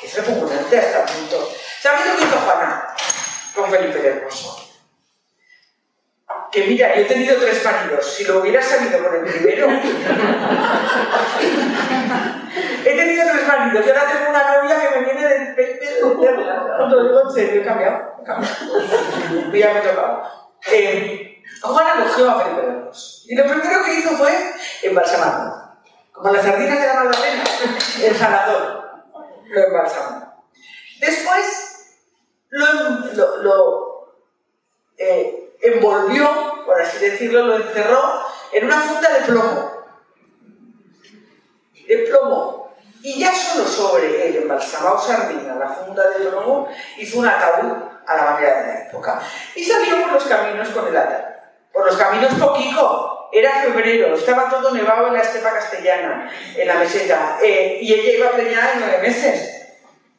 Que 0.00 0.06
es 0.06 0.16
repugnante 0.16 0.78
hasta 0.78 1.00
el 1.00 1.04
punto. 1.04 1.52
¿Sabes 1.80 2.06
lo 2.06 2.16
que 2.16 2.24
hizo 2.24 2.38
Juana 2.38 2.94
con 3.54 3.70
Felipe 3.70 3.98
el 3.98 4.06
Hermoso? 4.06 4.60
Que 6.50 6.64
mira, 6.66 6.94
yo 6.94 7.02
he 7.02 7.04
tenido 7.04 7.36
tres 7.36 7.62
maridos, 7.62 8.14
si 8.14 8.24
lo 8.24 8.40
hubiera 8.40 8.62
sabido 8.62 9.04
con 9.04 9.14
el 9.14 9.24
primero. 9.30 9.68
he 12.84 12.96
tenido 12.96 13.30
tres 13.30 13.46
maridos, 13.46 13.84
yo 13.84 13.92
ahora 13.92 14.10
tengo 14.10 14.30
una 14.30 14.54
novia 14.54 14.80
que 14.80 14.88
me 14.98 15.04
viene 15.04 15.28
del 15.28 15.54
pecho 15.54 15.74
lo 16.88 17.04
digo 17.04 17.22
en 17.22 17.30
serio, 17.30 17.60
he 17.60 17.64
cambiado. 17.64 18.13
Ya 18.24 19.72
me 19.74 19.80
tocaba. 19.80 20.50
Eh, 20.72 21.42
Juana 21.62 22.04
cogió 22.04 22.30
a 22.30 22.40
Felipe 22.40 22.62
de 22.62 22.90
Y 23.26 23.34
lo 23.36 23.44
primero 23.44 23.84
que 23.84 23.94
hizo 23.94 24.10
fue 24.16 24.54
embalsamarlo. 24.82 25.52
Como 26.12 26.32
las 26.32 26.44
sardinas 26.44 26.80
de 26.80 26.86
la 26.86 26.94
Magdalena, 26.94 27.44
el 28.02 28.16
sanador. 28.16 28.84
Lo 29.46 29.60
embalsamó. 29.60 30.44
Después 31.00 31.96
lo, 32.50 33.42
lo, 33.42 34.16
eh, 34.96 35.56
envolvió, 35.60 36.64
por 36.64 36.80
así 36.80 36.98
decirlo, 36.98 37.46
lo 37.46 37.56
encerró 37.56 38.22
en 38.52 38.64
una 38.66 38.80
funda 38.80 39.12
de 39.12 39.20
plomo. 39.22 39.70
De 41.86 41.98
plomo. 42.08 42.74
Y 43.02 43.20
ya 43.20 43.34
solo 43.34 43.66
sobre 43.66 44.28
el 44.28 44.36
embalsamado 44.36 44.98
sardina, 44.98 45.56
la 45.56 45.68
funda 45.68 46.08
de 46.10 46.24
plomo, 46.26 46.68
hizo 46.96 47.18
un 47.18 47.26
ataúd 47.26 47.93
a 48.06 48.16
la 48.16 48.22
manera 48.24 48.62
de 48.62 48.66
la 48.66 48.82
época. 48.86 49.20
Y 49.54 49.64
salió 49.64 50.02
por 50.02 50.12
los 50.12 50.24
caminos 50.24 50.68
con 50.70 50.88
el 50.88 50.96
ataúd. 50.96 51.34
Por 51.72 51.86
los 51.86 51.96
caminos 51.96 52.34
poquico. 52.34 53.28
Era 53.32 53.62
febrero, 53.62 54.14
estaba 54.14 54.48
todo 54.48 54.72
nevado 54.72 55.08
en 55.08 55.14
la 55.14 55.20
estepa 55.20 55.52
castellana, 55.52 56.30
en 56.56 56.68
la 56.68 56.74
meseta. 56.76 57.38
Eh, 57.42 57.78
y 57.80 57.92
ella 57.92 58.18
iba 58.18 58.30
preñada 58.30 58.74
en 58.74 58.80
nueve 58.80 58.98
meses. 59.02 59.54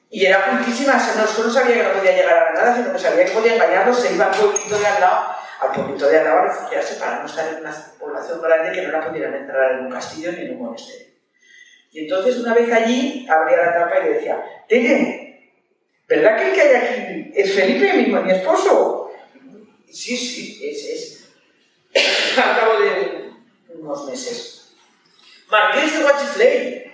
Y 0.09 0.25
era 0.25 0.49
cultísima, 0.49 0.93
no 0.93 1.25
solo 1.25 1.49
sabía 1.49 1.75
que 1.75 1.83
no 1.83 1.93
podía 1.93 2.15
llegar 2.15 2.47
a 2.47 2.53
nada, 2.53 2.75
sino 2.75 2.91
que 2.91 2.99
sabía 2.99 3.25
que 3.25 3.31
podía 3.31 3.55
engañarlo, 3.55 3.93
se 3.93 4.13
iba 4.13 4.25
al 4.25 4.31
pueblito 4.31 4.77
de 4.77 4.85
al 4.85 5.01
lado, 5.01 5.35
al 5.61 5.71
pueblito 5.71 6.07
de 6.07 6.19
al 6.19 6.25
lado 6.25 6.39
a 6.39 6.41
refugiarse 6.43 6.95
para 6.95 7.19
no 7.19 7.25
estar 7.25 7.47
en 7.47 7.59
una 7.61 7.73
población 7.99 8.41
grande 8.41 8.71
que 8.71 8.81
no 8.87 8.91
la 8.91 9.07
pudieran 9.07 9.33
entrar 9.33 9.71
en 9.71 9.85
un 9.85 9.91
castillo 9.91 10.31
ni 10.33 10.41
en 10.41 10.51
un 10.51 10.65
monasterio. 10.65 11.07
Y 11.91 11.99
entonces 12.01 12.37
una 12.37 12.53
vez 12.53 12.71
allí 12.71 13.25
abría 13.29 13.57
la 13.57 13.73
tapa 13.73 13.99
y 13.99 14.03
le 14.03 14.13
decía, 14.15 14.43
Tene, 14.67 15.24
¿verdad 16.07 16.37
que 16.37 16.49
el 16.49 16.53
que 16.53 16.61
hay 16.61 16.75
aquí 16.75 17.31
es 17.35 17.53
Felipe, 17.53 17.93
mi, 17.93 18.05
mi 18.07 18.31
esposo? 18.31 19.11
Sí, 19.91 20.17
sí, 20.17 20.61
es, 20.63 20.85
es. 20.85 22.37
Al 22.37 22.59
cabo 22.59 22.79
de 22.79 23.31
unos 23.79 24.05
meses. 24.05 24.75
Marqués 25.49 25.93
de 25.93 26.03
Guachifley, 26.03 26.91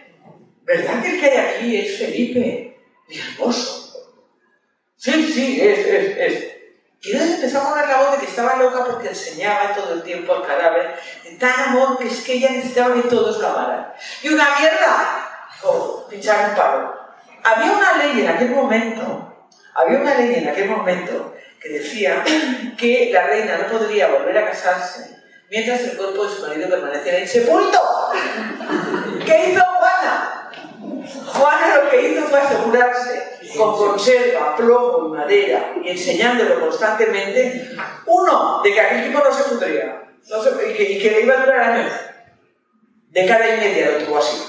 ¿verdad 0.64 1.01
que 1.01 1.09
el 1.09 1.20
que 1.20 1.26
hay 1.26 1.38
aquí 1.38 1.78
es 1.78 1.97
Felipe? 1.97 2.72
mi 3.12 3.20
hermoso. 3.20 3.93
Sí, 4.95 5.32
sí, 5.34 5.62
es, 5.62 5.80
es, 5.80 6.18
es. 6.18 6.51
Y 7.01 7.12
entonces 7.12 7.36
empezó 7.38 7.59
a 7.59 7.70
poner 7.70 7.88
la 7.88 8.03
voz 8.03 8.12
de 8.12 8.18
que 8.20 8.32
estaba 8.32 8.57
loca 8.57 8.86
porque 8.86 9.09
enseñaba 9.09 9.74
todo 9.74 9.93
el 9.93 10.03
tiempo 10.03 10.34
al 10.34 10.45
cadáver 10.45 10.95
de 11.24 11.32
tan 11.32 11.70
amor 11.70 11.97
que 11.97 12.07
es 12.07 12.22
que 12.22 12.34
ella 12.34 12.51
necesitaba 12.51 12.93
que 12.93 13.09
todos 13.09 13.39
lo 13.39 13.47
amaran. 13.47 13.91
Y 14.22 14.30
una 14.30 14.59
mierda, 14.59 15.49
oh, 15.64 16.07
pinchar 16.07 16.49
un 16.49 16.55
palo. 16.55 17.01
Había 17.44 17.72
una 17.72 17.98
ley 17.98 18.22
en 18.22 18.28
aquel 18.28 18.52
momento, 18.52 19.48
había 19.74 20.00
una 20.00 20.16
ley 20.16 20.36
en 20.36 20.50
aquel 20.50 20.70
momento 20.70 21.34
que 21.60 21.70
decía 21.70 22.24
que 22.78 23.10
la 23.14 23.28
reina 23.28 23.58
no 23.58 23.78
podría 23.78 24.08
volver 24.08 24.38
a 24.38 24.50
casarse 24.50 25.18
mientras 25.50 25.82
el 25.82 25.98
cuerpo 25.98 26.26
de 26.26 26.36
su 26.36 26.48
marido 26.48 26.70
permaneciera 26.70 27.20
insepulto. 27.20 27.80
¿Qué 29.26 29.52
hizo 29.52 29.62
Juana? 29.64 30.52
Juana 31.28 31.76
lo 31.84 31.89
que 31.89 32.10
hizo 32.10 32.28
fue 32.28 32.39
asegurarse 32.39 33.39
con 33.58 33.78
conserva, 33.78 34.56
plomo 34.56 35.08
y 35.08 35.18
madera 35.18 35.74
y 35.84 35.89
enseñándolo 35.89 36.62
constantemente, 36.62 37.76
uno, 38.06 38.62
de 38.64 38.74
que 38.74 38.82
aquel 38.82 39.04
tipo 39.08 39.20
no 39.20 39.34
se 39.34 39.44
pudría 39.44 40.02
y, 40.24 41.00
que, 41.00 41.12
le 41.12 41.22
iba 41.22 41.36
a 41.36 41.46
durar 41.46 41.60
años. 41.60 41.94
De 43.10 43.26
cada 43.26 43.56
y 43.56 43.60
media 43.60 43.92
lo 43.92 44.06
tuvo 44.06 44.18
así, 44.20 44.42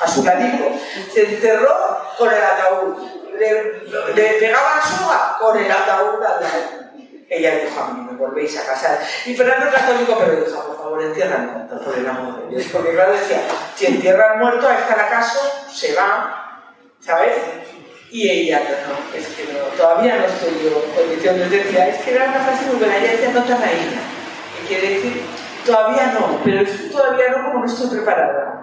a 0.00 0.08
su 0.08 0.22
ladito. 0.22 0.70
Se 1.12 1.22
encerró 1.22 1.99
con 2.20 2.32
el 2.32 2.44
ataúd, 2.44 2.96
le, 3.38 4.32
pegaba 4.34 4.80
soga 4.82 5.36
con 5.40 5.56
el 5.58 5.72
ataúd 5.72 6.22
al. 6.22 6.90
Ella 7.30 7.60
dijo, 7.60 7.80
a 7.80 7.92
mí 7.92 8.08
me 8.10 8.16
volvéis 8.16 8.58
a 8.58 8.66
casar. 8.66 8.98
Y 9.24 9.34
Fernando 9.34 9.66
es 9.66 9.74
católico, 9.74 10.16
pero 10.18 10.44
dijo, 10.44 10.66
por 10.66 10.76
favor, 10.76 11.02
entierran 11.02 11.46
muerto, 11.46 11.80
por 11.84 11.96
el 11.96 12.08
amor 12.08 12.42
de 12.42 12.48
Dios. 12.48 12.68
Porque 12.72 12.92
claro, 12.92 13.12
decía, 13.12 13.42
si 13.76 13.86
entierran 13.86 14.40
muerto, 14.40 14.66
a 14.66 14.76
esta 14.76 14.96
la 14.96 15.08
caso, 15.08 15.38
se 15.72 15.94
va, 15.94 16.74
¿sabes? 16.98 17.36
Y 18.10 18.28
ella, 18.28 18.60
no, 18.88 19.16
es 19.16 19.28
que 19.28 19.44
no, 19.52 19.60
todavía 19.76 20.16
no 20.16 20.24
estoy 20.24 20.60
yo 20.60 20.82
en 20.84 20.90
condiciones. 20.90 21.50
Decía, 21.50 21.88
es 21.88 22.02
que 22.02 22.16
era 22.16 22.24
una 22.24 22.40
frase 22.40 22.66
muy 22.66 22.76
buena, 22.76 22.96
ella 22.96 23.12
decía, 23.12 23.30
no 23.30 23.44
tan 23.44 23.62
reina. 23.62 24.02
Que 24.58 24.66
quiere 24.66 24.94
decir, 24.94 25.22
todavía 25.64 26.12
no, 26.18 26.40
pero 26.44 26.62
es 26.62 26.90
todavía 26.90 27.28
no 27.28 27.44
como 27.44 27.60
no 27.60 27.66
estoy 27.66 27.90
preparada. 27.90 28.60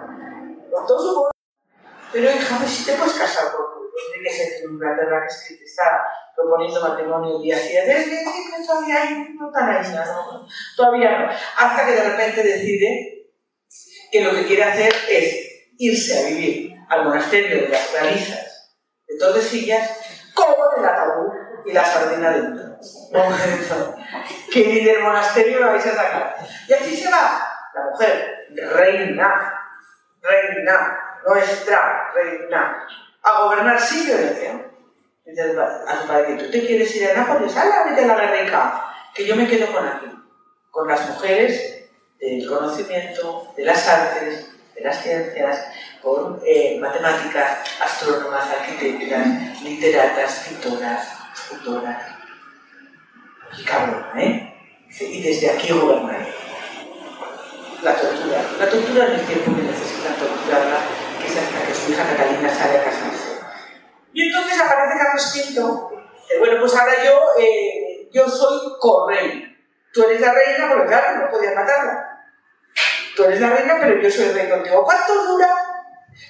Pero 2.18 2.34
hija, 2.34 2.66
si 2.66 2.84
te 2.84 2.94
puedes 2.94 3.12
casar 3.12 3.52
por 3.52 3.92
tiene 4.12 4.28
que 4.28 4.34
ser 4.34 4.64
en 4.64 4.70
Inglaterra, 4.72 5.20
que 5.20 5.32
es 5.32 5.44
que 5.46 5.54
te 5.54 5.64
está 5.64 6.04
proponiendo 6.34 6.80
matrimonio 6.80 7.38
día 7.38 7.56
así, 7.56 7.76
es 7.76 7.84
que 7.84 8.66
todavía 8.66 9.02
hay, 9.02 9.34
no 9.38 9.52
tan 9.52 9.70
ahí, 9.70 9.86
no, 9.92 10.48
todavía 10.76 11.16
no. 11.16 11.28
Hasta 11.28 11.86
que 11.86 11.92
de 11.92 12.10
repente 12.10 12.42
decide 12.42 13.30
que 14.10 14.20
lo 14.22 14.32
que 14.32 14.46
quiere 14.46 14.64
hacer 14.64 14.92
es 15.08 15.74
irse 15.78 16.18
a 16.18 16.28
vivir 16.28 16.74
al 16.88 17.04
monasterio 17.04 17.62
de 17.62 17.68
las 17.68 17.86
Clarisas 17.86 18.72
de 19.06 19.16
Tordesillas 19.16 19.88
con 20.34 20.54
el 20.76 20.84
ataúd 20.84 21.32
y 21.66 21.72
la 21.72 21.84
sardina 21.84 22.32
dentro. 22.32 22.78
que 24.52 24.66
ni 24.66 24.84
del 24.84 25.02
monasterio 25.04 25.60
la 25.60 25.68
vais 25.68 25.86
a 25.86 25.94
sacar. 25.94 26.36
Y 26.66 26.72
así 26.72 26.96
se 26.96 27.08
va 27.08 27.48
la 27.74 27.90
mujer, 27.92 28.48
reina, 28.74 29.54
reina, 30.20 31.07
nuestra 31.28 32.10
reina, 32.14 32.86
a 33.22 33.42
gobernar 33.42 33.80
sin 33.80 34.06
violencia. 34.06 34.64
Dice 35.24 35.42
a 35.42 36.00
su 36.00 36.08
padre 36.08 36.36
tú 36.36 36.50
te 36.50 36.66
quieres 36.66 36.94
ir 36.96 37.10
a 37.10 37.14
Nápoles, 37.14 37.54
¡hala, 37.54 37.84
vete 37.84 38.04
a 38.04 38.06
la 38.06 38.14
guerreca! 38.14 38.84
Que 39.14 39.26
yo 39.26 39.36
me 39.36 39.46
quedo 39.46 39.70
con 39.72 39.86
aquí, 39.86 40.06
con 40.70 40.88
las 40.88 41.08
mujeres 41.10 41.84
del 42.18 42.46
conocimiento, 42.48 43.52
de 43.56 43.64
las 43.64 43.86
artes, 43.86 44.50
de 44.74 44.80
las 44.80 45.02
ciencias, 45.02 45.66
con 46.02 46.40
eh, 46.46 46.78
matemáticas, 46.80 47.58
astrónomas, 47.82 48.48
arquitectas, 48.48 49.62
literatas, 49.62 50.46
pintoras, 50.48 51.08
escultoras. 51.34 52.02
Y 53.58 53.64
cabrón, 53.64 54.04
¿eh? 54.16 54.54
Y 55.00 55.22
desde 55.22 55.50
aquí 55.50 55.72
gobernaré. 55.72 56.32
La 57.82 57.94
tortura. 57.94 58.42
La 58.58 58.68
tortura 58.68 59.06
en 59.06 59.12
el 59.12 59.26
tiempo 59.26 59.54
que 59.54 59.62
necesitan 59.62 60.14
torturarla 60.16 60.97
es 61.26 61.36
hasta 61.36 61.66
que 61.66 61.74
su 61.74 61.92
hija 61.92 62.04
Catalina 62.04 62.48
sale 62.48 62.78
a 62.78 62.84
casarse. 62.84 63.40
Y 64.12 64.26
entonces 64.26 64.60
aparece 64.60 64.98
Carlos 64.98 65.34
V. 65.34 66.38
Bueno, 66.38 66.60
pues 66.60 66.74
ahora 66.74 67.04
yo, 67.04 67.20
eh, 67.38 68.08
yo 68.12 68.28
soy 68.28 68.72
correy. 68.80 69.56
Tú 69.92 70.04
eres 70.04 70.20
la 70.20 70.32
reina, 70.32 70.68
porque 70.70 70.88
claro, 70.88 71.18
no 71.18 71.30
podías 71.30 71.54
matarla. 71.54 72.26
Tú 73.16 73.24
eres 73.24 73.40
la 73.40 73.50
reina, 73.50 73.76
pero 73.80 74.00
yo 74.00 74.10
soy 74.10 74.26
el 74.26 74.34
rey 74.34 74.48
contigo. 74.48 74.84
¿Cuánto 74.84 75.24
dura? 75.24 75.48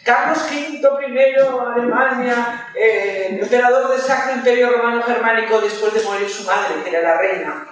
Carlos 0.05 0.39
V, 0.51 0.97
primero, 0.99 1.61
Alemania, 1.67 2.69
eh, 2.75 3.39
emperador 3.41 3.91
del 3.91 4.01
Sacro 4.01 4.35
Imperio 4.35 4.71
Romano 4.71 5.03
Germánico 5.03 5.61
después 5.61 5.95
de 5.95 6.03
morir 6.03 6.29
su 6.29 6.45
madre, 6.45 6.83
que 6.83 6.91
era 6.91 7.03
la 7.03 7.19
reina. 7.19 7.67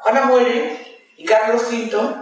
Juana 0.00 0.22
muere 0.22 1.00
y 1.16 1.24
Carlos 1.24 1.62
V 1.70 2.14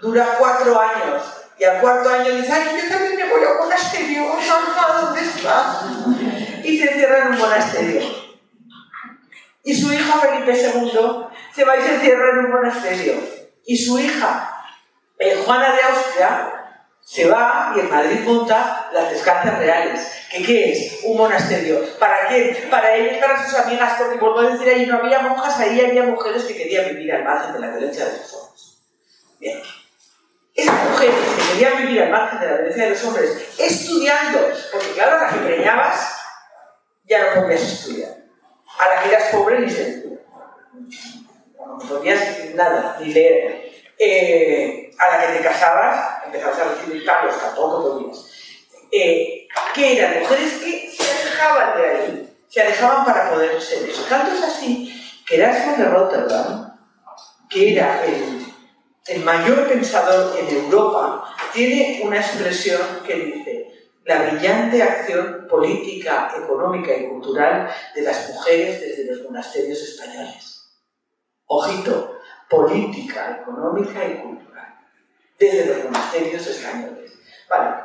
dura 0.00 0.36
cuatro 0.38 0.80
años 0.80 1.39
y 1.60 1.64
al 1.64 1.78
cuarto 1.82 2.08
año 2.08 2.34
dice, 2.36 2.50
ay, 2.50 2.80
yo 2.82 2.88
también 2.88 3.16
me 3.16 3.28
voy 3.30 3.44
a 3.44 3.52
un 3.52 3.58
monasterio, 3.58 4.22
mamá, 4.48 5.00
¿dónde 5.02 5.20
estás? 5.20 5.84
Y 6.64 6.78
se 6.78 6.90
encierra 6.90 7.18
en 7.18 7.28
un 7.28 7.38
monasterio. 7.38 8.00
Y 9.62 9.74
su 9.74 9.92
hija 9.92 10.20
Felipe 10.20 10.58
II 10.58 11.26
se 11.54 11.64
va 11.64 11.76
y 11.76 11.82
se 11.82 11.94
encierra 11.96 12.30
en 12.30 12.46
un 12.46 12.50
monasterio. 12.50 13.14
Y 13.66 13.76
su 13.76 13.98
hija, 13.98 14.64
eh, 15.18 15.42
Juana 15.44 15.74
de 15.74 15.82
Austria, 15.82 16.60
se 17.02 17.28
va 17.28 17.74
y 17.76 17.80
en 17.80 17.90
Madrid 17.90 18.20
monta 18.24 18.88
las 18.94 19.10
descargas 19.10 19.58
reales. 19.58 20.12
¿Qué, 20.30 20.42
¿Qué 20.42 20.72
es? 20.72 21.00
Un 21.04 21.18
monasterio. 21.18 21.80
¿Para 21.98 22.26
quién? 22.28 22.56
Para 22.70 22.94
ella 22.94 23.18
y 23.18 23.20
para 23.20 23.44
sus 23.44 23.54
amigas, 23.58 23.96
porque 23.98 24.16
vuelvo 24.16 24.38
a 24.38 24.50
decir, 24.52 24.66
ahí 24.66 24.86
no 24.86 24.96
había 24.96 25.20
monjas, 25.20 25.58
ahí 25.60 25.78
había 25.78 26.04
mujeres 26.04 26.44
que 26.44 26.56
querían 26.56 26.88
vivir 26.88 27.12
al 27.12 27.24
margen 27.24 27.52
de 27.52 27.58
la 27.58 27.68
violencia 27.68 28.06
de 28.06 28.16
sus 28.16 28.32
hombres. 28.32 28.78
Bien. 29.38 29.60
Esas 30.54 30.90
mujeres 30.90 31.14
que 31.14 31.52
querían 31.52 31.86
vivir 31.86 32.02
al 32.02 32.10
margen 32.10 32.40
de 32.40 32.46
la 32.46 32.52
violencia 32.54 32.84
de 32.84 32.90
los 32.90 33.04
hombres, 33.04 33.54
estudiando, 33.58 34.38
porque 34.72 34.92
claro, 34.94 35.16
a 35.16 35.22
la 35.22 35.32
que 35.32 35.38
preñabas 35.38 36.16
ya 37.04 37.34
no 37.34 37.42
podías 37.42 37.62
estudiar. 37.62 38.16
A 38.78 38.94
la 38.94 39.02
que 39.02 39.08
eras 39.08 39.28
pobre 39.30 39.60
ni 39.60 39.70
se 39.70 40.00
no 41.66 41.78
podías 41.78 42.54
nada, 42.54 42.96
ni 43.00 43.12
leer. 43.12 43.70
Eh, 43.98 44.90
a 44.98 45.16
la 45.16 45.26
que 45.26 45.38
te 45.38 45.44
casabas, 45.44 46.24
empezabas 46.24 46.58
a 46.58 46.64
recibir 46.64 47.04
cargos, 47.04 47.38
tampoco 47.38 47.82
podías. 47.82 48.26
Eh, 48.92 49.46
que 49.74 49.98
eran 49.98 50.20
mujeres 50.20 50.54
que 50.54 50.90
se 50.90 51.02
alejaban 51.02 51.78
de 51.78 51.88
ahí, 51.88 52.38
se 52.48 52.60
alejaban 52.62 53.04
para 53.04 53.30
poder 53.30 53.60
ser 53.60 53.88
eso. 53.88 54.02
Tanto 54.08 54.34
es 54.34 54.42
así 54.42 55.22
que 55.26 55.36
Erasmo 55.36 55.76
de 55.76 55.84
Rotterdam, 55.84 56.78
que 57.48 57.72
era 57.72 58.04
el 58.04 58.49
el 59.10 59.24
mayor 59.24 59.68
pensador 59.68 60.38
en 60.38 60.48
Europa, 60.48 61.34
tiene 61.52 62.00
una 62.04 62.18
expresión 62.18 62.80
que 63.04 63.14
dice 63.14 63.90
la 64.04 64.22
brillante 64.22 64.80
acción 64.80 65.48
política, 65.48 66.32
económica 66.36 66.94
y 66.94 67.08
cultural 67.08 67.68
de 67.92 68.02
las 68.02 68.28
mujeres 68.30 68.80
desde 68.80 69.12
los 69.12 69.24
monasterios 69.24 69.80
españoles. 69.82 70.78
Ojito, 71.46 72.20
política, 72.48 73.40
económica 73.42 74.04
y 74.06 74.18
cultural, 74.18 74.78
desde 75.36 75.66
los 75.66 75.84
monasterios 75.84 76.46
españoles. 76.46 77.12
Vale. 77.48 77.76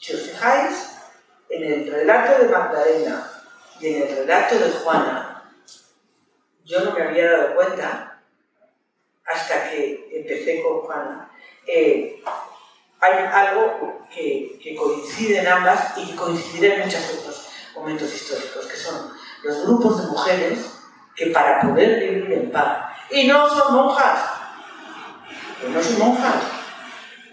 Si 0.00 0.14
os 0.14 0.22
fijáis, 0.22 0.96
en 1.50 1.62
el 1.62 1.92
relato 1.92 2.42
de 2.42 2.48
Magdalena 2.48 3.30
y 3.80 3.88
en 3.88 4.02
el 4.08 4.16
relato 4.16 4.58
de 4.58 4.70
Juana, 4.70 5.52
yo 6.64 6.80
no 6.80 6.92
me 6.92 7.02
había 7.02 7.30
dado 7.30 7.54
cuenta 7.54 8.09
hasta 9.40 9.70
que 9.70 10.08
empecé 10.12 10.62
con 10.62 10.80
Juana. 10.80 11.30
Eh, 11.66 12.22
hay 13.00 13.12
algo 13.32 14.06
que, 14.14 14.58
que, 14.62 14.76
coincide 14.76 15.40
en 15.40 15.48
ambas 15.48 15.96
y 15.96 16.06
que 16.06 16.16
coincidirá 16.16 16.74
en 16.74 16.80
muchos 16.82 17.18
otros 17.18 17.48
momentos 17.74 18.14
históricos, 18.14 18.66
que 18.66 18.76
son 18.76 19.12
los 19.42 19.64
grupos 19.64 20.02
de 20.02 20.10
mujeres 20.10 20.58
que 21.16 21.26
para 21.26 21.60
poder 21.60 22.00
vivir 22.00 22.32
en 22.32 22.50
paz, 22.50 22.92
y 23.10 23.26
no 23.26 23.48
son 23.48 23.74
monjas, 23.74 24.20
que 25.60 25.68
no 25.68 25.82
son 25.82 25.98
monjas, 25.98 26.42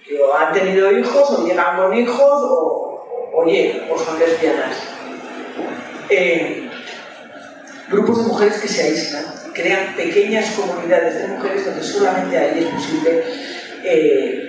que 0.06 0.22
o 0.22 0.34
han 0.34 0.54
tenido 0.54 0.92
hijos, 0.92 1.30
o 1.32 1.46
llegan 1.46 1.76
con 1.76 1.94
hijos, 1.94 2.42
o, 2.44 3.32
oye, 3.34 3.88
o 3.92 4.00
son 4.00 4.18
lesbianas. 4.20 4.78
Eh, 6.10 6.70
grupos 7.90 8.20
de 8.20 8.24
mujeres 8.24 8.62
que 8.62 8.68
se 8.68 8.84
aíslan 8.84 9.47
crean 9.58 9.96
pequeñas 9.96 10.52
comunidades 10.52 11.22
de 11.22 11.28
mujeres 11.28 11.66
donde 11.66 11.84
solamente 11.84 12.38
ahí 12.38 12.64
es 12.64 12.74
posible 12.74 13.24
eh, 13.84 14.48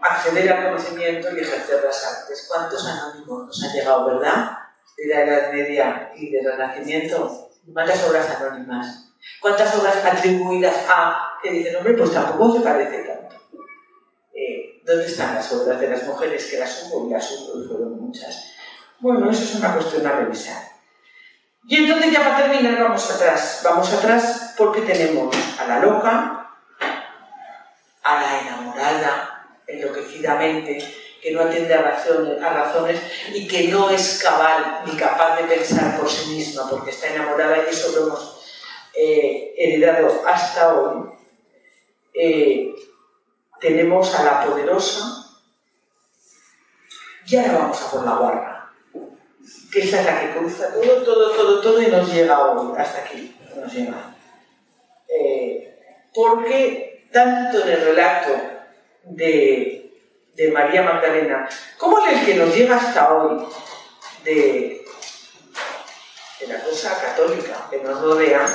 acceder 0.00 0.52
al 0.52 0.64
conocimiento 0.64 1.28
y 1.34 1.40
ejercer 1.40 1.82
las 1.84 2.04
artes. 2.04 2.46
¿Cuántos 2.48 2.86
anónimos 2.86 3.46
nos 3.46 3.62
han 3.62 3.72
llegado, 3.72 4.06
verdad? 4.06 4.58
De 4.96 5.06
la 5.06 5.22
Edad 5.22 5.52
Media 5.52 6.12
y 6.16 6.30
del 6.30 6.44
Renacimiento. 6.44 7.50
¿Cuántas 7.72 8.08
obras 8.08 8.28
anónimas? 8.30 9.12
¿Cuántas 9.40 9.74
obras 9.76 10.04
atribuidas 10.04 10.84
a 10.88 11.38
que 11.42 11.52
dicen, 11.52 11.76
hombre, 11.76 11.94
pues 11.94 12.12
tampoco 12.12 12.58
se 12.58 12.64
parece 12.64 13.04
tanto? 13.04 13.36
Eh, 14.34 14.82
¿Dónde 14.84 15.06
están 15.06 15.36
las 15.36 15.52
obras 15.52 15.80
de 15.80 15.88
las 15.88 16.04
mujeres 16.04 16.44
que 16.46 16.58
las 16.58 16.84
hubo 16.84 17.08
y 17.08 17.12
las 17.12 17.30
hubo 17.30 17.62
y 17.62 17.68
fueron 17.68 18.00
muchas? 18.00 18.52
Bueno, 18.98 19.30
eso 19.30 19.44
es 19.44 19.54
una 19.54 19.74
cuestión 19.74 20.04
a 20.06 20.12
revisar. 20.12 20.71
Y 21.64 21.76
entonces 21.76 22.12
ya 22.12 22.20
para 22.20 22.48
terminar 22.48 22.82
vamos 22.82 23.10
atrás. 23.10 23.60
Vamos 23.64 23.92
atrás 23.92 24.54
porque 24.56 24.82
tenemos 24.82 25.34
a 25.58 25.66
la 25.66 25.78
loca, 25.78 26.50
a 28.02 28.20
la 28.20 28.40
enamorada, 28.40 29.46
enloquecidamente, 29.66 30.78
que 31.22 31.30
no 31.30 31.42
atiende 31.42 31.74
a 31.74 32.52
razones, 32.52 33.00
y 33.32 33.46
que 33.46 33.68
no 33.68 33.90
es 33.90 34.20
cabal 34.22 34.82
ni 34.84 34.96
capaz 34.96 35.36
de 35.36 35.44
pensar 35.44 35.96
por 35.96 36.10
sí 36.10 36.34
misma 36.34 36.68
porque 36.68 36.90
está 36.90 37.08
enamorada 37.14 37.58
y 37.58 37.70
eso 37.70 37.92
lo 37.92 38.06
hemos 38.08 38.44
eh, 38.94 39.54
heredado 39.56 40.22
hasta 40.26 40.74
hoy. 40.74 41.10
Eh, 42.12 42.74
tenemos 43.60 44.12
a 44.16 44.24
la 44.24 44.44
poderosa 44.44 45.22
y 47.24 47.36
ahora 47.36 47.58
vamos 47.58 47.80
a 47.80 47.90
por 47.90 48.04
la 48.04 48.14
guarda, 48.16 48.51
que 49.72 49.80
es 49.80 49.92
la 49.92 50.20
que 50.20 50.30
cruza 50.30 50.72
todo, 50.72 51.02
todo, 51.02 51.30
todo, 51.32 51.60
todo 51.60 51.82
y 51.82 51.86
nos 51.86 52.12
llega 52.12 52.46
hoy, 52.46 52.74
hasta 52.78 53.00
aquí 53.00 53.36
nos 53.56 53.72
llega. 53.72 54.14
Eh, 55.08 55.78
porque 56.14 57.08
tanto 57.12 57.62
en 57.62 57.68
el 57.68 57.80
relato 57.84 58.32
de, 59.04 59.94
de, 60.34 60.50
María 60.50 60.82
Magdalena 60.82 61.48
como 61.78 62.06
en 62.06 62.18
el 62.18 62.24
que 62.24 62.34
nos 62.34 62.54
llega 62.54 62.76
hasta 62.76 63.14
hoy 63.14 63.46
de, 64.24 64.84
de 66.40 66.46
la 66.46 66.60
cosa 66.60 66.98
católica 67.00 67.66
que 67.70 67.78
nos 67.78 68.00
rodea, 68.00 68.46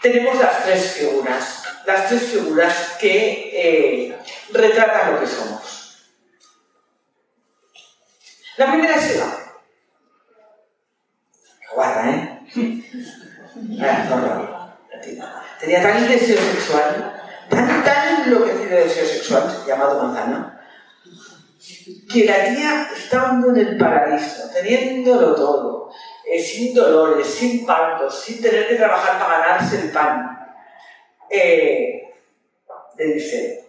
tenemos 0.00 0.38
las 0.38 0.64
tres 0.64 0.92
figuras 0.92 1.64
las 1.86 2.08
tres 2.08 2.22
figuras 2.22 2.96
que 2.98 3.50
eh, 3.52 4.18
retratan 4.52 5.14
lo 5.14 5.20
que 5.20 5.26
somos. 5.26 5.98
La 8.56 8.70
primera 8.70 8.96
es 8.96 9.16
Eva. 9.16 9.43
Guarda, 11.74 12.10
¿eh? 12.10 12.40
Tenía 15.60 15.82
tal 15.82 16.08
deseo 16.08 16.36
sexual, 16.36 17.20
tan, 17.48 17.84
tan 17.84 18.24
enloquecido 18.24 18.76
deseo 18.76 19.06
sexual, 19.06 19.64
llamado 19.66 20.02
manzana, 20.02 20.60
que 22.12 22.24
la 22.26 22.44
tía 22.44 22.88
estando 22.94 23.50
en 23.50 23.56
el 23.56 23.78
paraíso, 23.78 24.50
teniéndolo 24.52 25.34
todo, 25.34 25.90
eh, 26.30 26.40
sin 26.40 26.74
dolores, 26.74 27.26
sin 27.26 27.66
partos, 27.66 28.22
sin 28.22 28.40
tener 28.40 28.68
que 28.68 28.76
trabajar 28.76 29.18
para 29.18 29.38
ganarse 29.40 29.80
el 29.80 29.90
pan, 29.90 30.38
eh, 31.30 32.12
le 32.96 33.04
dice, 33.14 33.64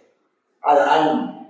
Adán, 0.62 1.48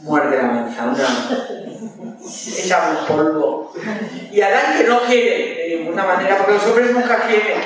muerde 0.00 0.36
la 0.36 0.44
manzana, 0.44 0.96
echa 2.56 2.90
un 2.90 3.06
polvo. 3.06 3.72
Y 4.30 4.40
Adán 4.40 4.78
que 4.78 4.84
no 4.84 5.00
quiere, 5.02 5.57
de 5.68 5.76
ninguna 5.76 6.04
manera, 6.04 6.38
porque 6.38 6.54
los 6.54 6.66
hombres 6.66 6.92
nunca 6.92 7.20
quieren, 7.26 7.62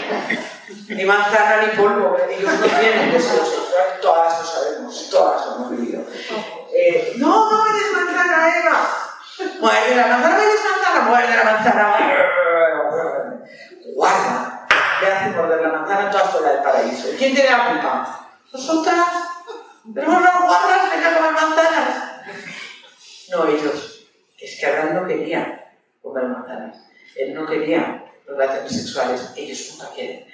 ni 0.88 1.04
manzana 1.04 1.62
ni 1.62 1.76
polvo, 1.76 2.16
ellos 2.28 2.52
no 2.58 2.66
quieren 2.66 3.14
eso, 3.14 3.68
todas 4.00 4.40
lo 4.40 4.46
sabemos, 4.46 5.10
todas 5.10 5.46
lo 5.46 5.56
hemos 5.56 5.70
vivido. 5.70 6.02
Eh, 6.74 7.14
no, 7.18 7.50
no 7.50 7.64
me 7.64 7.72
des 7.72 7.92
manzana, 7.92 8.58
Eva. 8.58 8.88
Muerde 9.60 9.96
la 9.96 10.06
manzana, 10.06 10.36
me 10.36 10.46
des 10.46 10.60
manzana, 10.64 11.08
muerde 11.08 11.36
la 11.36 11.44
manzana. 11.44 11.96
Guarda 13.94 14.66
le 15.02 15.12
hace 15.12 15.30
morder 15.30 15.60
la 15.62 15.68
manzana 15.68 16.10
toda 16.10 16.24
fuera 16.24 16.52
del 16.52 16.62
paraíso. 16.62 17.12
¿Y 17.12 17.16
quién 17.16 17.34
tiene 17.34 17.50
la 17.50 17.70
culpa? 17.70 18.28
Nosotras. 18.52 19.06
Tenemos 19.94 20.22
las 20.22 20.42
guardas 20.42 20.90
de 20.90 21.02
comer 21.02 21.32
manzanas. 21.32 22.04
No, 23.30 23.46
ellos. 23.46 24.06
Es 24.40 24.58
que 24.58 24.66
Adán 24.66 24.94
no 24.94 25.06
quería 25.06 25.72
comer 26.02 26.24
manzanas. 26.24 26.76
Él 27.16 27.34
no 27.34 27.46
quería 27.46 28.04
relaciones 28.26 28.72
sexuales. 28.72 29.32
Ellos 29.36 29.70
nunca 29.72 29.92
quieren. 29.94 30.26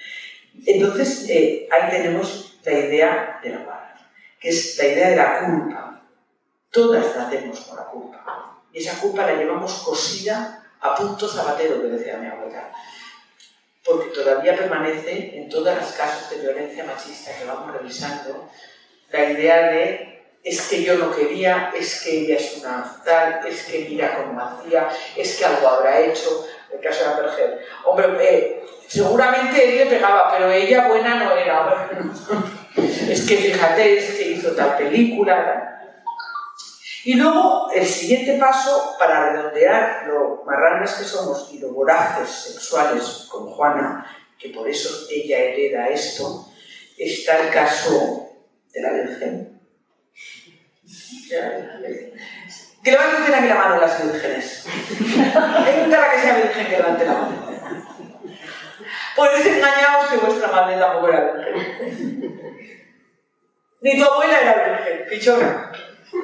Entonces, 0.67 1.29
eh, 1.29 1.69
ahí 1.71 1.91
tenemos 1.91 2.59
la 2.65 2.73
idea 2.73 3.41
de 3.43 3.51
la 3.51 3.59
guarda, 3.59 4.11
que 4.41 4.49
es 4.49 4.77
la 4.79 4.85
idea 4.87 5.11
de 5.11 5.17
la 5.17 5.41
culpa. 5.41 6.03
Todas 6.71 7.17
nacemos 7.17 7.61
con 7.61 7.77
la 7.77 7.85
culpa. 7.85 8.63
Y 8.73 8.79
esa 8.79 8.99
culpa 9.01 9.27
la 9.27 9.35
llevamos 9.35 9.83
cosida 9.83 10.65
a 10.81 10.95
punto 10.95 11.29
zapatero, 11.29 11.81
que 11.81 11.89
decía 11.89 12.19
mi 12.19 12.27
abuela 12.27 12.73
porque 13.89 14.11
todavía 14.11 14.55
permanece 14.55 15.39
en 15.39 15.49
todas 15.49 15.77
las 15.77 15.93
casos 15.93 16.31
de 16.31 16.43
violencia 16.43 16.85
machista 16.85 17.33
que 17.37 17.47
vamos 17.47 17.73
revisando 17.73 18.51
la 19.11 19.31
idea 19.31 19.71
de 19.71 20.19
es 20.45 20.63
que 20.69 20.83
yo 20.83 20.97
no 20.97 21.15
quería, 21.15 21.73
es 21.75 22.03
que 22.03 22.21
ella 22.21 22.37
es 22.37 22.59
una 22.59 23.03
tal, 23.05 23.47
es 23.47 23.65
que 23.65 23.87
mira 23.89 24.17
cómo 24.17 24.41
hacía, 24.41 24.89
es 25.17 25.37
que 25.37 25.45
algo 25.45 25.69
habrá 25.69 26.01
hecho, 26.01 26.47
el 26.73 26.81
caso 26.81 27.17
de 27.17 27.23
mujer. 27.23 27.67
Hombre, 27.85 28.07
eh, 28.21 28.67
seguramente 28.87 29.69
él 29.69 29.79
le 29.79 29.87
pegaba, 29.87 30.31
pero 30.33 30.51
ella 30.51 30.89
buena 30.89 31.17
no 31.17 31.37
era. 31.37 31.91
es 32.77 33.27
que 33.27 33.37
fíjate, 33.37 33.99
es 33.99 34.15
que 34.15 34.31
hizo 34.31 34.53
tal 34.53 34.77
película, 34.77 35.69
y 37.09 37.15
luego 37.15 37.71
el 37.73 37.87
siguiente 37.87 38.37
paso, 38.39 38.95
para 38.99 39.33
redondear 39.33 40.07
lo 40.09 40.43
marranas 40.45 40.95
que 40.95 41.05
somos 41.05 41.49
y 41.53 41.59
lo 41.59 41.73
voraces 41.73 42.29
sexuales 42.29 43.27
con 43.31 43.47
Juana, 43.47 44.05
que 44.39 44.51
por 44.51 44.69
eso 44.69 45.07
ella 45.11 45.39
hereda 45.39 45.89
esto, 45.89 46.49
está 46.99 47.41
el 47.41 47.51
caso 47.51 48.29
de 48.73 48.83
la 48.83 48.93
Virgen. 48.93 49.61
Que 52.89 52.93
levanten 52.93 53.35
aquí 53.35 53.49
la 53.49 53.55
mano 53.55 53.81
las 53.83 54.03
vírgenes. 54.03 54.65
Hay 54.67 55.87
la 55.91 56.11
que 56.11 56.21
sea 56.21 56.37
virgen 56.37 56.67
que 56.69 56.79
levante 56.79 57.05
la 57.05 57.13
mano. 57.13 57.61
Podéis 59.15 59.45
engañaros 59.45 60.07
que 60.09 60.17
vuestra 60.17 60.49
madre 60.49 60.79
tampoco 60.79 61.09
era 61.09 61.33
virgen. 61.35 62.65
Ni 63.83 63.99
tu 63.99 64.05
abuela 64.07 64.41
era 64.41 64.55
virgen, 64.71 65.07
pichona. 65.07 65.71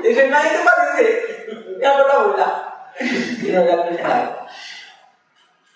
Dice, 0.02 0.28
nadie 0.30 0.50
te 0.52 0.64
parece. 0.64 1.46
Ya 1.82 1.98
por 1.98 2.08
la 2.08 2.14
abuela. 2.14 2.92
Y 2.98 3.52
no 3.52 3.64
la 3.66 4.48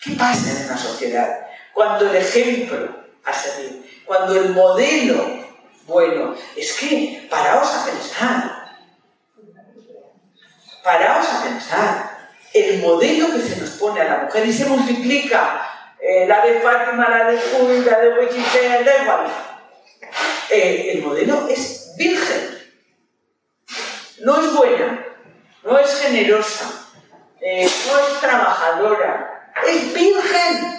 ¿Qué 0.01 0.13
pasa 0.13 0.59
en 0.59 0.67
una 0.69 0.79
sociedad 0.79 1.49
cuando 1.75 2.09
el 2.09 2.17
ejemplo 2.17 2.89
a 3.27 3.33
seguir, 3.35 4.03
cuando 4.07 4.41
el 4.41 4.55
modelo 4.55 5.49
bueno, 5.89 6.35
es 6.55 6.79
que 6.79 7.27
paraos 7.31 7.75
a 7.75 7.87
pensar, 7.87 8.58
paraos 10.83 11.27
a 11.29 11.43
pensar, 11.45 12.19
el 12.55 12.81
modelo 12.81 13.33
que 13.33 13.41
se 13.41 13.61
nos 13.61 13.71
pone 13.71 14.01
a 14.01 14.05
la 14.05 14.19
mujer 14.25 14.47
y 14.47 14.53
se 14.53 14.67
multiplica, 14.67 15.69
eh, 16.01 16.27
la 16.27 16.45
de 16.45 16.61
Fátima, 16.61 17.09
la 17.09 17.31
de 17.31 17.39
Judy, 17.39 17.85
la 17.85 17.99
de 17.99 18.15
Huichitea, 18.15 18.83
da 18.83 19.03
igual, 19.03 19.27
eh, 20.51 20.93
el 20.95 21.03
modelo 21.03 21.47
es 21.49 21.95
virgen 21.97 22.59
no 24.21 24.41
es 24.41 24.53
buena, 24.53 25.07
no 25.63 25.79
es 25.79 26.01
generosa, 26.01 26.89
eh, 27.41 27.69
no 27.87 27.99
es 27.99 28.21
trabajadora, 28.21 29.53
es 29.67 29.93
virgen. 29.93 30.79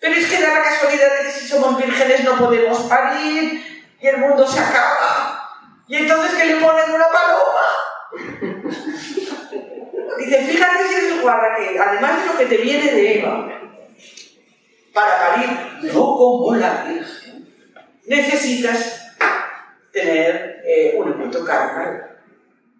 Pero 0.00 0.14
es 0.14 0.26
que 0.26 0.40
da 0.40 0.54
la 0.54 0.62
casualidad 0.62 1.18
de 1.18 1.24
que 1.24 1.32
si 1.32 1.48
somos 1.48 1.76
vírgenes 1.76 2.22
no 2.22 2.38
podemos 2.38 2.78
parir 2.82 3.86
y 4.00 4.06
el 4.06 4.18
mundo 4.18 4.46
se 4.46 4.60
acaba. 4.60 4.97
Y 5.88 5.96
entonces 5.96 6.34
que 6.34 6.44
le 6.44 6.56
ponen 6.56 6.90
una 6.90 7.06
paloma. 7.08 7.68
Dice 10.18 10.38
es 10.40 11.22
guarda 11.22 11.56
que 11.56 11.78
además 11.78 12.20
de 12.20 12.26
lo 12.26 12.38
que 12.38 12.46
te 12.46 12.56
viene 12.58 12.92
de 12.92 13.18
Eva, 13.18 13.48
para 14.92 15.18
parir, 15.18 15.48
no 15.82 15.92
como 15.92 16.54
la 16.56 16.84
Virgen, 16.84 17.46
necesitas 18.06 19.14
tener 19.92 20.62
eh, 20.64 20.96
un 20.98 21.08
encuentro 21.08 21.44
carnal. 21.44 22.16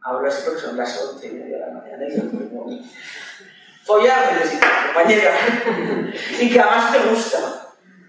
Ahora 0.02 0.30
sí 0.30 0.42
porque 0.44 0.61
son 0.61 0.76
las 0.76 1.02
once 1.02 1.26
y 1.26 1.30
media 1.32 1.59
de 1.59 1.66
la 1.66 1.72
mañana 1.72 2.04
y 2.09 2.16
yo 2.16 2.22
Follar 3.84 4.34
necesitas, 4.34 4.70
compañera. 4.86 5.32
y 6.40 6.50
que 6.50 6.61
además 6.61 6.92
te 6.92 7.09
gusta, 7.09 7.68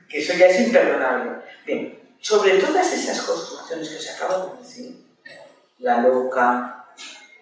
que 0.10 0.20
eso 0.20 0.34
ya 0.34 0.48
es 0.48 0.60
imperdonable. 0.62 1.32
Bien, 1.66 1.99
sobre 2.22 2.60
todas 2.60 2.92
esas 2.94 3.22
construcciones 3.22 3.90
que 3.90 4.00
se 4.00 4.12
acaban 4.12 4.52
de 4.52 4.64
decir, 4.64 5.06
la 5.80 6.02
loca, 6.02 6.86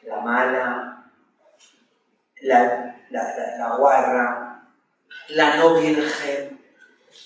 la 0.03 0.19
mala, 0.19 1.11
la, 2.41 2.95
la, 3.09 3.75
guarra, 3.77 4.63
la 5.29 5.55
no 5.57 5.75
virgen, 5.75 6.61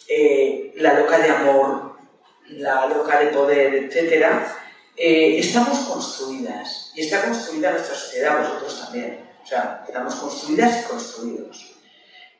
eh, 0.07 0.73
la 0.77 0.93
loca 0.93 1.17
de 1.19 1.29
amor, 1.29 1.97
la 2.49 2.87
loca 2.87 3.19
de 3.19 3.27
poder, 3.27 3.73
etc., 3.75 4.25
eh, 4.97 5.39
estamos 5.39 5.79
construidas 5.79 6.91
y 6.95 7.01
está 7.01 7.23
construida 7.23 7.71
nuestra 7.71 7.95
sociedad, 7.95 8.39
vosotros 8.39 8.81
también. 8.81 9.29
O 9.43 9.47
sea, 9.47 9.83
estamos 9.87 10.15
construidas 10.15 10.81
y 10.81 10.87
construidos. 10.87 11.75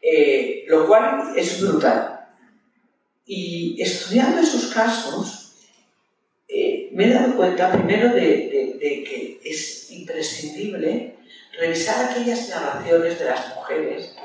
Eh, 0.01 0.66
lo 0.68 0.88
cual 0.88 1.34
es 1.36 1.62
brutal. 1.62 2.11
Y 3.26 3.82
estudiando 3.82 4.42
esos 4.42 4.74
casos, 4.74 5.42
me 6.92 7.06
he 7.06 7.14
dado 7.14 7.36
cuenta 7.36 7.72
primero 7.72 8.10
de, 8.10 8.78
de 8.80 9.04
que 9.04 9.40
es 9.44 9.92
imprescindible 9.92 11.18
revisar 11.58 12.10
aquellas 12.10 12.50
narraciones 12.50 13.20
de 13.20 13.26
las 13.26 13.56
mujeres 13.56 14.16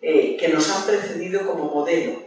eh, 0.00 0.36
que 0.36 0.48
nos 0.48 0.70
han 0.70 0.86
precedido 0.86 1.46
como 1.46 1.64
modelo. 1.64 2.22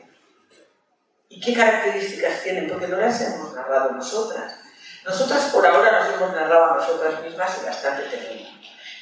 ¿Y 1.30 1.40
qué 1.42 1.54
características 1.54 2.44
tienen? 2.44 2.70
Porque 2.70 2.88
no 2.88 2.98
las 2.98 3.22
hemos 3.22 3.54
narrado 3.54 3.92
nosotras. 3.92 4.60
Nosotras 5.06 5.52
por 5.54 5.66
ahora 5.66 6.00
nos 6.00 6.16
hemos 6.16 6.32
narrado 6.34 6.66
a 6.72 6.78
nosotras 6.78 7.24
mismas 7.24 7.60
y 7.62 7.66
bastante 7.66 8.04
tenemos. 8.10 8.50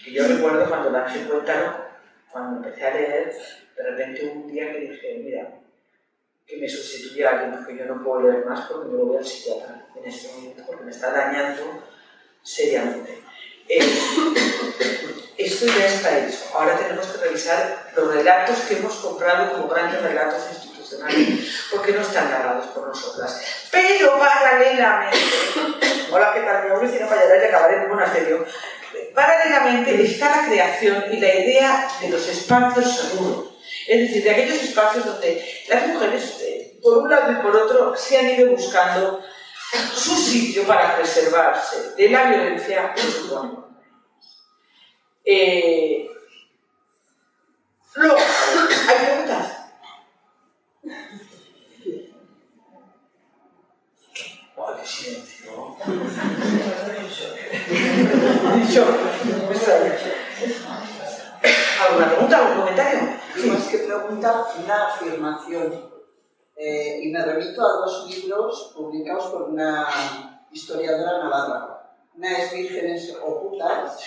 Que 0.04 0.12
yo 0.12 0.28
recuerdo 0.28 0.68
cuando 0.68 0.90
lancé 0.90 1.24
Cuéntalo, 1.26 1.86
cuando 2.32 2.58
empecé 2.58 2.86
a 2.86 2.94
leer, 2.94 3.34
de 3.78 3.84
repente 3.84 4.26
un 4.28 4.48
día 4.48 4.72
que 4.72 4.80
dije, 4.80 5.22
mira, 5.24 5.63
que 6.46 6.58
me 6.58 6.70
sustituya 6.70 7.30
a 7.30 7.32
alguien 7.34 7.56
porque 7.56 7.78
yo 7.78 7.86
no 7.86 8.04
puedo 8.04 8.30
leer 8.30 8.46
más 8.46 8.68
porque 8.70 8.90
me 8.90 8.98
lo 8.98 9.06
voy 9.06 9.18
al 9.18 9.26
psiquiatra 9.26 9.86
en 9.96 10.06
este 10.06 10.34
momento 10.34 10.64
porque 10.68 10.84
me 10.84 10.92
está 10.92 11.12
dañando 11.12 11.84
seriamente. 12.42 13.22
Eh, 13.70 13.80
esto 15.38 15.66
ya 15.66 15.86
está 15.86 16.20
hecho. 16.20 16.38
Ahora 16.54 16.78
tenemos 16.78 17.08
que 17.08 17.26
revisar 17.26 17.92
los 17.96 18.14
relatos 18.14 18.60
que 18.68 18.78
hemos 18.78 18.94
comprado 18.96 19.54
como 19.54 19.68
grandes 19.68 20.02
relatos 20.02 20.44
institucionales, 20.52 21.68
porque 21.72 21.94
no 21.94 22.02
están 22.02 22.30
narrados 22.30 22.68
por 22.68 22.88
nosotras. 22.88 23.42
Pero 23.72 24.20
paralelamente, 24.20 25.18
hola, 26.12 26.34
¿qué 26.34 26.42
tal? 26.42 26.64
Mi 26.64 26.70
nombre 26.70 26.88
es 26.88 26.94
Tina 26.94 27.08
y 27.08 27.48
acabaré 27.48 27.78
en 27.78 27.82
un 27.84 27.90
monasterio. 27.90 28.46
Paralelamente 29.16 30.04
está 30.04 30.42
la 30.42 30.48
creación 30.48 31.06
y 31.12 31.20
la 31.20 31.34
idea 31.34 31.88
de 32.02 32.10
los 32.10 32.28
espacios 32.28 32.98
seguros. 32.98 33.53
Es 33.88 34.00
decir, 34.00 34.24
de 34.24 34.30
aquellos 34.30 34.64
espacios 34.64 35.06
donde 35.06 35.46
las 35.68 35.88
mujeres, 35.88 36.42
eh, 36.42 36.80
por 36.82 37.00
un 37.00 37.10
lado 37.10 37.32
y 37.32 37.36
por 37.36 37.56
otro, 37.56 37.96
se 37.96 38.18
han 38.18 38.30
ido 38.30 38.52
buscando 38.52 39.22
su 39.94 40.16
sitio 40.16 40.66
para 40.66 40.96
preservarse 40.96 41.96
de 41.96 42.10
la 42.10 42.30
violencia 42.30 42.94
en 42.96 43.12
su 43.12 43.24
entorno. 43.24 43.80
Eh, 45.26 46.08
luego, 47.96 48.18
¿hay 48.18 49.06
preguntas? 49.06 49.58
¡Ay, 54.56 54.74
qué 54.82 54.88
silencio! 54.88 55.52
¿Alguna 61.82 62.08
pregunta, 62.08 62.38
algún 62.38 62.58
comentario? 62.58 63.23
Una 64.24 64.88
afirmación. 64.88 65.92
Eh, 66.56 67.02
y 67.04 67.10
me 67.10 67.26
remito 67.26 67.62
a 67.62 67.86
dos 67.86 68.08
libros 68.10 68.72
publicados 68.74 69.26
por 69.26 69.50
una 69.50 70.48
historiadora 70.50 71.24
navarra. 71.24 71.98
Una 72.16 72.38
es 72.38 72.54
Vírgenes 72.54 73.18
Ocultas 73.22 74.00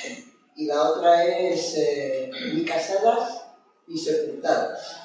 y 0.54 0.66
la 0.66 0.82
otra 0.84 1.22
es 1.22 1.74
eh, 1.76 2.30
Ni 2.54 2.64
casadas 2.64 3.42
ni 3.88 3.98
sepultadas. 3.98 5.02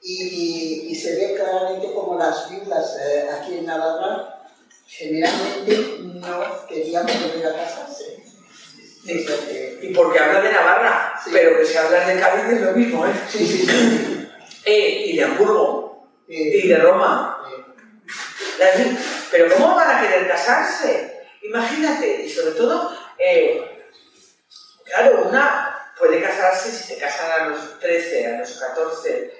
Y, 0.00 0.94
se 0.94 1.16
ve 1.16 1.34
claramente 1.34 1.92
como 1.92 2.18
las 2.18 2.50
viudas 2.50 2.96
eh, 3.00 3.28
aquí 3.30 3.58
en 3.58 3.66
Navarra 3.66 4.46
generalmente 4.86 5.98
no 6.00 6.66
querían 6.66 7.04
volver 7.04 7.46
a 7.46 7.56
casarse. 7.56 8.24
Y 9.06 9.92
porque 9.92 10.18
habla 10.18 10.40
de 10.40 10.52
Navarra, 10.52 11.14
pero 11.30 11.58
que 11.58 11.66
si 11.66 11.76
hablas 11.76 12.06
de 12.06 12.18
Cádiz 12.18 12.54
es 12.54 12.60
lo 12.62 12.72
mismo, 12.72 13.06
¿eh? 13.06 13.12
Sí, 13.28 13.46
sí, 13.46 13.66
sí. 13.66 14.13
Y 14.66 15.16
de 15.16 15.24
Hamburgo 15.24 16.08
y 16.28 16.68
de 16.68 16.76
Roma. 16.76 17.42
Pero 19.30 19.54
¿cómo 19.54 19.74
van 19.74 19.96
a 19.96 20.00
querer 20.00 20.28
casarse? 20.28 21.28
Imagínate, 21.42 22.22
y 22.22 22.30
sobre 22.30 22.52
todo, 22.52 22.96
eh, 23.18 23.90
claro, 24.84 25.24
una 25.28 25.92
puede 25.98 26.22
casarse 26.22 26.70
si 26.70 26.94
te 26.94 27.00
casan 27.00 27.30
a 27.30 27.48
los 27.48 27.78
13, 27.80 28.26
a 28.26 28.38
los 28.38 28.52
14, 28.58 29.10
eh, 29.10 29.32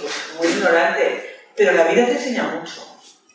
pues 0.00 0.12
muy 0.38 0.46
ignorante, 0.48 1.36
pero 1.56 1.72
la 1.72 1.84
vida 1.84 2.06
te 2.06 2.12
enseña 2.12 2.44
mucho. 2.44 2.84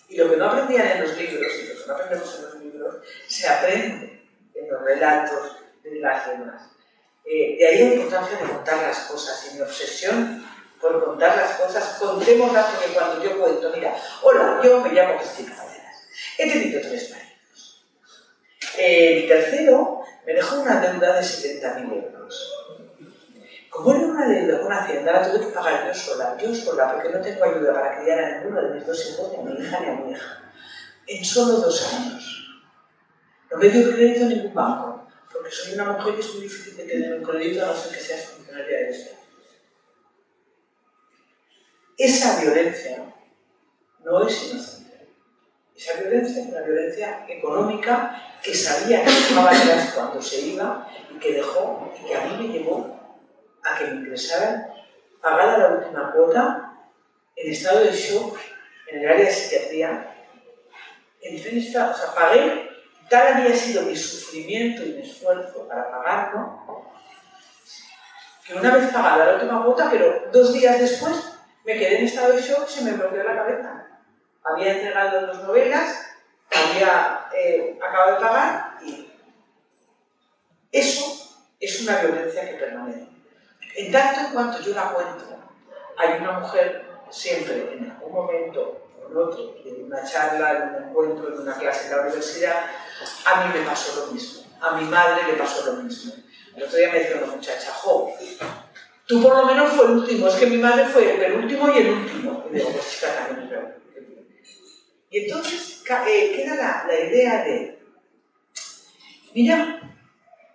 Y 0.09 0.17
lo 0.17 0.29
que 0.29 0.37
no 0.37 0.49
aprendían 0.49 0.87
en 0.87 1.01
los 1.01 1.17
libros, 1.17 1.51
y 1.59 1.67
lo 1.67 1.73
que 1.75 1.87
no 1.87 1.93
aprendemos 1.93 2.35
en 2.35 2.43
los 2.43 2.55
libros, 2.55 2.95
se 3.27 3.47
aprende 3.47 4.27
en 4.53 4.69
los 4.69 4.81
relatos 4.81 5.57
de 5.83 5.95
las 5.99 6.27
demás. 6.27 6.61
Eh, 7.25 7.55
de 7.57 7.67
ahí 7.67 7.77
la 7.89 7.95
importancia 7.95 8.37
de 8.37 8.45
contar 8.45 8.77
las 8.77 8.99
cosas 8.99 9.49
y 9.49 9.55
mi 9.55 9.61
obsesión 9.61 10.45
por 10.83 11.05
contar 11.05 11.37
las 11.37 11.51
cosas, 11.57 11.97
contémoslas 11.97 12.65
porque 12.75 12.93
cuando 12.93 13.23
yo 13.23 13.39
cuento, 13.39 13.71
mira, 13.73 13.95
hola, 14.21 14.59
yo 14.61 14.81
me 14.81 14.91
llamo 14.91 15.17
Cristina 15.17 15.55
Valleras, 15.57 16.09
he 16.37 16.51
tenido 16.51 16.81
tres 16.81 17.09
maridos. 17.09 17.85
Eh, 18.77 19.21
mi 19.21 19.27
tercero 19.29 20.01
me 20.25 20.33
dejó 20.33 20.59
una 20.59 20.81
deuda 20.81 21.15
de 21.15 21.21
70.000 21.21 22.03
euros. 22.03 22.53
Como 23.69 23.95
era 23.95 24.05
una 24.05 24.27
deuda 24.27 24.61
con 24.61 24.73
Hacienda, 24.73 25.13
la 25.13 25.31
tuve 25.31 25.45
que 25.45 25.53
pagar 25.53 25.87
yo 25.87 25.93
sola, 25.93 26.37
yo 26.37 26.53
sola, 26.53 26.91
porque 26.91 27.09
no 27.09 27.21
tengo 27.21 27.45
ayuda 27.45 27.73
para 27.73 28.01
criar 28.01 28.19
a 28.19 28.37
ninguno 28.37 28.61
de 28.61 28.73
mis 28.75 28.85
dos 28.85 29.09
hijos, 29.09 29.31
ni 29.31 29.37
a 29.37 29.41
mi 29.41 29.65
hija 29.65 29.79
ni 29.79 29.87
a 29.87 29.93
mi 29.93 30.11
hija, 30.11 30.51
en 31.07 31.25
solo 31.25 31.53
dos 31.53 31.93
años. 31.93 32.59
No 33.49 33.57
me 33.57 33.69
dio 33.69 33.89
crédito 33.89 34.25
a 34.25 34.27
ningún 34.27 34.53
banco, 34.53 35.07
porque 35.31 35.49
soy 35.49 35.75
una 35.75 35.93
mujer 35.93 36.15
y 36.17 36.19
es 36.19 36.33
muy 36.33 36.43
difícil 36.43 36.75
de 36.75 36.83
tener 36.83 37.13
un 37.13 37.23
crédito 37.23 37.63
a 37.63 37.67
no 37.67 37.73
ser 37.73 37.97
que 37.97 38.03
seas 38.03 38.25
funcionaria 38.25 38.77
de 38.79 38.89
Estado. 38.89 39.22
Esa 41.97 42.41
violencia 42.41 43.03
no 44.03 44.27
es 44.27 44.51
inocente. 44.51 45.07
Esa 45.75 46.01
violencia 46.01 46.41
es 46.41 46.49
una 46.49 46.61
violencia 46.61 47.25
económica 47.27 48.39
que 48.41 48.53
sabía 48.53 49.03
que 49.03 49.11
dejaba 49.11 49.51
atrás 49.51 49.91
cuando 49.95 50.21
se 50.21 50.41
iba 50.41 50.87
y 51.13 51.19
que 51.19 51.33
dejó 51.33 51.91
y 51.95 52.07
que 52.07 52.15
a 52.15 52.25
mí 52.25 52.47
me 52.47 52.53
llevó 52.53 52.99
a 53.63 53.77
que 53.77 53.85
me 53.85 54.01
ingresaran 54.01 54.73
pagada 55.21 55.57
la 55.57 55.75
última 55.75 56.11
cuota 56.11 56.73
en 57.35 57.51
estado 57.51 57.79
de 57.81 57.91
shock 57.91 58.37
en 58.87 58.99
el 58.99 59.09
área 59.09 59.25
de 59.25 59.31
psiquiatría. 59.31 60.09
Entré 61.21 61.51
en 61.51 61.57
esta, 61.59 61.91
o 61.91 61.95
sea, 61.95 62.13
pagué, 62.13 62.69
tal 63.09 63.33
había 63.33 63.55
sido 63.55 63.83
mi 63.83 63.95
sufrimiento 63.95 64.83
y 64.83 64.93
mi 64.93 65.01
esfuerzo 65.01 65.67
para 65.67 65.89
pagarlo, 65.89 66.91
que 68.45 68.53
una 68.55 68.75
vez 68.75 68.91
pagada 68.91 69.25
la 69.25 69.33
última 69.35 69.63
cuota, 69.63 69.87
pero 69.89 70.29
dos 70.33 70.53
días 70.53 70.79
después 70.79 71.32
me 71.63 71.73
quedé 71.73 71.99
en 71.99 72.05
estado 72.05 72.33
de 72.33 72.41
shock, 72.41 72.67
se 72.67 72.83
me 72.83 72.93
bloqueó 72.93 73.23
la 73.23 73.35
cabeza. 73.35 73.87
Había 74.43 74.73
entregado 74.73 75.27
dos 75.27 75.43
novelas, 75.43 76.09
había 76.51 77.27
eh, 77.33 77.79
acabado 77.81 78.15
de 78.15 78.21
pagar 78.21 78.77
y 78.83 79.11
eso 80.71 81.45
es 81.59 81.81
una 81.81 82.01
violencia 82.01 82.49
que 82.49 82.55
permanece. 82.55 83.07
En 83.75 83.91
tanto 83.91 84.19
en 84.19 84.33
cuanto 84.33 84.59
yo 84.59 84.73
la 84.73 84.91
cuento, 84.91 85.25
hay 85.97 86.19
una 86.19 86.39
mujer 86.39 86.85
siempre, 87.09 87.73
en 87.73 87.91
algún 87.91 88.11
momento 88.11 88.81
o 88.99 89.09
en 89.09 89.17
otro, 89.17 89.55
en 89.63 89.85
una 89.85 90.03
charla, 90.03 90.51
en 90.51 90.75
un 90.75 90.89
encuentro, 90.89 91.33
en 91.33 91.41
una 91.41 91.57
clase 91.57 91.85
en 91.85 91.95
la 91.95 92.01
universidad, 92.03 92.65
a 93.25 93.43
mí 93.43 93.59
me 93.59 93.65
pasó 93.65 94.05
lo 94.05 94.11
mismo, 94.11 94.43
a 94.61 94.71
mi 94.71 94.85
madre 94.85 95.23
le 95.27 95.33
pasó 95.33 95.65
lo 95.71 95.83
mismo. 95.83 96.13
El 96.55 96.63
otro 96.63 96.77
día 96.77 96.91
me 96.91 96.99
decía 96.99 97.17
una 97.23 97.35
muchacha, 97.35 97.71
jo, 97.73 98.13
Tú 99.07 99.21
por 99.21 99.35
lo 99.35 99.45
menos 99.45 99.73
fue 99.73 99.85
el 99.85 99.91
último, 99.91 100.27
es 100.27 100.35
que 100.35 100.45
mi 100.45 100.57
madre 100.57 100.85
fue 100.85 101.11
el 101.11 101.19
penúltimo 101.19 101.69
y 101.69 101.77
el 101.77 101.89
último. 101.89 102.45
Y 102.49 102.55
digo, 102.55 102.69
pues 102.71 103.01
también 103.01 103.75
Y 105.09 105.25
entonces 105.25 105.83
eh, 106.07 106.33
queda 106.35 106.85
la, 106.87 106.99
idea 106.99 107.43
de, 107.43 107.79
mira, 109.33 109.81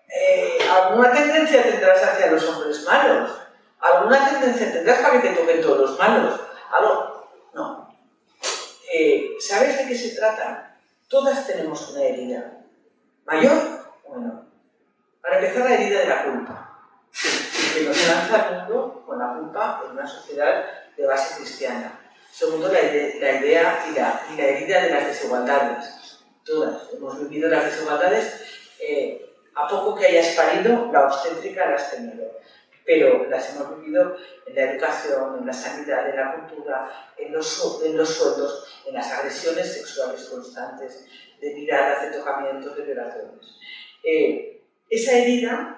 eh, 0.08 0.58
alguna 0.70 1.12
tendencia 1.12 1.62
tendrás 1.62 2.02
hacia 2.02 2.30
los 2.30 2.44
hombres 2.44 2.84
malos. 2.84 3.30
Alguna 3.80 4.28
tendencia 4.28 4.72
tendrás 4.72 5.00
para 5.00 5.20
que 5.20 5.28
te 5.28 5.34
toquen 5.34 5.60
todos 5.60 5.90
los 5.90 5.98
malos. 5.98 6.40
Algo, 6.72 7.28
no. 7.52 7.94
Eh, 8.92 9.36
¿Sabes 9.40 9.76
de 9.76 9.86
qué 9.86 9.94
se 9.94 10.16
trata? 10.16 10.78
Todas 11.08 11.46
tenemos 11.46 11.90
una 11.90 12.02
herida. 12.02 12.58
¿Mayor 13.26 13.86
o 14.04 14.14
menor? 14.16 14.44
Para 15.20 15.38
empezar, 15.38 15.68
la 15.68 15.74
herida 15.74 16.00
de 16.00 16.06
la 16.06 16.24
culpa. 16.24 16.67
Que 17.74 17.84
nos 17.84 18.08
lanza 18.08 18.48
al 18.48 18.60
mundo 18.60 19.02
con 19.06 19.18
la 19.18 19.34
culpa 19.34 19.82
en 19.84 19.92
una 19.92 20.06
sociedad 20.06 20.64
de 20.96 21.06
base 21.06 21.36
cristiana. 21.36 22.00
Segundo, 22.30 22.68
la, 22.68 22.80
idea 22.80 23.86
y 23.90 23.94
la, 23.94 24.22
y 24.32 24.36
la, 24.36 24.46
herida 24.46 24.82
de 24.82 24.90
las 24.90 25.06
desigualdades. 25.06 26.20
Todas 26.44 26.82
hemos 26.92 27.18
vivido 27.20 27.48
las 27.48 27.64
desigualdades. 27.64 28.42
Eh, 28.80 29.28
a 29.54 29.66
poco 29.66 29.96
que 29.96 30.06
hayas 30.06 30.36
parido, 30.36 30.90
la 30.92 31.06
obstétrica 31.06 31.68
la 31.68 31.76
has 31.76 31.90
tenido. 31.90 32.30
Pero 32.84 33.26
las 33.28 33.50
hemos 33.50 33.80
vivido 33.80 34.16
en 34.46 34.54
la 34.54 34.70
educación, 34.70 35.38
en 35.40 35.46
la 35.46 35.52
sanidad, 35.52 36.08
en 36.08 36.16
la 36.16 36.34
cultura, 36.34 37.12
en 37.16 37.32
los, 37.32 37.82
en 37.84 37.96
los 37.96 38.08
sueldos, 38.08 38.82
en 38.86 38.94
las 38.94 39.10
agresiones 39.12 39.74
sexuales 39.74 40.24
constantes, 40.26 41.06
de 41.40 41.54
miradas, 41.54 42.02
de 42.02 42.18
tocamientos, 42.18 42.76
de 42.76 42.82
violaciones. 42.84 43.46
Eh, 44.04 44.62
esa 44.88 45.18
herida 45.18 45.77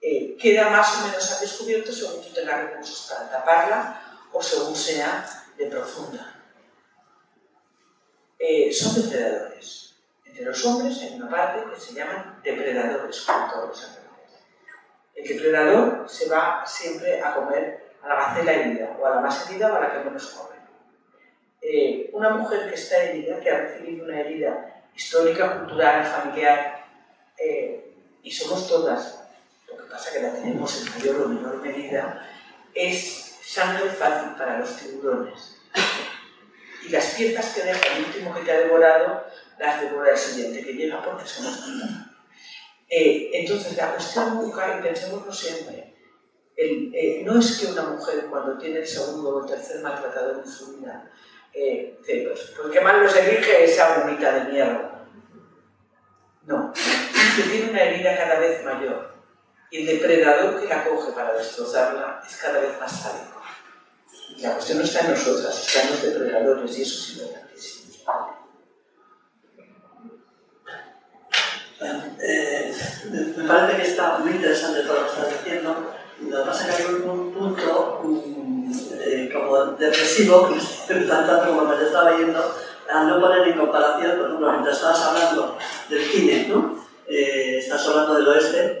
eh, 0.00 0.36
queda 0.40 0.70
más 0.70 0.96
o 0.96 1.06
menos 1.06 1.32
al 1.32 1.40
descubierto 1.40 1.92
según 1.92 2.22
tú 2.22 2.32
tengas 2.32 2.70
recursos 2.70 3.10
para 3.10 3.30
taparla 3.30 4.00
o 4.32 4.42
según 4.42 4.74
sea 4.74 5.26
de 5.56 5.66
profunda. 5.66 6.34
Eh, 8.38 8.72
son 8.72 9.02
depredadores. 9.02 9.94
Entre 10.24 10.44
los 10.44 10.64
hombres 10.64 11.02
hay 11.02 11.14
una 11.16 11.28
parte 11.28 11.70
que 11.70 11.78
se 11.78 11.92
llaman 11.92 12.40
depredadores, 12.42 13.20
como 13.20 13.50
todos 13.50 13.68
los 13.68 13.84
animales. 13.84 14.10
El 15.14 15.28
depredador 15.28 16.08
se 16.08 16.28
va 16.28 16.64
siempre 16.66 17.20
a 17.22 17.34
comer 17.34 17.90
a 18.02 18.08
la 18.08 18.14
gacela 18.14 18.52
herida, 18.52 18.96
o 18.98 19.06
a 19.06 19.16
la 19.16 19.20
más 19.20 19.50
herida 19.50 19.70
o 19.70 19.76
a 19.76 19.80
la 19.80 19.92
que 19.92 20.04
menos 20.04 20.26
come. 20.28 20.58
Eh, 21.60 22.08
una 22.14 22.30
mujer 22.30 22.70
que 22.70 22.74
está 22.74 23.02
herida, 23.02 23.38
que 23.40 23.50
ha 23.50 23.60
recibido 23.60 24.06
una 24.06 24.20
herida 24.20 24.84
histórica, 24.94 25.58
cultural, 25.58 26.04
familiar, 26.06 26.86
eh, 27.36 27.94
y 28.22 28.30
somos 28.30 28.66
todas, 28.66 29.19
pasa 29.90 30.12
que 30.12 30.22
la 30.22 30.32
tenemos 30.32 30.80
en 30.80 30.90
mayor 30.94 31.22
o 31.22 31.28
menor 31.28 31.56
medida, 31.56 32.26
es 32.74 33.38
sangre 33.42 33.90
fácil 33.90 34.36
para 34.38 34.60
los 34.60 34.76
tiburones. 34.76 35.56
Y 36.86 36.88
las 36.90 37.14
piezas 37.14 37.54
que 37.54 37.62
deja 37.62 37.96
el 37.96 38.04
último 38.04 38.34
que 38.34 38.42
te 38.42 38.52
ha 38.52 38.60
devorado, 38.60 39.26
las 39.58 39.80
devora 39.82 40.12
el 40.12 40.16
siguiente 40.16 40.64
que 40.64 40.72
llega 40.72 41.02
porque 41.02 41.26
somos 41.26 41.58
eh, 42.92 43.30
entonces, 43.34 43.76
la 43.76 43.92
cuestión 43.92 44.40
y 44.48 44.82
pensémoslo 44.82 45.32
siempre, 45.32 45.94
eh, 46.56 47.22
no 47.24 47.38
es 47.38 47.58
que 47.58 47.66
una 47.68 47.82
mujer 47.82 48.26
cuando 48.28 48.58
tiene 48.58 48.80
el 48.80 48.86
segundo 48.86 49.36
o 49.36 49.44
el 49.44 49.50
tercer 49.50 49.80
maltratador 49.80 50.42
en 50.44 50.50
su 50.50 50.76
vida, 50.76 51.08
eh, 51.54 52.00
pues, 52.04 52.52
pues, 52.56 52.72
qué 52.72 52.80
mal 52.80 53.00
los 53.00 53.14
elige 53.14 53.64
esa 53.64 54.00
bonita 54.00 54.32
de 54.32 54.50
mierda. 54.50 55.06
No, 56.46 56.72
que 56.72 57.42
tiene 57.44 57.70
una 57.70 57.82
herida 57.82 58.16
cada 58.16 58.40
vez 58.40 58.64
mayor 58.64 59.19
y 59.70 59.78
el 59.78 59.86
depredador 59.86 60.60
que 60.60 60.68
la 60.68 60.84
coge 60.84 61.12
para 61.12 61.34
destrozarla 61.34 62.22
es 62.28 62.36
cada 62.36 62.60
vez 62.60 62.78
más 62.80 62.90
sádico. 62.90 63.40
La 64.38 64.54
cuestión 64.54 64.78
no 64.78 64.84
está 64.84 65.00
en 65.00 65.10
nosotras, 65.10 65.66
está 65.66 65.82
en 65.82 65.90
los 65.90 66.02
depredadores 66.02 66.78
y 66.78 66.82
eso 66.82 66.94
es 66.98 67.18
importantísimo. 67.18 67.80
Eh, 72.22 72.74
me 73.36 73.44
parece 73.44 73.76
que 73.76 73.88
está 73.88 74.18
muy 74.18 74.32
interesante 74.32 74.82
todo 74.82 75.00
lo 75.00 75.06
que 75.06 75.12
estás 75.12 75.44
diciendo. 75.44 75.94
Lo 76.28 76.38
que 76.38 76.44
pasa 76.44 76.68
es 76.68 76.76
que 76.76 76.82
hay 76.82 76.94
un, 76.94 77.32
punto 77.32 78.00
um, 78.04 78.72
eh, 78.92 79.30
como 79.32 79.64
depresivo 79.72 80.48
que 80.48 80.58
estoy 80.58 81.04
plantando 81.04 81.48
como 81.48 81.62
me 81.62 81.82
estaba 81.82 82.10
viendo, 82.10 82.54
a 82.90 83.04
no 83.04 83.20
poner 83.20 83.48
en 83.48 83.58
comparación, 83.58 84.16
por 84.18 84.26
ejemplo, 84.26 84.50
mientras 84.52 84.76
estabas 84.76 85.02
hablando 85.02 85.58
del 85.88 86.04
cine, 86.04 86.46
¿no? 86.48 86.76
Eh, 87.06 87.58
estás 87.58 87.86
hablando 87.88 88.14
del 88.14 88.28
oeste, 88.28 88.79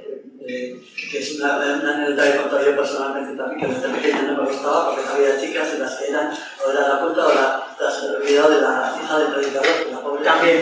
que 3.60 3.66
desde 3.66 4.22
no 4.22 4.42
me 4.42 4.48
gustaba 4.48 4.94
porque 4.94 5.08
había 5.08 5.38
chicas 5.38 5.74
en 5.74 5.80
las 5.80 5.96
que 5.96 6.08
eran 6.08 6.32
o 6.32 6.70
era 6.70 6.88
la 6.88 7.00
puta 7.06 7.26
o 7.26 7.34
la, 7.34 7.76
la 7.78 8.48
de 8.48 8.60
la 8.60 8.98
hija 9.02 9.18
del 9.18 9.32
predicador, 9.34 9.92
la 9.92 10.00
pobre. 10.00 10.24
También. 10.24 10.60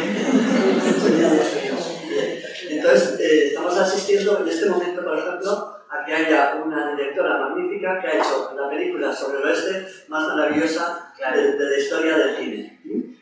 Entonces, 2.70 3.20
eh, 3.20 3.46
estamos 3.48 3.78
asistiendo 3.78 4.40
en 4.40 4.48
este 4.48 4.66
momento, 4.66 5.02
por 5.02 5.18
ejemplo, 5.18 5.76
a 5.90 6.04
que 6.04 6.14
haya 6.14 6.60
una 6.64 6.94
directora 6.94 7.38
magnífica 7.38 8.00
que 8.00 8.08
ha 8.08 8.18
hecho 8.18 8.52
la 8.56 8.68
película 8.68 9.14
sobre 9.14 9.38
el 9.38 9.44
oeste 9.44 9.86
más 10.08 10.26
maravillosa 10.28 11.12
de, 11.18 11.58
la 11.58 11.78
historia 11.78 12.18
del 12.18 12.36
cine. 12.36 12.80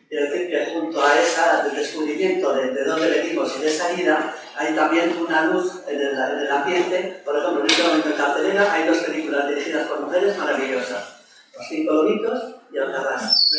Es 0.08 0.30
decir, 0.30 0.50
que 0.50 0.66
junto 0.72 1.04
a 1.04 1.14
ese 1.18 1.76
descubrimiento 1.76 2.52
de, 2.54 2.70
de, 2.72 2.84
dónde 2.84 3.10
venimos 3.10 3.56
y 3.58 3.62
de 3.62 3.70
salida, 3.70 4.34
hay 4.56 4.74
también 4.74 5.16
una 5.18 5.46
luz 5.46 5.82
en 5.86 6.00
el, 6.00 6.12
en 6.12 6.38
el 6.38 6.50
ambiente. 6.50 7.22
Por 7.24 7.36
ejemplo, 7.36 7.60
en 7.60 7.70
este 7.70 7.82
momento 7.82 8.08
en 8.08 8.16
cartelera 8.16 8.72
hay 8.72 8.86
dos 8.86 8.98
películas 8.98 9.48
dirigidas 9.48 9.86
por 9.88 10.00
mujeres 10.00 10.36
maravillosas. 10.38 11.16
Los 11.56 11.68
cinco 11.68 11.92
lomitos 11.92 12.54
y 12.72 12.78
Alcarrás. 12.78 13.50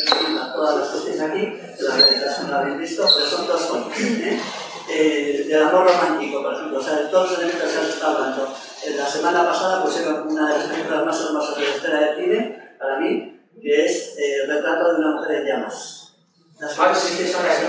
Todas 0.54 0.76
las 0.76 0.88
que 0.88 0.98
estéis 0.98 1.20
aquí, 1.20 1.60
la, 1.80 2.48
la 2.48 2.60
habéis 2.60 2.78
visto, 2.78 3.08
pero 3.14 3.26
son 3.26 3.46
dos 3.46 3.70
¿eh? 3.98 4.40
eh, 4.90 5.44
del 5.48 5.62
amor 5.62 5.86
romántico, 5.86 6.42
por 6.42 6.54
ejemplo. 6.54 6.78
O 6.78 6.82
sea, 6.82 6.96
de 6.96 7.08
todos 7.08 7.30
los 7.30 7.38
elementos 7.40 7.70
que 7.70 7.78
has 7.78 7.88
estado 7.88 8.16
hablando. 8.16 8.54
la 8.96 9.06
semana 9.06 9.44
pasada 9.44 9.84
pusieron 9.84 10.28
una 10.28 10.52
de 10.52 10.58
las 10.58 10.68
películas 10.68 11.04
más 11.04 11.20
hermosas 11.20 11.56
de 11.56 11.62
la 11.62 11.70
historia 11.70 11.98
del 11.98 12.16
cine, 12.16 12.76
para 12.78 12.98
mí, 12.98 13.40
que 13.60 13.84
es 13.84 14.16
eh, 14.18 14.42
El 14.42 14.50
retrato 14.50 14.92
de 14.92 15.00
una 15.00 15.16
mujer 15.16 15.36
en 15.36 15.46
llamas. 15.46 16.08
Las 16.60 16.74
sí 16.98 17.18
que 17.18 17.30
son 17.30 17.46
las 17.46 17.62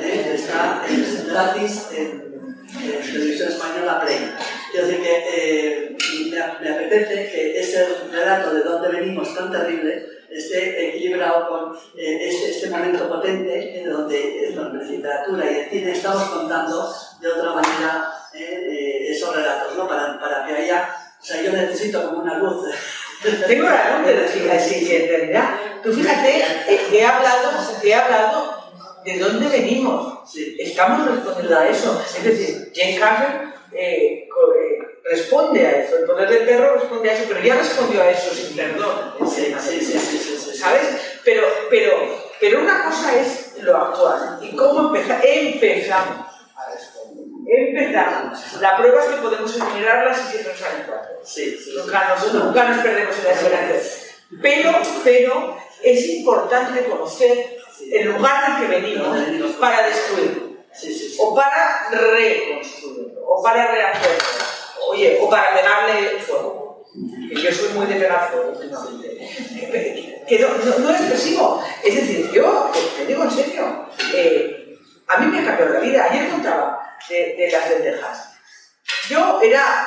¿eh? 0.00 0.34
está 0.34 0.82
gratis 1.28 1.88
en, 1.92 2.25
en, 2.74 3.12
televisión 3.12 3.48
española 3.48 4.00
Play. 4.00 4.34
Quiero 4.70 4.86
decir 4.86 5.02
que 5.02 5.24
eh, 5.34 5.96
me, 6.30 6.68
me 6.68 6.74
apetece 6.74 7.30
que 7.30 7.60
ese 7.60 7.86
relato 8.10 8.54
de 8.54 8.62
dónde 8.62 8.88
venimos 8.88 9.34
tan 9.34 9.50
terrible 9.50 10.16
esté 10.30 10.88
equilibrado 10.88 11.48
con 11.48 11.76
eh, 11.96 12.28
este, 12.28 12.50
este, 12.50 12.70
momento 12.70 13.08
potente 13.08 13.80
en 13.80 13.90
donde, 13.90 14.48
en 14.48 14.90
literatura 14.90 15.50
y 15.50 15.54
el 15.56 15.70
cine 15.70 15.92
estamos 15.92 16.24
contando 16.24 16.94
de 17.20 17.28
otra 17.28 17.52
manera 17.52 18.12
eh, 18.34 19.08
esos 19.10 19.34
relatos, 19.34 19.76
¿no? 19.76 19.88
Para, 19.88 20.20
para, 20.20 20.46
que 20.46 20.54
haya, 20.54 20.94
o 21.20 21.24
sea, 21.24 21.42
yo 21.42 21.52
necesito 21.52 22.04
como 22.06 22.22
una 22.22 22.38
luz. 22.38 22.66
Tengo 23.46 23.68
razón 23.68 24.04
de 24.04 24.14
decir 24.14 24.50
así, 24.50 24.94
en 24.94 25.08
realidad, 25.08 25.50
tú 25.82 25.92
fíjate, 25.92 26.44
he 26.92 27.04
hablado, 27.04 27.50
he 27.82 27.94
hablado 27.94 28.55
de 29.06 29.18
dónde 29.18 29.48
venimos. 29.48 30.30
Sí. 30.30 30.56
Estamos 30.58 31.08
respondiendo 31.08 31.56
a 31.56 31.68
eso. 31.68 32.02
Es 32.16 32.24
decir, 32.24 32.72
Jane 32.74 32.98
Carter 32.98 33.54
eh, 33.72 34.28
responde 35.04 35.64
a 35.64 35.82
eso, 35.82 35.98
el 35.98 36.04
poder 36.04 36.28
del 36.28 36.44
perro 36.46 36.74
responde 36.74 37.10
a 37.10 37.14
eso, 37.14 37.24
pero 37.28 37.40
ya 37.40 37.54
respondió 37.54 38.02
a 38.02 38.10
eso 38.10 38.34
sin 38.34 38.56
perdón. 38.56 39.14
Sí, 39.30 39.54
sí, 39.60 39.80
sí, 39.80 40.58
¿Sabes? 40.58 41.20
Pero, 41.24 41.46
pero, 41.70 41.92
pero 42.40 42.60
una 42.60 42.84
cosa 42.84 43.16
es 43.16 43.54
lo 43.60 43.76
actual 43.76 44.38
y 44.42 44.56
cómo 44.56 44.94
empezamos 44.96 46.26
a 46.56 46.72
responder. 46.72 47.26
Empezamos. 47.48 48.60
La 48.60 48.76
prueba 48.76 49.04
es 49.04 49.06
que 49.10 49.22
podemos 49.22 49.54
enumerarlas 49.54 50.18
y 50.18 50.30
siempre 50.30 50.52
nos 50.52 50.60
salen 50.60 50.84
cuatro. 50.86 51.16
Nunca, 51.76 52.08
nos, 52.08 52.34
nunca 52.34 52.64
nos 52.68 52.78
perdemos 52.82 53.16
en 53.18 53.24
la 53.24 53.30
esperanza. 53.30 53.88
Pero, 54.42 54.72
pero 55.04 55.56
es 55.84 56.08
importante 56.08 56.84
conocer 56.86 57.55
el 57.92 58.06
lugar 58.12 58.58
del 58.58 58.68
que 58.68 58.80
venimos 58.80 59.52
para 59.56 59.86
destruir. 59.86 60.46
O 61.18 61.34
para 61.34 61.88
reconstruir, 61.90 63.14
o 63.26 63.42
para 63.42 63.70
rehacer 63.70 64.18
Oye, 64.88 65.18
o 65.20 65.28
para 65.28 65.54
pegarle 65.54 66.20
fuego. 66.20 66.84
Que 67.28 67.42
yo 67.42 67.52
soy 67.52 67.70
muy 67.70 67.86
de 67.86 67.96
pegar 67.96 68.30
fuego 68.30 68.52
Que 70.28 70.38
no, 70.38 70.48
no, 70.78 70.90
es 70.90 71.00
expresivo. 71.00 71.64
Es 71.82 71.94
decir, 71.94 72.30
yo, 72.30 72.70
te 72.96 73.06
digo 73.06 73.24
en 73.24 73.30
serio, 73.30 73.88
eh, 74.14 74.78
a 75.08 75.18
mí 75.18 75.26
me 75.26 75.40
ha 75.40 75.46
cambiado 75.46 75.74
la 75.74 75.80
vida. 75.80 76.04
Ayer 76.10 76.30
contaba 76.30 76.96
de, 77.08 77.48
las 77.50 77.70
lentejas. 77.70 78.34
Yo 79.08 79.40
era. 79.42 79.86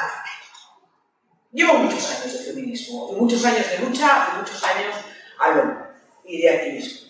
Llevo 1.52 1.74
muchos 1.76 2.12
años 2.12 2.34
de 2.34 2.40
feminismo, 2.40 3.10
y 3.12 3.16
muchos 3.16 3.44
años 3.44 3.70
de 3.72 3.80
lucha, 3.80 4.30
y 4.34 4.38
muchos 4.38 4.64
años 4.64 4.96
y 6.26 6.42
de 6.42 6.50
activismo. 6.50 7.09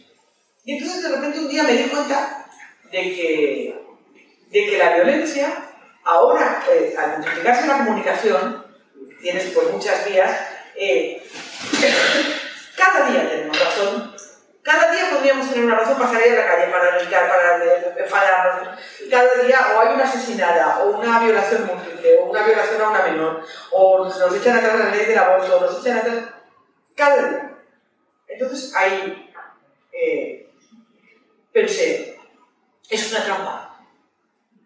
Y 0.70 0.78
entonces 0.78 1.01
de 1.01 1.15
repente 1.15 1.39
un 1.39 1.49
día 1.49 1.63
me 1.63 1.74
di 1.74 1.89
cuenta 1.89 2.45
de 2.91 3.01
que, 3.01 3.82
de 4.51 4.65
que 4.67 4.78
la 4.78 4.93
violencia 4.97 5.65
Ahora, 6.03 6.63
eh, 6.72 6.95
al 6.95 7.17
multiplicarse 7.17 7.67
la 7.67 7.78
comunicación, 7.80 8.65
tienes 9.20 9.45
por 9.45 9.72
muchas 9.72 10.07
vías, 10.07 10.32
eh, 10.76 11.28
cada 12.78 13.09
día 13.09 13.30
tenemos 13.30 13.59
razón, 13.59 14.15
Cada 14.61 14.91
día 14.91 15.09
podríamos 15.11 15.49
tener 15.49 15.65
una 15.65 15.80
razón 15.80 15.97
para 15.97 16.11
salir 16.11 16.34
a 16.34 16.41
la 16.41 16.47
calle, 16.47 16.72
para 16.72 16.99
gritar, 16.99 17.28
para 17.28 17.63
enfadarnos. 17.97 18.80
Cada 19.09 19.43
día 19.43 19.74
o 19.76 19.80
hay 19.80 19.93
una 19.95 20.03
asesinada, 20.03 20.84
o 20.84 20.99
una 20.99 21.20
violación 21.20 21.65
múltiple, 21.65 22.20
o 22.20 22.26
una 22.26 22.43
violación 22.43 22.82
a 22.82 22.89
una 22.89 23.03
menor, 23.03 23.43
o 23.72 24.05
nos 24.05 24.36
echan 24.36 24.57
atrás 24.57 24.80
la 24.80 24.91
ley 24.91 25.05
del 25.05 25.17
aborto, 25.17 25.57
o 25.57 25.61
nos 25.61 25.80
echan 25.80 25.97
atrás. 25.97 26.26
Cada 26.95 27.30
día. 27.30 27.57
Entonces 28.28 28.72
eh, 29.91 30.29
pensé, 31.60 32.20
es 32.89 33.12
una 33.12 33.24
trampa. 33.24 33.80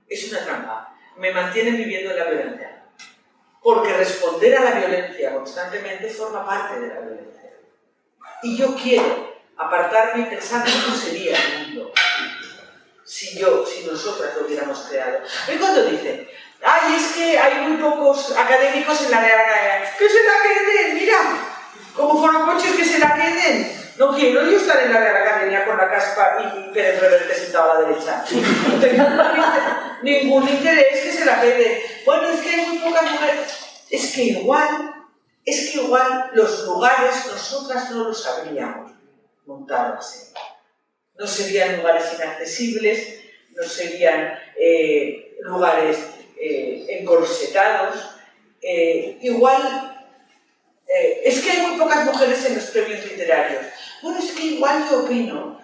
Es 0.08 0.32
una 0.32 0.44
trampa. 0.44 0.96
Me 1.18 1.32
mantienen 1.32 1.78
viviendo 1.78 2.12
en 2.12 2.20
la 2.20 2.26
violencia. 2.26 2.84
Porque 3.62 3.94
responder 3.94 4.58
a 4.58 4.62
la 4.62 4.72
violencia 4.72 5.34
constantemente 5.34 6.10
forma 6.10 6.46
parte 6.46 6.80
de 6.80 6.88
la 6.88 7.00
violencia. 7.00 7.52
Y 8.44 8.58
yo 8.58 8.76
quiero 8.76 9.34
apartarme 9.56 10.24
y 10.24 10.30
pensar 10.30 10.64
cómo 10.64 10.96
sería 10.96 11.38
el 11.38 11.68
mundo 11.68 11.94
si 13.06 13.38
yo, 13.38 13.66
si 13.66 13.86
nosotras 13.86 14.36
lo 14.36 14.48
hubiéramos 14.48 14.80
creado. 14.90 15.20
¿Y 15.54 15.58
cuando 15.58 15.86
dicen, 15.86 16.28
ay, 16.64 16.96
es 16.96 17.14
que 17.14 17.38
hay 17.38 17.68
muy 17.68 17.78
pocos 17.78 18.36
académicos 18.36 19.02
en 19.04 19.12
la 19.12 19.22
Real 19.22 19.84
que 19.98 20.10
se 20.10 20.24
la 20.24 20.34
queden, 20.42 20.96
mira, 20.96 21.18
como 21.96 22.20
fueron 22.20 22.46
coches 22.46 22.76
que 22.76 22.86
se 22.86 23.00
la 23.00 23.14
queden. 23.14 23.83
No 23.98 24.16
quiero 24.16 24.44
yo 24.44 24.58
estar 24.58 24.82
en 24.82 24.92
la 24.92 25.00
Real 25.00 25.18
Academia 25.18 25.66
con 25.66 25.78
la 25.78 25.90
caspa 25.90 26.38
y 26.42 26.74
Pérez 26.74 27.00
Reverte 27.00 27.36
sentado 27.36 27.72
a 27.72 27.82
la 27.82 27.88
derecha. 27.88 28.26
No 28.68 28.80
tengo 28.82 29.04
ningún 30.02 30.50
interés 30.50 31.02
que 31.02 31.12
se 31.12 31.26
la 31.26 31.40
quede. 31.40 31.84
Bueno, 32.06 32.30
es 32.30 32.42
que 32.42 32.50
hay 32.50 32.66
muy 32.68 32.80
pocas 32.80 33.12
mujeres. 33.12 33.58
Es 33.90 34.14
que 34.14 34.24
igual, 34.24 34.94
es 35.46 35.72
que 35.72 35.82
igual 35.82 36.32
los 36.34 36.66
lugares 36.66 37.28
nosotras 37.28 37.92
no 37.92 38.06
los 38.06 38.24
sabríamos 38.24 38.92
montar 39.46 39.98
así. 40.00 40.34
No 41.16 41.28
serían 41.28 41.78
lugares 41.78 42.06
inaccesibles, 42.16 43.20
no 43.56 43.64
serían 43.64 44.40
eh, 44.60 45.38
lugares 45.42 45.98
eh, 46.40 46.86
encorsetados. 46.90 47.96
Eh, 48.62 49.20
igual, 49.22 49.93
es 51.24 51.42
que 51.42 51.52
hay 51.52 51.68
muy 51.68 51.78
pocas 51.78 52.06
mujeres 52.06 52.46
en 52.46 52.56
los 52.56 52.66
premios 52.66 53.06
literarios. 53.06 53.66
Bueno, 54.02 54.20
es 54.20 54.32
que 54.32 54.44
igual 54.44 54.86
yo 54.90 55.04
opino, 55.04 55.60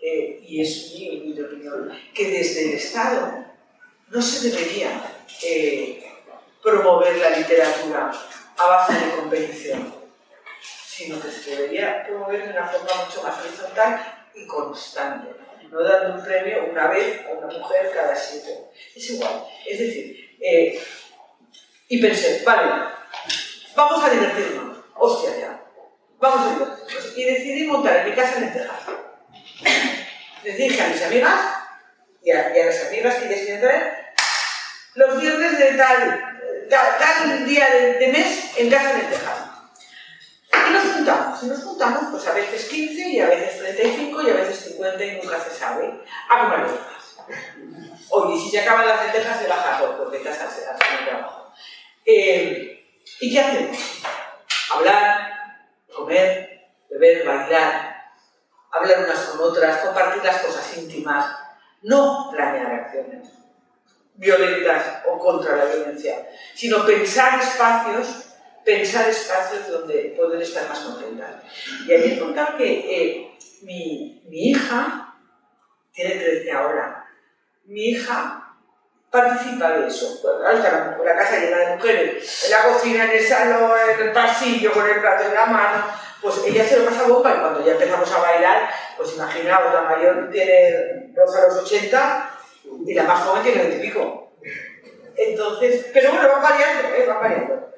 y 0.00 0.62
es 0.62 0.94
mi, 0.94 1.38
opinión, 1.40 1.92
que 2.14 2.30
desde 2.30 2.70
el 2.70 2.72
Estado 2.78 3.44
no 4.08 4.22
se 4.22 4.48
debería 4.48 5.02
promover 6.62 7.16
la 7.18 7.30
literatura 7.30 8.10
a 8.56 8.66
base 8.66 8.92
de 8.94 9.16
competición 9.16 10.00
sino 11.00 11.20
que 11.20 11.30
se 11.30 11.56
debería 11.56 12.04
promover 12.04 12.44
de 12.44 12.50
una 12.50 12.66
forma 12.66 13.04
mucho 13.06 13.22
más 13.22 13.42
horizontal 13.42 14.28
y 14.34 14.46
constante, 14.46 15.30
no 15.70 15.82
dando 15.82 16.16
un 16.16 16.24
premio 16.24 16.66
una 16.70 16.88
vez 16.88 17.22
a 17.26 17.30
una 17.32 17.58
mujer 17.58 17.90
cada 17.94 18.14
siete. 18.14 18.66
Es 18.94 19.08
igual. 19.08 19.46
Es 19.66 19.78
decir, 19.78 20.36
eh, 20.42 20.82
y 21.88 22.02
pensé, 22.02 22.42
vale, 22.44 22.70
vamos 23.74 24.04
a 24.04 24.10
divertirnos, 24.10 24.69
hostia 25.00 25.38
ya, 25.38 25.60
vamos 26.18 26.46
a 26.46 26.54
divertirnos. 26.54 27.16
Y 27.16 27.24
decidí 27.24 27.66
montar 27.66 27.96
en 27.96 28.10
mi 28.10 28.16
casa 28.16 28.40
lentejas. 28.40 28.80
Les 30.44 30.56
dije 30.56 30.82
a 30.82 30.88
mis 30.88 31.02
amigas 31.02 31.40
y 32.22 32.30
a, 32.30 32.48
las 32.48 32.86
amigas 32.86 33.14
que 33.16 33.28
quieren 33.28 33.60
traer, 33.60 34.06
los 34.94 35.20
viernes 35.20 35.58
de 35.58 35.72
tal, 35.72 36.36
tal, 36.68 37.46
día 37.46 37.68
de, 37.70 37.94
de 37.94 38.08
mes 38.08 38.52
en 38.56 38.70
casa 38.70 38.92
lentejas 38.94 39.50
y 40.52 40.72
nos 40.72 40.94
juntamos, 40.94 41.42
y 41.42 41.46
nos 41.46 41.64
juntamos 41.64 42.04
pues 42.10 42.26
a 42.26 42.32
veces 42.32 42.64
15 42.66 43.08
y 43.08 43.20
a 43.20 43.26
veces 43.26 43.58
35 43.58 44.22
y 44.22 44.30
a 44.30 44.34
veces 44.34 44.64
50 44.70 45.04
y 45.04 45.16
nunca 45.16 45.40
se 45.40 45.50
sabe 45.50 45.90
a 46.28 46.40
comer 46.40 46.58
lentejas. 46.60 47.16
Oye, 48.10 48.40
si 48.40 48.50
se 48.50 48.60
acaban 48.60 48.86
las 48.86 49.04
lentejas 49.04 49.40
se 49.40 49.48
baja 49.48 49.78
todo 49.78 49.98
porque 49.98 50.18
estás 50.18 50.40
al 50.40 51.06
trabajo. 51.06 51.52
Eh, 52.04 52.84
¿Y 53.20 53.32
qué 53.32 53.40
hacemos? 53.40 53.78
Hablar, 54.72 55.66
comer, 55.92 56.70
beber, 56.88 57.26
bailar, 57.26 57.96
hablar 58.70 59.04
unas 59.04 59.18
con 59.20 59.40
otras, 59.40 59.78
compartir 59.78 60.22
las 60.24 60.42
cosas 60.42 60.76
íntimas, 60.78 61.26
no 61.82 62.30
planear 62.32 62.72
acciones 62.72 63.28
violentas 64.14 65.02
o 65.06 65.18
contra 65.18 65.56
la 65.56 65.64
violencia, 65.64 66.28
sino 66.54 66.84
pensar 66.84 67.40
espacios 67.40 68.30
pensar 68.64 69.08
espacios 69.08 69.68
donde 69.68 70.14
poder 70.16 70.42
estar 70.42 70.68
más 70.68 70.80
contentas. 70.80 71.42
Y 71.86 71.92
hay 71.92 72.10
que 72.10 72.20
contar 72.20 72.56
que 72.56 72.66
eh, 72.66 73.38
mi, 73.62 74.22
mi, 74.28 74.50
hija, 74.50 75.14
tiene 75.92 76.16
13 76.16 76.52
ahora, 76.52 77.06
mi 77.64 77.90
hija 77.90 78.49
participa 79.10 79.70
de 79.72 79.88
eso. 79.88 80.20
Bueno, 80.22 80.50
está 80.50 80.96
la, 81.04 81.16
casa 81.16 81.38
llena 81.38 81.58
de 81.58 81.76
mujeres, 81.76 82.44
en 82.44 82.50
la 82.50 82.62
cocina, 82.62 83.04
en 83.04 83.10
el 83.10 83.26
salón, 83.26 83.72
en 83.94 84.06
el 84.06 84.12
pasillo, 84.12 84.72
con 84.72 84.88
el 84.88 85.00
plato 85.00 85.24
en 85.24 85.34
la 85.34 85.46
mano, 85.46 85.84
pues 86.20 86.36
ella 86.46 86.64
se 86.64 86.78
lo 86.78 86.84
pasa 86.84 87.08
bomba 87.08 87.34
y 87.34 87.40
cuando 87.40 87.64
ya 87.64 87.72
empezamos 87.72 88.10
a 88.12 88.18
bailar, 88.18 88.70
pues 88.96 89.14
imaginaos, 89.14 89.74
la 89.74 89.82
mayor 89.82 90.30
tiene 90.30 91.12
roza 91.14 91.48
los 91.48 91.64
80 91.64 92.30
y 92.86 92.94
la 92.94 93.04
más 93.04 93.20
joven 93.24 93.42
tiene 93.42 93.62
20 93.62 93.86
y. 93.86 94.32
Entonces, 95.16 95.86
pero 95.92 96.12
bueno, 96.12 96.28
va 96.28 96.38
variando, 96.38 96.88
¿eh? 96.88 97.06
va 97.06 97.18
variando. 97.18 97.72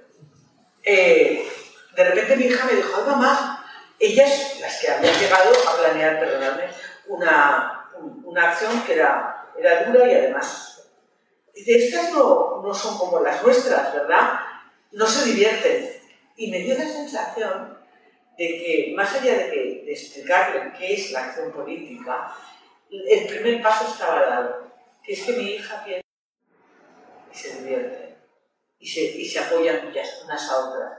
Eh, 0.84 1.48
de 1.96 2.04
repente 2.04 2.36
mi 2.36 2.44
hija 2.44 2.66
me 2.66 2.74
dijo, 2.74 2.92
ay 2.96 3.10
mamá, 3.10 3.64
ellas, 3.98 4.58
las 4.60 4.80
que 4.80 4.90
habían 4.90 5.14
llegado 5.14 5.52
a 5.68 5.76
planear, 5.80 6.18
perdonadme, 6.18 6.64
una, 7.06 7.88
una 8.24 8.50
acción 8.50 8.82
que 8.82 8.94
era, 8.94 9.46
era 9.58 9.84
dura 9.84 10.06
y 10.06 10.14
además, 10.14 10.71
estas 11.54 12.12
no, 12.12 12.62
no 12.62 12.74
son 12.74 12.98
como 12.98 13.20
las 13.20 13.42
nuestras, 13.42 13.94
¿verdad? 13.94 14.40
No 14.92 15.06
se 15.06 15.30
divierten. 15.30 16.00
Y 16.36 16.50
me 16.50 16.60
dio 16.60 16.76
la 16.76 16.86
sensación 16.86 17.78
de 18.38 18.46
que, 18.46 18.92
más 18.96 19.14
allá 19.14 19.34
de, 19.34 19.84
explicarle 19.86 20.72
qué 20.78 20.94
es 20.94 21.12
la 21.12 21.24
acción 21.24 21.52
política, 21.52 22.34
el 22.90 23.26
primer 23.26 23.62
paso 23.62 23.86
estaba 23.86 24.20
dado, 24.22 24.72
que 25.02 25.12
es 25.12 25.22
que 25.22 25.32
mi 25.32 25.50
hija 25.52 25.82
piensa 25.84 26.02
y 27.30 27.36
se 27.36 27.60
divierte 27.60 28.12
y 28.82 28.86
se, 28.88 29.00
y 29.00 29.24
se 29.24 29.38
apoyan 29.38 29.92
unas 30.24 30.50
a 30.50 30.58
otras. 30.58 30.92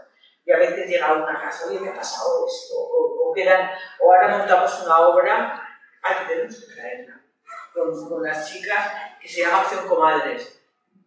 Y 0.45 0.51
a 0.51 0.57
veces 0.57 0.87
llega 0.87 1.07
a 1.07 1.13
una 1.13 1.39
casa, 1.39 1.67
oye, 1.67 1.79
me 1.79 1.89
ha 1.89 1.93
pasado 1.93 2.47
esto, 2.47 2.75
o, 2.75 3.33
quedan, 3.33 3.71
o 3.99 4.13
ahora 4.13 4.37
montamos 4.37 4.83
una 4.83 4.99
obra, 4.99 5.79
hay 6.01 6.27
tenemos 6.27 6.55
que 6.55 6.73
traerla, 6.73 7.21
con, 7.73 8.09
con 8.09 8.23
las 8.23 8.51
chicas, 8.51 8.91
que 9.21 9.27
se 9.27 9.41
llama 9.41 9.61
Acción 9.61 9.87
Comadres, 9.87 10.59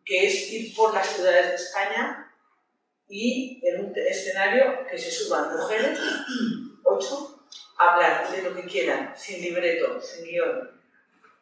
que 0.05 0.27
es 0.27 0.53
ir 0.53 0.75
por 0.75 0.95
las 0.95 1.07
ciudades 1.07 1.49
de 1.49 1.55
España 1.57 2.33
y 3.09 3.61
en 3.65 3.87
un 3.87 3.93
escenario 3.95 4.87
que 4.87 4.99
se 4.99 5.11
suban 5.11 5.57
mujeres, 5.57 5.99
ocho, 6.85 7.47
a 7.79 7.95
hablar 7.95 8.31
de 8.31 8.43
lo 8.43 8.55
que 8.55 8.65
quieran, 8.65 9.13
sin 9.17 9.43
libreto, 9.43 10.01
sin 10.01 10.25
guion, 10.25 10.81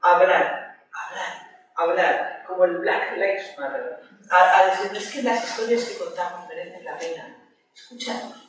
hablar, 0.01 0.79
hablar, 0.93 1.71
hablar, 1.77 2.45
como 2.47 2.65
el 2.65 2.79
Black 2.79 3.17
Lives 3.17 3.59
Matter, 3.59 4.01
a, 4.31 4.59
a 4.59 4.67
decir, 4.67 4.97
es 4.97 5.11
que 5.11 5.23
las 5.23 5.45
historias 5.45 5.85
que 5.85 5.99
contamos 5.99 6.49
merecen 6.49 6.85
la 6.85 6.99
pena. 6.99 7.39
Escuchamos. 7.75 8.49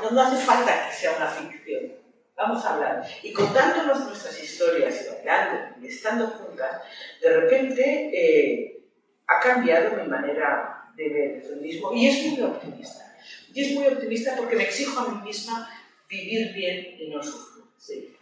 No, 0.00 0.10
no 0.10 0.22
hace 0.22 0.44
falta 0.44 0.88
que 0.88 0.94
sea 0.94 1.16
una 1.16 1.26
ficción. 1.26 2.01
Vamos 2.36 2.64
a 2.64 2.74
hablar. 2.74 3.06
Y 3.22 3.32
contándonos 3.32 4.06
nuestras 4.06 4.42
historias 4.42 5.04
y 5.04 5.14
bailando 5.14 5.76
y 5.80 5.86
estando 5.88 6.26
juntas, 6.28 6.82
de 7.20 7.40
repente 7.40 8.10
eh, 8.12 8.82
ha 9.26 9.40
cambiado 9.40 9.96
mi 9.96 10.08
manera 10.08 10.90
de 10.96 11.08
ver 11.08 11.30
el 11.32 11.42
feminismo 11.42 11.92
y 11.92 12.08
es 12.08 12.26
muy 12.26 12.42
optimista. 12.42 13.16
Y 13.54 13.62
es 13.62 13.72
muy 13.74 13.86
optimista 13.86 14.34
porque 14.36 14.56
me 14.56 14.64
exijo 14.64 15.00
a 15.00 15.08
mí 15.08 15.22
misma 15.22 15.68
vivir 16.08 16.52
bien 16.54 16.96
y 16.98 17.08
no 17.08 17.22
sufrir. 17.22 17.64
Sí. 17.78 18.16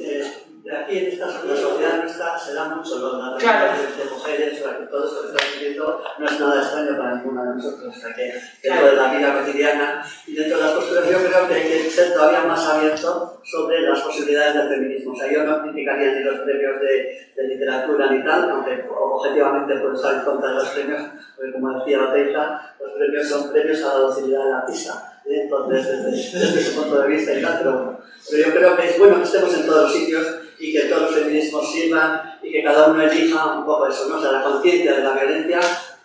Eh, 0.00 0.32
aquí 0.68 0.98
en 0.98 1.06
esta 1.06 1.30
sociedad 1.30 2.02
nuestra 2.02 2.38
se 2.38 2.54
da 2.54 2.68
mucho 2.68 2.98
los 2.98 3.18
datos 3.18 3.42
de, 3.42 4.10
mujeres, 4.10 4.60
o 4.60 4.64
sea, 4.64 4.78
que 4.78 4.86
todo 4.86 5.04
esto 5.04 5.22
que 5.22 5.28
estamos 5.28 5.58
viviendo 5.58 6.02
no 6.18 6.26
es 6.26 6.40
nada 6.40 6.62
extraño 6.62 6.98
para 6.98 7.14
ninguna 7.16 7.44
de 7.44 7.56
nosotros, 7.56 7.96
o 7.96 8.00
sea, 8.00 8.14
que 8.14 8.34
dentro 8.62 8.86
de 8.86 8.96
la 8.96 9.14
vida 9.14 9.38
cotidiana 9.40 10.04
y 10.26 10.34
dentro 10.34 10.58
de 10.58 10.64
las 10.64 10.72
posturas 10.72 11.10
yo 11.10 11.18
creo 11.18 11.48
que 11.48 11.54
hay 11.54 11.62
que 11.62 11.90
ser 11.90 12.12
todavía 12.12 12.42
más 12.42 12.66
abierto 12.66 13.40
sobre 13.44 13.80
las 13.80 14.00
posibilidades 14.00 14.54
del 14.54 14.68
feminismo. 14.68 15.12
O 15.12 15.16
sea, 15.16 15.32
yo 15.32 15.44
no 15.44 15.62
criticaría 15.62 16.12
ni 16.12 16.24
los 16.24 16.40
premios 16.40 16.80
de, 16.80 17.32
de 17.36 17.48
literatura 17.48 18.10
ni 18.10 18.22
tal, 18.22 18.50
aunque 18.50 18.84
objetivamente 18.88 19.76
puedo 19.76 19.94
estar 19.94 20.14
en 20.14 20.20
contra 20.24 20.50
de 20.50 20.54
los 20.56 20.68
premios, 20.68 21.02
porque 21.36 21.52
como 21.52 21.78
decía 21.78 21.98
la 21.98 22.74
los 22.80 22.92
premios 22.92 23.28
son 23.28 23.52
premios 23.52 23.82
a 23.82 23.88
la 23.88 24.00
docilidad 24.00 24.44
de 24.44 24.50
la 24.50 24.66
pista. 24.66 25.20
¿eh? 25.26 25.42
Entonces, 25.42 25.86
desde, 25.86 26.38
desde, 26.38 26.60
ese 26.60 26.80
punto 26.80 27.00
de 27.00 27.08
vista 27.08 27.32
y 27.32 27.42
tal, 27.42 27.58
pero 27.58 27.72
bueno. 27.72 28.00
Pero 28.30 28.46
yo 28.46 28.54
creo 28.54 28.76
que 28.76 28.88
es 28.88 28.98
bueno 28.98 29.16
que 29.16 29.24
estemos 29.24 29.54
en 29.54 29.66
todos 29.66 29.82
los 29.84 29.92
sitios 29.92 30.39
y 30.60 30.72
que 30.72 30.80
todos 30.82 31.02
los 31.02 31.14
feminismos 31.14 31.72
sirvan 31.72 32.38
y 32.42 32.52
que 32.52 32.62
cada 32.62 32.88
uno 32.88 33.02
elija 33.02 33.58
un 33.58 33.64
poco 33.64 33.86
eso, 33.86 34.08
¿no? 34.08 34.18
O 34.18 34.20
sea, 34.20 34.32
la 34.32 34.44
conciencia 34.44 34.94
de 34.94 35.02
la 35.02 35.12
violencia 35.12 35.60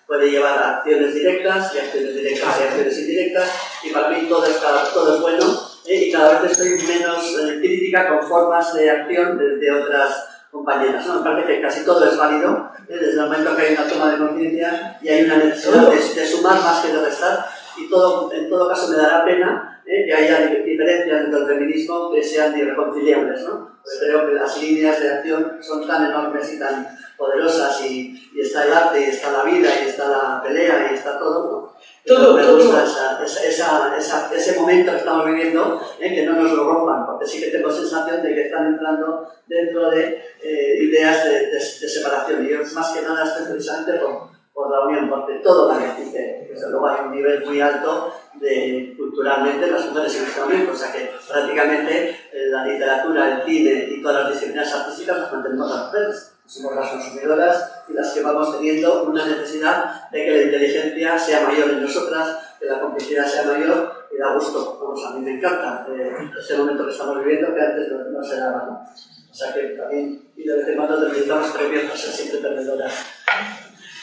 puede 0.08 0.32
llevar 0.32 0.58
a 0.58 0.78
acciones 0.78 1.14
directas 1.14 1.76
y 1.76 1.80
acciones 1.80 2.16
directas 2.16 2.60
y 2.60 2.64
acciones 2.64 2.99
indirectas 2.99 3.51
y 3.84 3.89
para 3.89 4.10
mí 4.10 4.28
todo 4.30 4.45
es, 4.45 4.58
todo 4.93 5.16
es 5.16 5.22
bueno 5.22 5.45
y 5.88 6.12
cada 6.12 6.39
vez 6.39 6.51
estoy 6.51 6.88
menos 6.88 7.36
crítica 7.60 8.08
con 8.08 8.28
formas 8.28 8.74
de 8.74 8.89
acción 8.89 9.38
desde 9.38 9.72
otras 9.72 10.28
compañeras. 10.51 11.06
¿no? 11.06 11.16
Me 11.16 11.24
parece 11.24 11.56
que 11.56 11.62
casi 11.62 11.86
todo 11.86 12.06
es 12.06 12.18
válido, 12.18 12.72
desde 12.88 13.12
el 13.12 13.18
momento 13.18 13.56
que 13.56 13.62
hay 13.62 13.74
una 13.74 13.88
toma 13.88 14.12
de 14.12 14.18
conciencia 14.18 14.97
y 15.01 15.10
hay 15.10 15.26
una 15.26 15.38
necesidad 15.38 15.89
de, 15.89 16.22
de, 16.22 16.28
sumar 16.28 16.60
más 16.62 16.80
que 16.80 16.93
de 16.93 17.01
restar, 17.01 17.45
y 17.78 17.89
todo, 17.89 18.32
en 18.32 18.49
todo 18.49 18.70
caso 18.70 18.88
me 18.88 18.97
dará 18.97 19.26
pena 19.26 19.75
que 19.86 20.14
haya 20.14 20.48
diferencias 20.48 21.22
dentro 21.22 21.46
del 21.46 21.58
feminismo 21.58 22.12
que 22.12 22.24
sean 22.24 22.58
irreconciliables. 22.58 23.42
¿no? 23.44 23.78
Porque 23.84 24.00
creo 24.00 24.28
que 24.28 24.34
las 24.34 24.62
líneas 24.62 25.00
de 25.00 25.12
acción 25.12 25.58
son 25.62 25.88
tan 25.88 26.08
enormes 26.08 26.54
y 26.54 26.60
tan 26.60 26.88
poderosas 27.18 27.82
y, 27.86 28.30
y, 28.34 28.42
está 28.42 28.66
el 28.66 28.74
arte, 28.74 29.02
y 29.02 29.04
está 29.06 29.32
la 29.32 29.44
vida, 29.44 29.70
y 29.84 29.88
está 29.88 30.10
la 30.10 30.44
pelea, 30.44 30.90
y 30.92 30.96
está 30.96 31.18
todo. 31.20 31.74
Todo, 32.06 32.36
me 32.36 32.46
gusta 32.46 32.84
esa, 32.84 33.98
esa, 33.98 34.32
ese 34.36 34.60
momento 34.60 34.92
que 34.92 34.98
estamos 34.98 35.26
viviendo, 35.26 35.82
¿eh? 36.00 36.14
que 36.14 36.26
no 36.26 36.34
nos 36.34 36.52
lo 36.52 36.72
rompan, 36.72 37.06
porque 37.06 37.26
sí 37.26 37.40
que 37.40 37.50
tengo 37.50 37.72
sensación 37.72 38.22
de 38.22 38.36
que 38.36 38.46
están 38.46 38.68
entrando 38.68 39.28
dentro 39.48 39.90
de 39.90 40.22
eh, 40.44 40.78
ideas 40.84 41.24
de, 41.24 41.48
de, 41.48 41.54
de, 41.54 41.60
separación. 41.60 42.46
Y 42.46 42.50
yo 42.50 42.60
más 42.74 42.92
que 42.92 43.02
nada 43.02 43.24
estoy 43.24 43.54
precisamente 43.54 43.94
por, 43.94 44.35
por 44.56 44.72
la 44.72 44.86
unión, 44.86 45.10
porque 45.10 45.34
todo 45.43 45.70
la 45.70 45.78
que 45.78 46.47
desde 46.49 46.70
luego 46.70 46.88
hay 46.88 47.01
un 47.08 47.12
nivel 47.12 47.45
muy 47.45 47.60
alto 47.60 48.14
de, 48.36 48.95
culturalmente 48.97 49.70
las 49.70 49.86
mujeres 49.88 50.16
en 50.16 50.24
este 50.24 50.39
momento, 50.39 50.72
o 50.72 50.76
sea 50.76 50.93
que 50.93 51.12
prácticamente 51.30 52.10
eh, 52.32 52.47
la 52.49 52.66
literatura, 52.66 53.36
el 53.36 53.45
cine 53.45 53.88
y 53.89 54.01
todas 54.01 54.24
las 54.24 54.34
disciplinas 54.34 54.74
artísticas 54.74 55.20
las 55.20 55.34
mantenemos 55.34 55.70
las 55.70 55.86
mujeres 55.88 56.32
somos 56.45 56.76
las 56.76 56.89
consumidoras 56.89 57.84
y 57.89 57.93
las 57.93 58.14
que 58.14 58.22
vamos 58.22 58.56
teniendo 58.56 59.03
una 59.03 59.26
necesidad 59.26 60.10
de 60.12 60.24
que 60.24 60.32
la 60.32 60.43
inteligencia 60.43 61.18
sea 61.18 61.41
mayor 61.41 61.72
en 61.72 61.82
nosotras, 61.82 62.56
que 62.60 62.66
la 62.66 62.80
complicidad 62.80 63.26
sea 63.26 63.43
mayor 63.43 64.08
y 64.12 64.18
da 64.18 64.36
gusto. 64.36 64.80
Vamos, 64.80 65.06
a 65.06 65.16
mí 65.16 65.22
me 65.22 65.38
encanta 65.38 65.88
eh, 65.89 66.32
este 66.39 66.56
momento 66.58 66.86
que 66.86 66.91
estamos 66.91 67.20
viviendo 67.20 67.53
que 67.53 67.62
antes 67.62 67.91
no, 67.91 67.97
no 67.97 68.24
se 68.24 68.38
daba. 68.38 68.84
O 69.32 69.34
sea 69.34 69.53
que 69.53 69.62
también, 69.70 70.30
y 70.38 70.47
de 70.47 70.58
vez 70.58 70.68
en 70.68 70.78
cuando 70.78 71.08
necesitamos 71.08 71.49
previos 71.49 71.84
para 71.86 71.97
ser 71.97 72.12
siempre 72.12 72.39
perdedoras. 72.39 72.93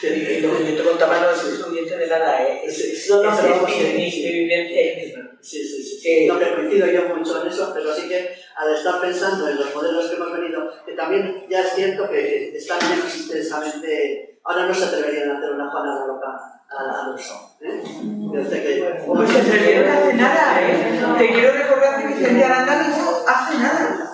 Yo 0.03 0.75
te 0.75 0.83
contaba 0.83 1.19
no 1.21 1.31
es 1.31 1.43
excluyente 1.47 1.97
de 1.97 2.07
nada, 2.07 2.43
¿eh? 2.43 2.61
es, 2.65 2.79
es, 2.79 3.09
no, 3.09 3.23
no, 3.23 3.31
es, 3.31 3.39
es 3.39 3.93
mi, 3.95 4.31
vivencia 4.31 5.33
Sí, 5.39 5.61
sí, 5.61 5.83
sí. 5.83 5.99
sí. 5.99 6.27
No 6.27 6.39
que 6.39 6.55
coincido 6.55 6.87
yo 6.87 7.15
mucho 7.15 7.41
en 7.41 7.49
eso, 7.49 7.71
pero 7.73 7.93
sí 7.93 8.07
que 8.07 8.35
al 8.55 8.73
estar 8.73 9.01
pensando 9.01 9.49
en 9.49 9.57
los 9.57 9.75
modelos 9.75 10.07
que 10.07 10.15
hemos 10.15 10.31
venido, 10.31 10.71
que 10.85 10.93
también 10.93 11.45
ya 11.49 11.61
es 11.61 11.73
cierto 11.75 12.09
que 12.09 12.55
están 12.55 12.79
menos 12.89 13.15
intensamente. 13.15 14.39
Ahora 14.45 14.67
no 14.67 14.73
se 14.73 14.85
atreverían 14.85 15.31
a 15.31 15.37
hacer 15.37 15.51
una 15.51 15.69
Juana 15.69 16.05
Loca 16.05 16.53
al 16.69 17.13
uso. 17.13 17.57
¿eh? 17.61 17.81
Que, 17.83 19.03
no 19.07 19.27
se 19.27 19.37
atrevieron 19.37 19.89
hace 19.89 20.13
nada, 20.13 20.61
¿eh? 20.61 20.99
Te 21.17 21.29
quiero 21.29 21.53
recordar 21.53 22.01
que 22.01 22.07
Vicente 22.07 22.43
Aranda 22.43 22.83
dijo 22.87 23.25
hace 23.27 23.57
nada. 23.57 24.13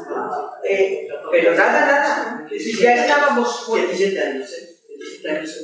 Eh, 0.67 1.07
pero 1.31 1.55
nada, 1.55 1.85
nada. 1.85 2.47
Ya 2.49 2.95
estábamos. 2.95 3.71
17 3.73 4.19
años, 4.19 4.51
¿eh? 4.53 4.68
17 4.99 5.29
años. 5.29 5.55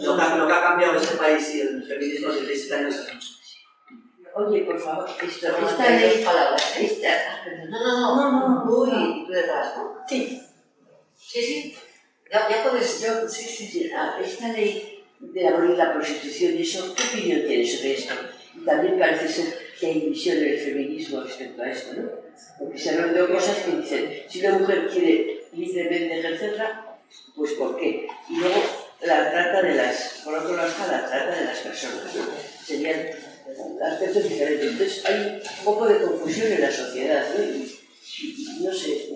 Lo 0.00 0.16
que, 0.16 0.38
lo 0.38 0.46
que 0.46 0.52
ha 0.52 0.62
cambiado 0.62 0.96
este 1.00 1.16
país 1.16 1.54
y 1.54 1.60
el 1.60 1.84
feminismo 1.86 2.32
de 2.32 2.40
17 2.40 2.74
años 2.74 2.94
es 2.96 3.14
mucho. 3.14 3.28
Oye, 4.34 4.60
por 4.62 4.78
favor, 4.78 5.08
esto, 5.20 5.48
esta 5.48 5.90
ley, 5.90 6.22
palabras, 6.24 6.76
esta, 6.78 7.44
no, 7.68 7.80
no, 7.80 8.16
no, 8.16 8.30
no, 8.30 8.64
no, 8.64 8.72
uy, 8.72 9.24
tú 9.26 9.32
detrás, 9.32 9.76
¿no? 9.76 9.96
Sí. 10.08 10.40
Sí, 11.16 11.42
sí, 11.42 11.76
ya, 12.30 12.48
ya 12.48 12.62
puedes, 12.62 13.02
yo, 13.02 13.28
sí, 13.28 13.44
sí, 13.44 13.66
sí, 13.66 13.90
esta 14.22 14.48
ley 14.52 15.04
de 15.18 15.48
abolir 15.48 15.76
la 15.76 15.92
prostitución 15.92 16.54
y 16.56 16.62
eso, 16.62 16.94
¿qué 16.94 17.02
opinión 17.02 17.46
tienes 17.46 17.76
sobre 17.76 17.94
esto? 17.94 18.14
Y 18.54 18.64
también 18.64 18.98
parece 18.98 19.28
ser 19.28 19.58
que 19.78 19.86
hay 19.86 20.00
división 20.00 20.38
en 20.38 20.52
el 20.52 20.58
feminismo 20.58 21.20
respecto 21.22 21.62
a 21.62 21.70
esto, 21.70 21.94
¿no? 21.94 22.10
Porque 22.58 22.78
se 22.78 22.90
han 22.90 23.10
oído 23.10 23.28
cosas 23.32 23.58
que 23.58 23.76
dicen, 23.76 24.22
si 24.28 24.40
una 24.46 24.58
mujer 24.58 24.88
quiere 24.88 25.48
libremente 25.52 26.20
ejercerla, 26.20 26.87
pues 27.36 27.52
¿por 27.52 27.78
qué? 27.78 28.06
Y 28.28 28.36
luego 28.36 28.62
la 29.02 29.30
trata 29.30 29.62
de 29.62 29.74
las, 29.74 30.22
por 30.24 30.34
otro 30.34 30.56
lado 30.56 30.68
está 30.68 30.86
la 30.86 31.08
trata 31.08 31.36
de 31.36 31.44
las 31.44 31.58
personas. 31.58 32.12
Serían 32.64 33.08
aspectos 33.82 34.28
diferentes. 34.28 34.72
Entonces 34.72 35.04
hay 35.06 35.42
un 35.58 35.64
poco 35.64 35.86
de 35.86 36.02
confusión 36.02 36.52
en 36.52 36.60
la 36.60 36.70
sociedad, 36.70 37.26
¿no? 37.34 37.44
Y, 37.44 37.78
y, 38.20 38.64
no 38.64 38.72
sé, 38.72 39.08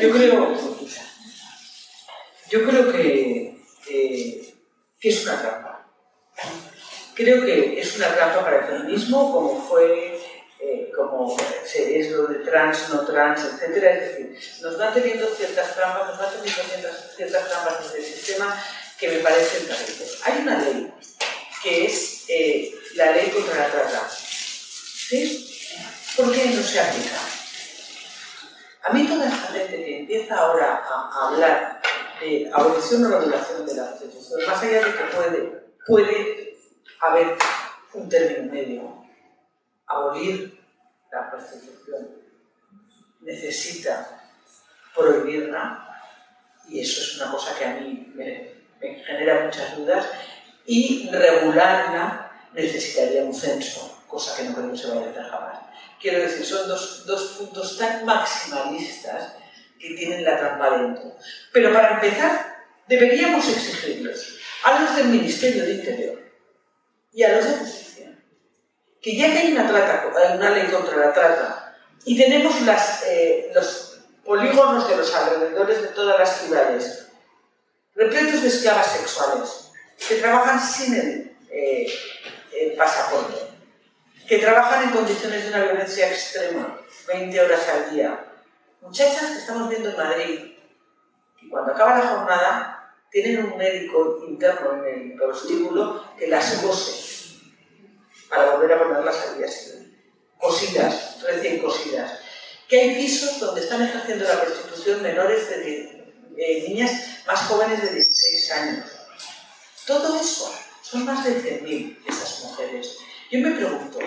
yo 0.00 0.10
creo, 0.10 0.56
yo 2.50 2.64
creo 2.64 2.92
que, 2.92 3.56
eh, 3.90 4.54
que 5.00 5.08
es 5.08 5.22
una 5.24 5.40
trampa. 5.40 5.86
Creo 7.14 7.44
que 7.44 7.80
es 7.80 7.96
una 7.96 8.14
trampa 8.14 8.44
para 8.44 8.58
el 8.58 8.64
feminismo, 8.64 9.32
como 9.32 9.68
fue, 9.68 10.17
eh, 10.60 10.90
como 10.94 11.36
es 11.36 12.10
lo 12.10 12.26
de 12.26 12.40
trans, 12.40 12.88
no 12.90 13.04
trans, 13.06 13.44
etc. 13.44 13.62
Es 13.62 14.00
decir, 14.00 14.38
nos 14.62 14.80
va 14.80 14.92
teniendo 14.92 15.26
ciertas 15.28 15.74
trampas, 15.74 16.08
nos 16.08 16.20
va 16.20 16.30
teniendo 16.30 16.62
ciertas, 16.62 17.16
ciertas 17.16 17.48
trampas 17.48 17.94
en 17.94 17.96
el 18.00 18.04
sistema 18.04 18.64
que 18.98 19.08
me 19.08 19.18
parecen 19.18 19.66
terribles. 19.66 20.18
Hay 20.24 20.42
una 20.42 20.58
ley 20.58 20.92
que 21.62 21.86
es 21.86 22.24
eh, 22.28 22.74
la 22.94 23.12
ley 23.12 23.30
contra 23.30 23.56
la 23.56 23.70
trata. 23.70 24.08
¿Sí? 24.08 25.76
¿Por 26.16 26.32
qué 26.32 26.46
no 26.46 26.62
se 26.62 26.80
aplica? 26.80 27.18
A 28.84 28.92
mí 28.92 29.06
toda 29.06 29.28
esta 29.28 29.48
gente 29.48 29.84
que 29.84 29.98
empieza 30.00 30.36
ahora 30.36 30.82
a, 30.84 31.28
hablar 31.28 31.80
de 32.20 32.50
abolición 32.52 33.04
o 33.04 33.08
regulación 33.08 33.66
de 33.66 33.74
la 33.74 33.90
prostitución, 33.90 34.46
más 34.46 34.62
allá 34.62 34.84
de 34.84 34.92
que 34.92 35.04
puede, 35.14 35.62
puede 35.86 36.58
haber 37.00 37.36
un 37.94 38.08
término 38.08 38.52
medio, 38.52 38.97
abolir 39.88 40.60
la 41.10 41.30
prostitución 41.30 42.08
necesita 43.20 44.22
prohibirla, 44.94 46.00
y 46.68 46.80
eso 46.80 47.00
es 47.00 47.16
una 47.16 47.32
cosa 47.32 47.58
que 47.58 47.64
a 47.64 47.74
mí 47.74 48.12
me, 48.14 48.52
genera 48.80 49.44
muchas 49.44 49.76
dudas, 49.76 50.06
y 50.66 51.08
regularla 51.10 52.30
necesitaría 52.52 53.22
un 53.22 53.34
censo, 53.34 54.02
cosa 54.06 54.36
que 54.36 54.48
no 54.48 54.54
creo 54.54 54.72
que 54.72 54.78
se 54.78 54.88
vaya 54.88 55.06
a 55.06 55.10
hacer 55.10 55.24
jamás. 55.24 55.58
Quiero 56.00 56.20
decir, 56.20 56.44
son 56.44 56.68
dos, 56.68 57.06
dos 57.06 57.22
puntos 57.38 57.78
tan 57.78 58.04
maximalistas 58.04 59.34
que 59.78 59.94
tienen 59.94 60.24
la 60.24 60.38
trampa 60.38 60.78
dentro. 60.78 61.16
Pero 61.52 61.72
para 61.72 61.94
empezar, 61.94 62.64
deberíamos 62.86 63.48
exigirles 63.48 64.36
a 64.64 64.80
los 64.80 64.96
del 64.96 65.08
Ministerio 65.08 65.64
de 65.64 65.74
Interior 65.74 66.18
y 67.12 67.22
a 67.22 67.36
los 67.36 67.44
de 67.44 67.56
Justicia 67.56 68.17
que 69.00 69.16
ya 69.16 69.26
que 69.32 69.38
hay 69.38 69.52
una, 69.52 69.68
trata, 69.68 70.08
una 70.34 70.50
ley 70.50 70.66
contra 70.66 70.96
la 70.96 71.12
trata 71.12 71.76
y 72.04 72.16
tenemos 72.16 72.54
eh, 73.06 73.50
los 73.54 74.00
polígonos 74.24 74.88
de 74.88 74.96
los 74.96 75.14
alrededores 75.14 75.82
de 75.82 75.88
todas 75.88 76.18
las 76.18 76.40
ciudades 76.40 77.08
repletos 77.98 78.42
de 78.42 78.48
esclavas 78.48 78.86
sexuales, 78.92 79.72
que 80.08 80.14
trabajan 80.16 80.60
sin 80.60 80.94
el, 80.94 81.36
eh, 81.50 82.74
pasaporte, 82.76 83.34
que 84.28 84.38
trabajan 84.38 84.84
en 84.84 84.90
condiciones 84.90 85.42
de 85.42 85.48
una 85.48 85.64
violencia 85.64 86.08
extrema, 86.08 86.78
20 87.08 87.40
horas 87.40 87.68
al 87.68 87.90
día. 87.90 88.24
Muchachas 88.80 89.32
que 89.32 89.38
estamos 89.38 89.68
viendo 89.68 89.90
en 89.90 89.96
Madrid, 89.96 90.38
que 91.40 91.48
cuando 91.50 91.72
acaba 91.72 91.98
la 91.98 92.06
jornada 92.06 92.94
tienen 93.10 93.46
un 93.46 93.58
médico 93.58 94.20
interno 94.28 94.84
en 94.84 95.10
el 95.10 95.16
prostíbulo 95.16 96.04
que 96.16 96.28
las 96.28 96.54
cose 96.62 97.07
para 98.28 98.56
volver 98.56 98.72
a 98.72 98.82
ponerlas 98.82 99.16
al 99.26 99.38
día. 99.38 99.48
Cosidas, 100.38 101.22
recién 101.22 101.60
cosidas. 101.60 102.20
Que 102.68 102.80
hay 102.80 102.94
pisos 102.96 103.40
donde 103.40 103.62
están 103.62 103.82
ejerciendo 103.82 104.24
la 104.24 104.40
prostitución 104.40 105.02
menores 105.02 105.48
de 105.48 106.14
eh, 106.36 106.68
niñas 106.68 106.92
más 107.26 107.40
jóvenes 107.40 107.82
de 107.82 107.94
16 107.94 108.52
años 108.52 108.84
todo 109.88 110.20
eso, 110.20 110.54
son 110.82 111.06
más 111.06 111.24
de 111.24 111.42
100.000 111.42 111.98
estas 112.06 112.44
mujeres. 112.44 112.98
Yo 113.30 113.40
me 113.40 113.52
pregunto, 113.52 113.98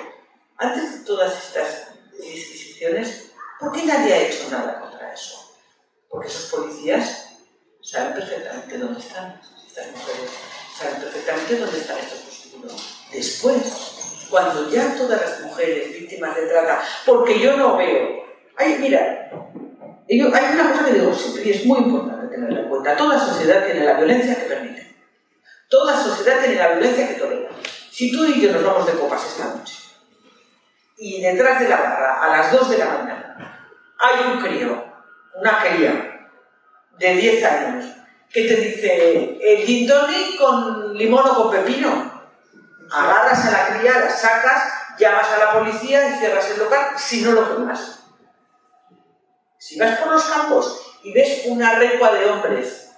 antes 0.57 0.99
de 0.99 1.06
todas 1.06 1.34
estas 1.43 1.88
disquisiciones, 2.19 3.31
¿por 3.60 3.72
qué 3.72 3.84
nadie 3.84 4.14
ha 4.14 4.22
hecho 4.27 4.48
nada 4.52 4.80
contra 4.80 5.11
eso? 5.11 5.57
Porque 6.07 6.27
esos 6.27 6.52
policías 6.52 7.30
saben 7.81 8.14
perfectamente 8.14 8.77
dónde 8.77 8.99
están 8.99 9.41
estas 9.68 9.88
mujeres, 9.88 10.30
saben 10.77 11.02
perfectamente 11.02 11.57
dónde 11.57 11.80
están 11.80 11.98
estos 11.98 12.19
prostíbulos. 12.19 13.07
Después, 13.11 13.64
cuando 14.31 14.69
ya 14.71 14.95
todas 14.95 15.21
las 15.21 15.41
mujeres 15.41 15.91
víctimas 15.91 16.35
de 16.35 16.47
trata, 16.47 16.81
porque 17.05 17.39
yo 17.39 17.57
no 17.57 17.77
veo, 17.77 18.23
ay, 18.57 18.77
mira, 18.79 19.29
hay 20.09 20.21
una 20.21 20.71
cosa 20.71 20.85
que 20.85 20.93
digo 20.93 21.13
siempre 21.13 21.43
y 21.45 21.51
es 21.51 21.65
muy 21.65 21.79
importante 21.79 22.33
tenerla 22.33 22.61
en 22.61 22.69
cuenta, 22.69 22.95
toda 22.95 23.19
sociedad 23.19 23.65
tiene 23.65 23.85
la 23.85 23.93
violencia 23.93 24.35
que 24.35 24.45
permite. 24.45 24.95
Toda 25.69 25.95
sociedad 25.95 26.39
tiene 26.39 26.55
la 26.55 26.73
violencia 26.73 27.07
que 27.07 27.13
tolera. 27.13 27.49
Si 27.89 28.11
tú 28.11 28.25
y 28.25 28.41
yo 28.41 28.51
nos 28.51 28.63
vamos 28.63 28.85
de 28.85 28.93
copas 28.93 29.25
esta 29.25 29.55
noche 29.55 29.75
y 30.97 31.21
detrás 31.21 31.61
de 31.61 31.69
la 31.69 31.77
barra, 31.77 32.23
a 32.23 32.37
las 32.37 32.51
2 32.51 32.69
de 32.71 32.77
la 32.77 32.85
mañana, 32.85 33.67
hay 33.97 34.33
un 34.33 34.41
crío, 34.41 34.83
una 35.35 35.59
cría 35.59 36.29
de 36.97 37.15
10 37.15 37.43
años, 37.45 37.85
que 38.29 38.47
te 38.47 38.55
dice 38.55 39.39
el 39.41 39.65
gin 39.65 39.89
con 40.37 40.97
limón 40.97 41.25
o 41.25 41.35
con 41.35 41.51
pepino, 41.51 42.20
agarras 42.91 43.45
a 43.45 43.51
la 43.51 43.68
cría, 43.68 43.99
la 43.99 44.09
sacas 44.09 44.63
llamas 44.97 45.27
a 45.30 45.38
la 45.38 45.51
policía 45.53 46.09
y 46.09 46.19
cierras 46.19 46.49
el 46.51 46.59
local 46.59 46.91
si 46.97 47.22
no 47.22 47.31
lo 47.31 47.55
quemas. 47.55 47.99
Si 49.57 49.80
vas 49.80 49.99
por 49.99 50.11
los 50.11 50.23
campos 50.26 50.99
y 51.03 51.13
ves 51.13 51.43
una 51.45 51.76
recua 51.76 52.11
de 52.13 52.30
hombres 52.30 52.91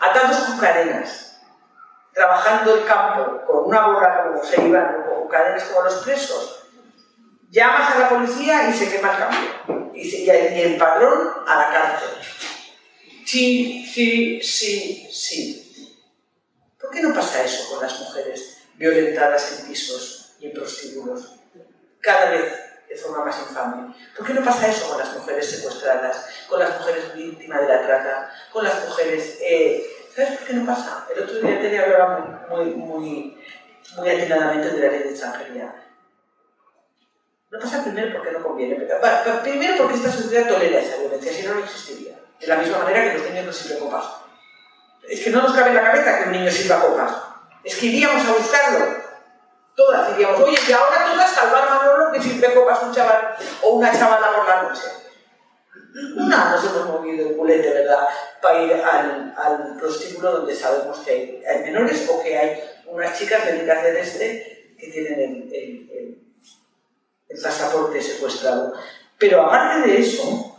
atados 0.00 0.36
con 0.38 0.58
cadenas, 0.58 1.40
trabajando 2.12 2.74
el 2.74 2.84
campo 2.84 3.42
con 3.46 3.64
una 3.66 3.86
bola 3.86 4.24
como 4.24 4.44
se 4.44 4.60
iban, 4.60 5.04
con 5.04 5.28
cadenas 5.28 5.64
como 5.64 5.82
los 5.82 5.94
presos, 6.04 6.66
llamas 7.50 7.94
a 7.94 7.98
la 8.00 8.08
policía 8.08 8.68
y 8.68 8.72
se 8.72 8.90
quema 8.90 9.12
el 9.12 9.18
campo. 9.18 9.90
Y, 9.94 10.28
el 10.28 10.76
padrón 10.78 11.30
a 11.46 11.56
la 11.56 11.70
cárcel. 11.70 12.10
Sí, 13.24 13.86
sí, 13.86 14.42
sí, 14.42 15.08
sí. 15.12 15.98
¿Por 16.80 16.90
qué 16.90 17.00
no 17.00 17.14
pasa 17.14 17.44
eso 17.44 17.70
con 17.70 17.82
las 17.82 17.98
mujeres 18.00 18.51
violentadas 18.76 19.60
en 19.60 19.68
pisos 19.68 20.34
y 20.40 20.46
en 20.46 20.52
prostíbulos? 20.52 21.36
Cada 22.00 22.30
vez 22.30 22.52
de 22.92 22.96
forma 22.96 23.24
más 23.24 23.38
infame. 23.40 23.94
¿Por 24.16 24.26
qué 24.26 24.34
no 24.34 24.44
pasa 24.44 24.68
eso 24.68 24.88
con 24.88 24.98
las 24.98 25.12
mujeres 25.14 25.50
secuestradas, 25.50 26.26
con 26.48 26.58
las 26.58 26.78
mujeres 26.78 27.14
víctimas 27.14 27.60
de 27.62 27.68
la 27.68 27.82
trata, 27.82 28.34
con 28.52 28.64
las 28.64 28.86
mujeres... 28.86 29.38
Eh, 29.40 29.86
¿Sabes 30.14 30.38
por 30.38 30.46
qué 30.46 30.52
no 30.52 30.66
pasa? 30.66 31.06
El 31.14 31.22
otro 31.22 31.40
día 31.40 31.58
te 31.58 31.78
hablaba 31.78 32.46
muy, 32.50 32.66
muy, 32.66 33.42
muy 33.96 34.10
atinadamente 34.10 34.70
de 34.70 34.78
la 34.78 34.92
ley 34.92 35.02
de 35.04 35.10
extranjería. 35.10 35.74
No 37.50 37.58
pasa 37.58 37.82
primero 37.82 38.18
porque 38.18 38.32
no 38.32 38.42
conviene. 38.42 38.86
Primero 39.42 39.76
porque 39.78 39.94
esta 39.94 40.12
sociedad 40.12 40.48
tolera 40.48 40.80
esa 40.80 40.98
violencia, 40.98 41.32
si 41.32 41.46
no, 41.46 41.54
no 41.54 41.64
existiría. 41.64 42.18
De 42.38 42.46
la 42.46 42.56
misma 42.56 42.78
manera 42.78 43.10
que 43.10 43.18
los 43.18 43.30
niños 43.30 43.46
no 43.46 43.52
sirven 43.52 43.78
copas. 43.78 44.04
Es 45.08 45.24
que 45.24 45.30
no 45.30 45.42
nos 45.42 45.54
cabe 45.54 45.70
en 45.70 45.76
la 45.76 45.82
cabeza 45.82 46.18
que 46.18 46.24
un 46.24 46.32
niño 46.32 46.50
sirva 46.50 46.80
copas. 46.80 47.31
Es 47.64 47.76
que 47.76 47.86
iríamos 47.86 48.26
a 48.26 48.32
buscarlo. 48.32 49.02
Todas 49.74 50.10
diríamos, 50.10 50.40
oye, 50.40 50.58
y 50.68 50.72
ahora 50.72 51.06
todas 51.12 51.30
salvar 51.30 51.68
Manolo 51.68 52.12
que 52.12 52.20
sirve 52.20 52.52
copas 52.54 52.82
un 52.82 52.94
chaval 52.94 53.34
o 53.62 53.70
una 53.70 53.90
chavala 53.90 54.36
por 54.36 54.46
la 54.46 54.62
noche. 54.62 54.82
Una 56.16 56.50
nos 56.50 56.64
hemos 56.64 56.86
movido 56.86 57.28
el 57.28 57.36
culete, 57.36 57.70
¿verdad? 57.70 58.06
Para 58.40 58.62
ir 58.62 58.72
al, 58.74 59.34
al 59.36 59.76
prostíbulo 59.78 60.32
donde 60.32 60.54
sabemos 60.54 60.98
que 61.00 61.10
hay, 61.10 61.44
hay, 61.44 61.62
menores 61.64 62.08
o 62.10 62.22
que 62.22 62.36
hay 62.36 62.62
unas 62.86 63.18
chicas 63.18 63.44
médicas 63.44 63.82
del 63.82 63.96
este 63.96 64.74
que 64.78 64.88
tienen 64.88 65.20
el, 65.20 65.54
el, 65.54 66.18
el 67.28 67.42
pasaporte 67.42 68.02
secuestrado. 68.02 68.74
Pero 69.18 69.42
aparte 69.42 69.88
de 69.88 70.00
eso, 70.00 70.52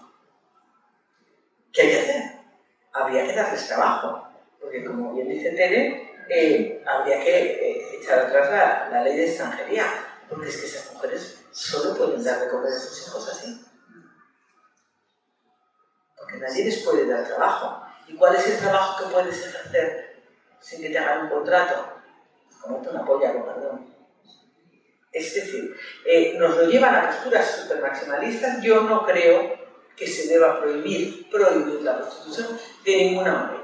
¿Qué 1.74 1.82
hay 1.82 1.90
que 1.90 2.00
hacer? 2.02 2.24
Habría 2.94 3.26
que 3.26 3.34
darles 3.34 3.68
trabajo, 3.68 4.28
porque 4.62 4.86
como 4.86 5.16
bien 5.16 5.28
dice 5.28 5.50
Tere, 5.52 6.13
eh, 6.36 6.84
habría 6.84 7.24
que 7.24 7.30
eh, 7.30 8.00
echar 8.02 8.20
atrás 8.20 8.90
la, 8.92 9.04
ley 9.04 9.16
de 9.16 9.28
extranjería, 9.28 9.86
porque 10.28 10.50
es 10.50 10.58
que 10.58 10.66
esas 10.66 10.92
mujeres 10.92 11.46
solo 11.52 11.96
pueden 11.96 12.24
dar 12.24 12.40
de 12.40 12.50
comer 12.50 12.74
a 12.74 12.80
sus 12.80 13.08
hijos 13.08 13.30
así. 13.30 13.64
Porque 16.18 16.38
nadie 16.38 16.66
les 16.66 16.80
puede 16.80 17.06
dar 17.06 17.24
trabajo. 17.28 17.86
¿Y 18.08 18.16
cuál 18.16 18.36
es 18.36 18.48
el 18.48 18.58
trabajo 18.58 19.04
que 19.04 19.14
puedes 19.14 19.46
ejercer 19.46 20.24
sin 20.60 20.82
que 20.82 20.90
te 20.90 20.98
hagan 20.98 21.26
un 21.26 21.30
contrato? 21.30 22.02
Pues 22.48 22.58
comerte 22.62 22.90
una 22.90 23.06
polla, 23.06 23.34
con 23.34 23.46
perdón. 23.46 23.96
Es 25.12 25.36
decir, 25.36 25.78
eh, 26.08 26.36
nos 26.40 26.58
lo 26.58 26.64
llevan 26.64 26.96
a 26.96 27.12
posturas 27.12 27.48
super 27.62 27.80
maximalistas. 27.80 28.60
Yo 28.64 28.82
no 28.82 29.06
creo 29.06 29.54
que 29.96 30.08
se 30.08 30.28
deba 30.28 30.60
prohibir, 30.60 31.30
prohibir 31.30 31.84
la 31.84 31.98
prostitución 31.98 32.60
de 32.84 32.98
ninguna 32.98 33.34
manera, 33.34 33.63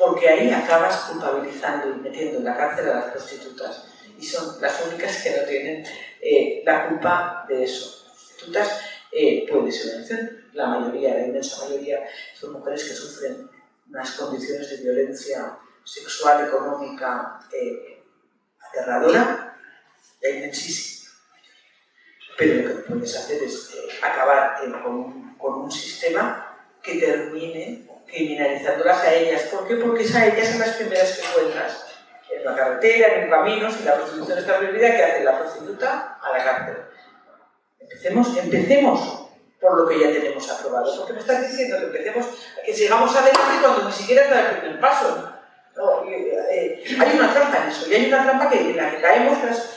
porque 0.00 0.28
ahí 0.30 0.50
acabas 0.50 0.96
culpabilizando 1.10 1.90
y 1.90 2.00
metiendo 2.00 2.38
en 2.38 2.44
la 2.44 2.56
cárcel 2.56 2.88
a 2.88 2.94
las 2.94 3.04
prostitutas 3.12 3.84
y 4.18 4.24
son 4.24 4.60
las 4.60 4.86
únicas 4.86 5.22
que 5.22 5.36
no 5.36 5.42
tienen 5.46 5.86
eh, 6.22 6.62
la 6.64 6.88
culpa 6.88 7.44
de 7.46 7.64
eso. 7.64 8.06
Prostitutas 8.06 8.80
eh, 9.12 9.46
puede 9.48 9.70
ser 9.70 10.48
la 10.54 10.68
mayoría, 10.68 11.14
la 11.14 11.26
inmensa 11.26 11.64
mayoría, 11.64 12.00
son 12.34 12.54
mujeres 12.54 12.84
que 12.84 12.94
sufren 12.94 13.50
unas 13.88 14.10
condiciones 14.12 14.70
de 14.70 14.76
violencia 14.78 15.58
sexual, 15.84 16.46
económica 16.46 17.38
eh, 17.52 18.02
aterradora, 18.58 19.58
la 20.22 20.30
inmensísima. 20.30 21.10
Pero 22.38 22.68
lo 22.68 22.76
que 22.76 22.82
puedes 22.88 23.16
hacer 23.16 23.42
es 23.42 23.74
eh, 23.74 23.88
acabar 24.02 24.60
con 24.82 24.94
un 24.94 25.20
con 25.40 25.62
un 25.62 25.72
sistema 25.72 26.46
que 26.82 26.96
termine 26.96 27.86
criminalizándolas 28.10 29.04
a 29.04 29.14
ellas. 29.14 29.42
¿Por 29.42 29.66
qué? 29.66 29.76
Porque 29.76 30.04
es 30.04 30.14
a 30.14 30.26
ellas 30.26 30.48
son 30.48 30.60
las 30.60 30.76
primeras 30.76 31.18
que 31.18 31.26
encuentras 31.26 31.86
en 32.30 32.44
la 32.44 32.54
carretera, 32.54 33.14
en 33.14 33.24
un 33.24 33.30
camino, 33.30 33.70
si 33.70 33.84
la 33.84 33.94
prostitución 33.96 34.38
está 34.38 34.58
prohibida, 34.58 34.96
¿qué 34.96 35.04
hace 35.04 35.24
la 35.24 35.38
prostituta? 35.38 36.18
A 36.22 36.36
la 36.36 36.44
cárcel. 36.44 36.76
Empecemos, 37.80 38.36
empecemos 38.36 39.28
por 39.60 39.80
lo 39.80 39.88
que 39.88 40.00
ya 40.00 40.12
tenemos 40.12 40.50
aprobado. 40.50 40.96
Porque 40.96 41.12
me 41.12 41.20
estás 41.20 41.48
diciendo 41.48 41.78
que 41.78 41.84
empecemos, 41.86 42.26
que 42.64 42.72
sigamos 42.72 43.14
adelante 43.14 43.60
cuando 43.60 43.84
ni 43.84 43.92
siquiera 43.92 44.22
es 44.22 44.30
el 44.30 44.60
primer 44.60 44.80
paso. 44.80 45.34
Eh, 46.50 46.84
hay 46.98 47.16
una 47.16 47.32
trampa 47.32 47.62
en 47.62 47.68
eso, 47.70 47.88
y 47.88 47.94
hay 47.94 48.06
una 48.06 48.24
trampa 48.24 48.50
que, 48.50 48.60
en 48.60 48.76
la 48.76 48.90
que 48.90 49.00
caemos 49.00 49.38
las, 49.42 49.76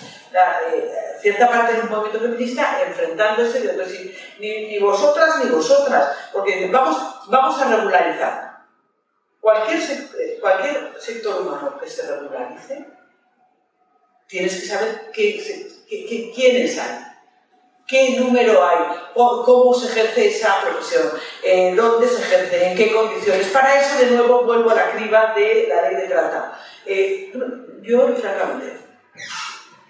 eh, 0.74 1.13
cierta 1.24 1.48
parte 1.48 1.74
del 1.74 1.90
movimiento 1.90 2.20
feminista 2.20 2.84
enfrentándose 2.86 3.62
de 3.62 3.78
decir, 3.78 4.18
ni, 4.40 4.68
ni, 4.68 4.80
vosotras 4.80 5.44
ni 5.44 5.50
vosotras, 5.50 6.16
porque 6.34 6.70
vamos, 6.70 6.98
vamos 7.30 7.60
a 7.62 7.76
regularizar. 7.76 8.66
Cualquier, 9.40 9.80
eh, 9.80 10.38
cualquier 10.40 10.94
sector 11.00 11.42
humano 11.42 11.78
que 11.80 11.90
se 11.90 12.06
regularice, 12.06 12.86
tienes 14.28 14.60
que 14.60 14.68
saber 14.68 15.12
qué, 15.14 16.32
quiénes 16.36 16.78
hay, 16.78 17.00
qué 17.88 18.20
número 18.20 18.66
hay, 18.66 18.80
cómo 19.14 19.74
se 19.74 19.88
ejerce 19.88 20.28
esa 20.28 20.62
profesión, 20.62 21.10
eh, 21.42 21.74
dónde 21.74 22.08
se 22.08 22.22
ejerce, 22.22 22.68
en 22.68 22.78
qué 22.78 22.92
condiciones. 22.92 23.48
Para 23.48 23.80
eso, 23.82 23.98
de 23.98 24.12
nuevo, 24.12 24.44
vuelvo 24.44 24.72
a 24.72 24.76
la 24.76 24.92
criba 24.92 25.34
de 25.36 25.68
la 25.70 25.90
ley 25.90 26.02
de 26.02 26.08
trata. 26.08 26.60
Eh, 26.86 27.32
yo, 27.82 28.08
francamente, 28.16 28.78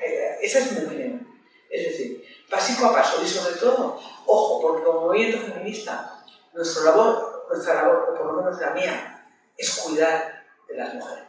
eh, 0.06 0.38
esa 0.42 0.60
es 0.60 0.72
mi 0.72 0.86
opinión. 0.86 1.28
Es 1.70 1.84
decir, 1.86 2.24
básico 2.50 2.86
a 2.88 2.94
paso 2.94 3.22
y 3.24 3.28
sobre 3.28 3.56
todo, 3.56 4.00
ojo, 4.26 4.62
porque 4.62 4.84
como 4.84 5.02
movimiento 5.02 5.40
feminista, 5.40 6.24
nuestra 6.54 6.84
labor, 6.84 7.46
nuestra 7.50 7.76
labor, 7.76 8.10
o 8.10 8.18
por 8.18 8.26
lo 8.28 8.42
menos 8.42 8.60
la 8.60 8.72
mía, 8.72 9.28
es 9.58 9.80
cuidar 9.80 10.46
de 10.68 10.76
las 10.76 10.94
mujeres 10.94 11.28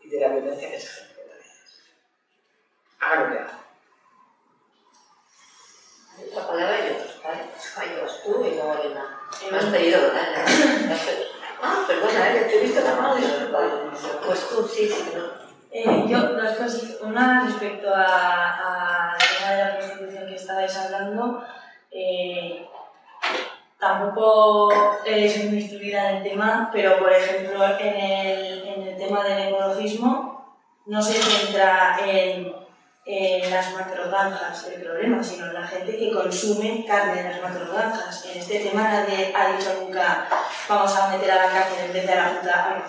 y 0.00 0.08
de 0.10 0.20
la 0.20 0.28
violencia 0.28 0.70
que 0.70 0.80
se 0.80 0.86
ejerce 0.86 1.14
contra 1.14 1.36
ellas. 1.36 1.82
Hagan 3.00 3.24
lo 3.24 3.32
que 3.32 3.38
hagan. 3.38 3.66
La 6.34 6.46
palabra 6.46 6.88
yo, 6.88 6.94
¿vale? 7.22 7.42
Fallos 7.58 8.22
tú 8.24 8.44
y 8.44 8.56
no 8.56 8.74
Elena. 8.74 9.20
Me 9.50 9.58
has 9.58 9.64
pedido, 9.66 10.00
¿verdad? 10.00 10.46
Ah, 11.62 11.84
perdona, 11.86 12.36
¿eh? 12.36 12.44
te 12.44 12.58
he 12.58 12.62
visto 12.62 12.80
la 12.82 12.94
mano 12.94 13.18
y 13.18 14.26
Pues 14.26 14.48
tú 14.48 14.68
sí, 14.68 14.88
sí, 14.88 15.12
no. 15.14 15.45
Eh, 15.78 16.06
yo, 16.08 16.18
dos 16.32 16.56
cosas. 16.56 16.96
Una, 17.02 17.44
respecto 17.44 17.94
al 17.94 19.18
tema 19.18 19.50
de 19.50 19.58
la 19.62 19.76
prostitución 19.76 20.26
que 20.26 20.34
estabais 20.34 20.74
hablando, 20.74 21.44
eh, 21.90 22.66
tampoco 23.78 24.72
soy 25.04 25.48
muy 25.50 25.58
instruida 25.58 26.12
en 26.12 26.16
el 26.16 26.22
tema, 26.22 26.70
pero 26.72 26.98
por 26.98 27.12
ejemplo, 27.12 27.62
en 27.78 27.94
el, 27.94 28.68
en 28.68 28.88
el 28.88 28.96
tema 28.96 29.22
del 29.22 29.48
ecologismo 29.48 30.56
no 30.86 31.02
se 31.02 31.20
centra 31.20 31.98
en, 32.06 32.54
en 33.04 33.50
las 33.50 33.74
macrogranjas 33.74 34.68
el 34.68 34.82
problema, 34.82 35.22
sino 35.22 35.48
en 35.48 35.54
la 35.60 35.66
gente 35.66 35.94
que 35.94 36.10
consume 36.10 36.86
carne 36.86 37.20
en 37.20 37.32
las 37.32 37.42
macrogranjas. 37.42 38.24
En 38.24 38.38
este 38.38 38.60
tema 38.60 38.82
nadie 38.84 39.30
ha 39.36 39.54
dicho 39.54 39.76
nunca 39.82 40.26
vamos 40.70 40.96
a 40.96 41.10
meter 41.10 41.30
a 41.32 41.46
la 41.46 41.52
cárcel 41.52 41.84
en 41.84 41.92
vez 41.92 42.06
de 42.06 42.12
a 42.14 42.32
la 42.32 42.40
puta 42.40 42.64
al 42.64 42.82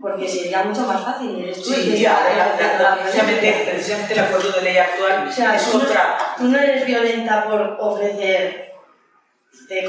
porque 0.00 0.28
sería 0.28 0.62
mucho 0.62 0.82
más 0.82 1.02
fácil 1.02 1.42
el 1.42 1.48
estudio. 1.48 1.76
Sí, 1.76 2.00
ya, 2.00 2.96
precisamente, 3.02 3.66
precisamente 3.70 4.14
el 4.14 4.20
acuerdo 4.20 4.52
de 4.52 4.62
ley 4.62 4.76
actual 4.76 5.28
o 5.28 5.32
sea, 5.32 5.56
es 5.56 5.70
tú 5.70 5.78
contra... 5.78 6.18
No, 6.18 6.44
tú 6.44 6.44
no 6.52 6.58
eres 6.58 6.86
violenta 6.86 7.44
por 7.44 7.76
ofrecerte 7.80 8.68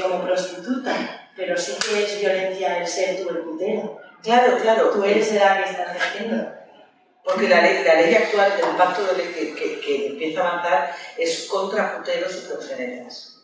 como 0.02 0.24
prostituta, 0.24 1.28
pero 1.36 1.56
sí 1.56 1.76
que 1.78 2.02
es 2.02 2.20
violencia 2.20 2.78
el 2.78 2.86
ser 2.86 3.22
tú 3.22 3.30
el 3.30 3.38
putero. 3.38 4.00
Claro, 4.22 4.58
claro. 4.58 4.90
Tú 4.90 5.04
eres 5.04 5.32
la 5.34 5.62
que 5.62 5.70
estás 5.70 5.96
haciendo. 5.96 6.52
Porque 7.24 7.48
la 7.48 7.62
ley, 7.62 7.84
la 7.84 7.94
ley 7.94 8.14
actual, 8.14 8.52
el 8.58 8.76
pacto 8.76 9.06
de 9.06 9.16
ley 9.16 9.32
que, 9.32 9.54
que, 9.54 9.80
que 9.80 10.06
empieza 10.08 10.40
a 10.40 10.48
avanzar 10.48 10.96
es 11.16 11.46
contra 11.46 11.96
puteros 11.96 12.34
y 12.34 12.48
proxenetas. 12.48 13.36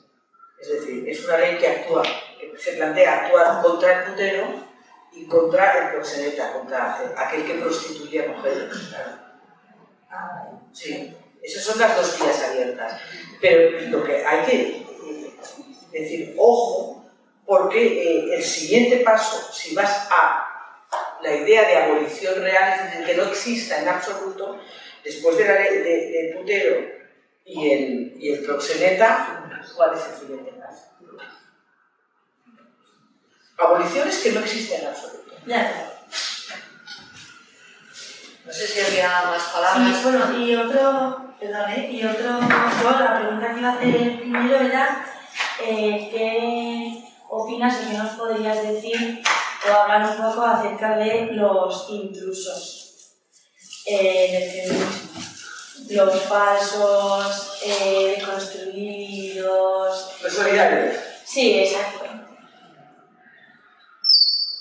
Es 0.61 0.69
decir, 0.69 1.09
es 1.09 1.25
una 1.25 1.39
ley 1.39 1.59
que 1.59 1.69
actúa, 1.69 2.03
que 2.03 2.53
se 2.59 2.73
plantea 2.73 3.27
actuar 3.27 3.63
contra 3.63 4.01
el 4.01 4.11
putero 4.11 4.76
y 5.17 5.27
contra 5.27 5.79
el 5.79 5.95
proxeneta, 5.95 6.53
contra 6.53 7.15
aquel 7.17 7.45
que 7.45 7.55
prostituye 7.55 8.25
a 8.25 8.33
mujeres. 8.33 8.77
Sí, 10.73 11.17
esas 11.43 11.65
son 11.65 11.81
las 11.81 11.97
dos 11.97 12.21
vías 12.21 12.43
abiertas. 12.45 13.01
Pero 13.41 13.81
lo 13.89 14.05
que 14.05 14.25
hay 14.25 14.45
que 14.45 14.61
eh, 14.63 15.37
decir, 15.91 16.35
ojo, 16.39 17.05
porque 17.45 17.81
eh, 17.81 18.35
el 18.37 18.43
siguiente 18.43 18.99
paso, 18.99 19.53
si 19.53 19.75
vas 19.75 20.09
a 20.11 20.43
la 21.23 21.35
idea 21.35 21.67
de 21.67 21.77
abolición 21.77 22.43
real, 22.43 22.75
es 22.75 22.91
decir, 22.91 23.07
que 23.07 23.15
no 23.15 23.25
exista 23.25 23.81
en 23.81 23.89
absoluto, 23.89 24.61
Después 25.07 25.39
de 25.39 25.45
de, 25.45 26.35
putero 26.37 26.85
y 27.45 27.71
el, 27.71 28.17
y 28.19 28.33
el 28.33 28.45
proxeneta, 28.45 29.63
¿cuál 29.77 29.97
es 29.97 30.05
el 30.05 30.15
siguiente 30.17 30.51
paso? 30.55 30.97
Aboliciones 33.59 34.19
que 34.19 34.33
no 34.33 34.41
existen 34.41 34.81
en 34.83 34.87
absoluto. 34.89 35.35
Ya. 35.47 35.93
No 38.45 38.53
sé 38.53 38.67
si 38.69 38.81
había 38.81 39.09
más 39.25 39.43
Sí, 39.43 39.49
palabras. 39.53 40.03
bueno, 40.05 40.39
y 40.39 40.55
otro, 40.55 41.35
perdón, 41.41 41.71
¿eh? 41.71 41.89
y 41.91 42.05
otro, 42.07 42.39
bueno, 42.39 43.01
la 43.01 43.19
pregunta 43.19 43.53
que 43.53 43.59
iba 43.61 43.69
a 43.71 43.75
hacer 43.75 44.19
primero 44.21 44.57
era 44.61 45.07
eh, 45.65 46.09
¿qué 46.13 47.05
opinas 47.29 47.83
y 47.83 47.87
qué 47.91 47.99
nos 47.99 48.11
podrías 48.15 48.63
decir 48.63 49.23
o 49.69 49.73
hablar 49.73 50.11
un 50.11 50.17
poco 50.17 50.47
acerca 50.47 50.97
de 50.97 51.33
los 51.33 51.87
intrusos 51.91 53.11
eh, 53.87 54.31
del 54.33 54.71
feminismo? 54.71 55.07
Los 55.89 56.23
falsos, 56.23 57.61
eh, 57.65 58.23
construidos... 58.25 60.11
Los 60.23 60.33
solidarios. 60.33 60.97
Sí, 61.25 61.59
exacto. 61.61 62.05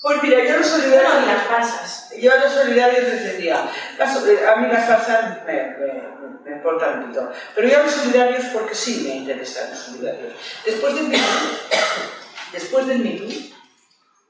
Pues 0.06 0.22
mira, 0.22 0.38
yo 0.44 0.58
los 0.58 0.70
Bueno, 0.70 0.84
solidarios... 0.84 1.22
y 1.24 1.26
las 1.26 1.42
falsas. 1.48 2.10
Yo 2.16 2.32
a 2.32 2.36
los 2.36 2.52
solidarios 2.52 3.04
defendía. 3.10 3.58
A 3.58 4.56
mí 4.56 4.68
las 4.72 4.86
falsas 4.86 5.44
me, 5.44 5.52
me, 5.52 6.02
me 6.44 6.56
importan 6.56 6.98
un 6.98 7.00
poquito. 7.12 7.32
Pero 7.56 7.68
yo 7.68 7.80
a 7.80 7.82
los 7.82 7.92
solidarios 7.92 8.44
porque 8.52 8.74
sí 8.76 9.02
me 9.02 9.16
interesan 9.16 9.70
los 9.70 9.80
solidarios. 9.80 10.32
Después 10.64 10.94
del 10.94 11.08
Me 11.08 11.16
Too, 11.18 11.22
después 12.52 12.86
del 12.86 12.98
Me 13.00 13.10
Too, 13.18 13.32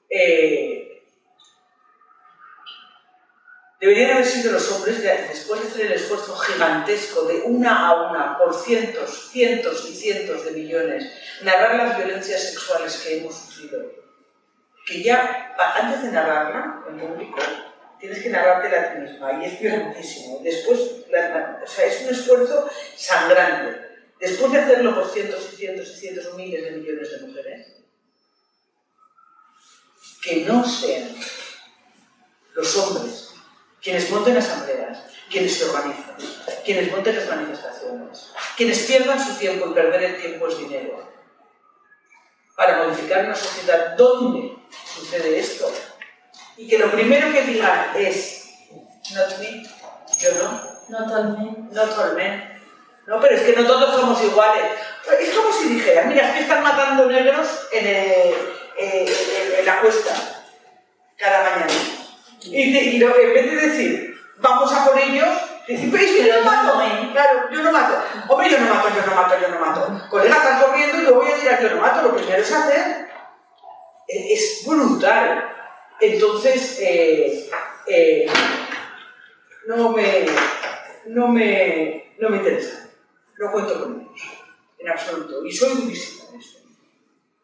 eh, 0.08 1.02
deberían 3.78 4.12
haber 4.12 4.24
sido 4.24 4.52
los 4.52 4.72
hombres, 4.72 5.02
de- 5.02 5.28
después 5.28 5.60
de 5.62 5.68
hacer 5.68 5.86
el 5.86 5.92
esfuerzo 5.92 6.34
gigantesco 6.38 7.24
de 7.24 7.42
una 7.42 7.88
a 7.88 8.10
una, 8.10 8.38
por 8.38 8.54
cientos, 8.54 9.28
cientos 9.30 9.86
y 9.90 9.94
cientos 9.94 10.42
de 10.46 10.52
millones, 10.52 11.04
narrar 11.42 11.74
las 11.74 11.98
violencias 11.98 12.42
sexuales 12.44 12.96
que 12.96 13.18
hemos 13.18 13.34
sufrido, 13.36 14.05
que 14.86 15.02
ya 15.02 15.54
antes 15.74 16.02
de 16.04 16.12
narrarla 16.12 16.84
en 16.88 16.98
público, 17.00 17.38
tienes 17.98 18.22
que 18.22 18.30
narrártela 18.30 18.80
a 18.80 18.92
ti 18.92 18.98
misma 19.00 19.32
y 19.32 19.44
es 19.46 19.60
violentísimo. 19.60 20.40
Después, 20.42 20.78
la- 21.10 21.60
o 21.62 21.66
sea, 21.66 21.86
es 21.86 22.02
un 22.02 22.10
esfuerzo 22.10 22.70
sangrante. 22.96 23.80
Después 24.20 24.52
de 24.52 24.60
hacerlo 24.60 24.94
por 24.94 25.10
cientos 25.10 25.50
y 25.52 25.56
cientos 25.56 25.88
y 25.90 25.96
cientos 26.00 26.26
o 26.26 26.36
miles 26.36 26.62
de 26.64 26.70
millones 26.70 27.10
de 27.10 27.26
mujeres, 27.26 27.66
que 30.22 30.44
no 30.44 30.64
sean 30.64 31.14
los 32.54 32.76
hombres 32.78 33.34
quienes 33.82 34.10
monten 34.10 34.36
asambleas, 34.36 34.98
quienes 35.30 35.56
se 35.58 35.64
organizan, 35.64 36.16
quienes 36.64 36.90
monten 36.90 37.14
las 37.14 37.28
manifestaciones, 37.28 38.32
quienes 38.56 38.80
pierdan 38.86 39.24
su 39.24 39.34
tiempo 39.38 39.70
y 39.70 39.74
perder 39.74 40.02
el 40.02 40.20
tiempo 40.20 40.48
es 40.48 40.58
dinero, 40.58 41.08
para 42.56 42.82
modificar 42.84 43.26
una 43.26 43.34
sociedad 43.34 43.96
donde 43.96 44.55
sucede 44.94 45.38
esto 45.38 45.72
y 46.56 46.68
que 46.68 46.78
lo 46.78 46.90
primero 46.90 47.32
que 47.32 47.42
digan 47.42 47.90
es 47.96 48.44
not 49.14 49.38
me, 49.38 49.62
yo 50.18 50.28
no, 50.42 50.62
not 51.72 51.98
all 51.98 52.14
men. 52.14 52.52
No, 53.06 53.20
pero 53.20 53.36
es 53.36 53.42
que 53.42 53.54
no 53.54 53.64
todos 53.66 54.00
somos 54.00 54.20
iguales. 54.24 54.64
Es 55.20 55.30
como 55.30 55.52
si 55.52 55.68
dijeras, 55.68 56.06
mira, 56.06 56.26
es 56.28 56.34
que 56.34 56.40
están 56.40 56.62
matando 56.62 57.06
negros 57.06 57.46
en, 57.72 57.86
el- 57.86 57.94
eh, 58.78 59.06
en- 59.06 59.60
en 59.60 59.66
la 59.66 59.80
cuesta 59.80 60.12
cada 61.16 61.50
mañana. 61.50 61.72
Y, 62.42 62.72
te- 62.72 62.84
y 62.84 62.98
lo- 62.98 63.16
en 63.16 63.32
vez 63.32 63.50
de 63.50 63.56
decir, 63.68 64.20
vamos 64.38 64.72
a 64.72 64.84
por 64.86 64.98
ellos, 64.98 65.28
decir, 65.68 65.88
pero 65.92 66.02
es 66.02 66.10
que 66.10 66.26
yo 66.26 66.40
no 66.42 66.50
mato. 66.50 66.82
Claro, 67.12 67.48
yo 67.52 67.62
no 67.62 67.70
mato. 67.72 68.02
Hombre, 68.28 68.50
yo 68.50 68.58
no 68.58 68.74
mato, 68.74 68.88
yo 68.88 69.06
no 69.06 69.14
mato, 69.14 69.34
yo 69.40 69.48
no 69.48 69.60
mato. 69.60 70.08
Colegas 70.10 70.38
están 70.38 70.62
corriendo 70.62 70.98
y 70.98 71.02
luego 71.02 71.20
voy 71.20 71.30
a 71.30 71.34
decir, 71.36 71.50
yo 71.62 71.70
no 71.70 71.80
mato. 71.80 72.02
Lo 72.02 72.16
primero 72.16 72.42
es 72.42 72.52
hacer. 72.52 73.06
Es 74.08 74.64
brutal. 74.66 75.52
Entonces, 76.00 76.78
eh, 76.80 77.48
eh, 77.86 78.26
no 79.66 79.90
me, 79.92 80.26
no 81.06 81.28
me, 81.28 82.14
no 82.18 82.30
me 82.30 82.36
interesa. 82.38 82.90
No 83.38 83.52
cuento 83.52 83.80
con 83.80 84.00
ellos, 84.00 84.28
en 84.78 84.88
absoluto. 84.88 85.44
Y 85.44 85.52
soy 85.52 85.74
durísima 85.74 86.24
en 86.32 86.40
esto. 86.40 86.58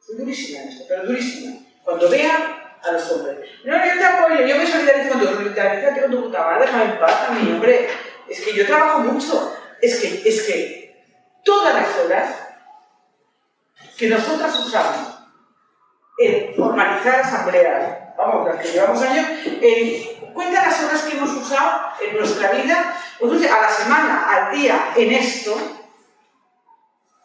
Soy 0.01 0.17
durísima 0.17 0.63
en 0.63 0.69
esto, 0.69 0.85
pero 0.89 1.05
durísima. 1.05 1.61
Cuando 1.85 2.09
vea 2.09 2.79
a 2.83 2.93
los 2.93 3.11
hombres, 3.11 3.39
no, 3.65 3.73
yo 3.75 3.93
te 3.99 4.05
apoyo, 4.05 4.47
yo 4.47 4.57
me 4.57 4.67
solidarizo 4.67 5.11
con 5.11 5.21
tu 5.21 5.27
solidarízate 5.27 6.01
con 6.03 6.11
tu 6.11 6.23
puta 6.25 6.43
madre, 6.43 6.67
déjame 6.67 6.85
en 6.85 6.99
paz 6.99 7.29
a 7.29 7.33
mí, 7.33 7.53
hombre. 7.53 7.89
Es 8.29 8.41
que 8.41 8.55
yo 8.55 8.67
trabajo 8.67 9.01
mucho. 9.01 9.57
Es 9.81 10.01
que, 10.01 10.29
es 10.29 10.43
que 10.43 11.05
todas 11.45 11.75
las 11.75 11.99
horas 11.99 12.37
que 13.99 14.09
nosotras 14.09 14.59
usamos 14.61 15.12
en 16.19 16.61
organizar 16.61 17.21
asambleas, 17.21 18.17
vamos, 18.17 18.47
las 18.47 18.57
que 18.63 18.73
llevamos 18.73 19.03
años, 19.03 19.27
en, 19.45 20.33
cuenta 20.33 20.67
las 20.67 20.83
horas 20.83 21.03
que 21.03 21.17
hemos 21.17 21.31
usado 21.31 21.93
en 22.01 22.17
nuestra 22.17 22.51
vida, 22.53 22.95
pues, 23.19 23.51
a 23.51 23.61
la 23.61 23.69
semana, 23.69 24.29
al 24.29 24.57
día, 24.57 24.93
en 24.97 25.13
esto, 25.13 25.57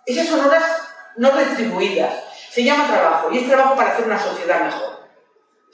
esas 0.05 0.27
son 0.27 0.45
horas 0.45 0.63
no 1.17 1.31
retribuidas. 1.31 2.23
Se 2.49 2.63
llama 2.63 2.87
trabajo 2.87 3.31
y 3.31 3.39
es 3.39 3.47
trabajo 3.47 3.75
para 3.75 3.91
hacer 3.91 4.05
una 4.05 4.19
sociedad 4.19 4.65
mejor. 4.65 5.07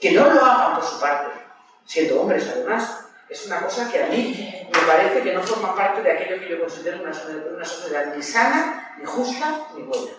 Que 0.00 0.12
no 0.12 0.28
lo 0.28 0.44
hagan 0.44 0.74
por 0.74 0.84
su 0.84 1.00
parte, 1.00 1.40
siendo 1.84 2.20
hombres 2.20 2.48
además. 2.52 3.00
Es 3.28 3.46
una 3.46 3.60
cosa 3.60 3.90
que 3.90 4.02
a 4.02 4.06
mí 4.08 4.68
me 4.72 4.86
parece 4.86 5.22
que 5.22 5.32
no 5.32 5.42
forma 5.42 5.74
parte 5.74 6.02
de 6.02 6.12
aquello 6.12 6.38
que 6.40 6.50
yo 6.50 6.60
considero 6.60 7.02
una 7.02 7.64
sociedad 7.64 8.14
ni 8.14 8.22
sana, 8.22 8.94
ni 8.98 9.04
justa, 9.06 9.66
ni 9.74 9.82
buena. 9.82 10.12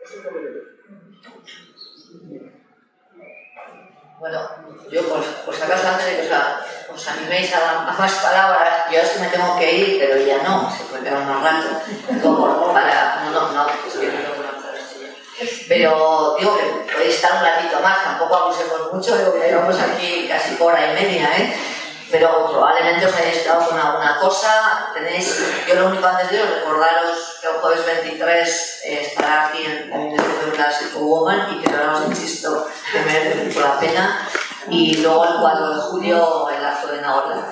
Eso 0.00 0.18
es 0.18 0.24
lo 0.24 0.30
que 0.30 0.42
yo 0.42 0.50
creo. 0.50 1.69
Bueno, 4.18 4.38
yo 4.90 5.02
pues, 5.08 5.26
pues 5.46 5.62
acaso 5.62 5.88
antes 5.88 6.06
de 6.06 6.16
que 6.16 6.26
os, 6.26 6.32
a, 6.32 6.66
os 6.92 7.08
animéis 7.08 7.54
a, 7.54 7.88
a, 7.88 7.92
más 7.92 8.12
palabras, 8.14 8.84
yo 8.92 8.98
es 8.98 9.10
que 9.10 9.20
me 9.20 9.28
tengo 9.28 9.58
que 9.58 9.74
ir, 9.74 9.98
pero 9.98 10.18
ya 10.18 10.42
no, 10.42 10.70
se 10.70 10.84
puede 10.84 11.04
quedar 11.04 11.24
más 11.24 11.42
rato. 11.42 11.68
Como 12.22 12.72
para, 12.72 13.24
no, 13.24 13.30
no, 13.30 13.52
no, 13.52 13.66
pues 13.82 13.94
que 13.94 14.06
no 14.08 14.50
pero 15.68 16.36
digo 16.38 16.58
que 16.58 16.92
podéis 16.92 17.14
estar 17.14 17.32
un 17.32 17.40
ratito 17.40 17.80
más, 17.80 18.04
tampoco 18.04 18.34
abusemos 18.34 18.92
mucho, 18.92 19.16
digo 19.16 19.32
que 19.32 19.48
llevamos 19.48 19.78
aquí 19.80 20.28
casi 20.28 20.56
hora 20.60 20.90
y 20.90 20.94
media, 20.94 21.30
¿eh? 21.38 21.54
Pero 22.10 22.50
probablemente 22.50 23.06
os 23.06 23.14
hayáis 23.14 23.38
quedado 23.38 23.68
con 23.68 23.78
alguna 23.78 24.18
cosa. 24.18 24.90
Tenéis, 24.94 25.38
yo 25.68 25.74
lo 25.76 25.86
único 25.86 26.06
antes 26.06 26.30
de 26.30 26.36
ir, 26.38 26.44
recordaros 26.44 27.38
que 27.40 27.46
el 27.46 27.54
jueves 27.54 27.86
23 27.86 28.80
eh, 28.84 29.00
estará 29.02 29.46
aquí 29.46 29.64
en 29.64 29.90
Biblioteca 29.90 30.68
de 30.68 30.92
la 30.92 30.98
Woman 30.98 31.54
y 31.54 31.62
que 31.62 31.70
no 31.70 31.98
os 31.98 32.06
insisto 32.06 32.66
que 32.92 33.00
merece 33.00 33.44
mucho 33.44 33.60
la 33.60 33.78
pena. 33.78 34.28
Y 34.68 34.98
luego 34.98 35.24
el 35.24 35.40
4 35.40 35.74
de 35.74 35.80
julio 35.82 36.48
el 36.50 36.64
acto 36.64 36.88
de 36.88 37.00
Nahorla. 37.00 37.46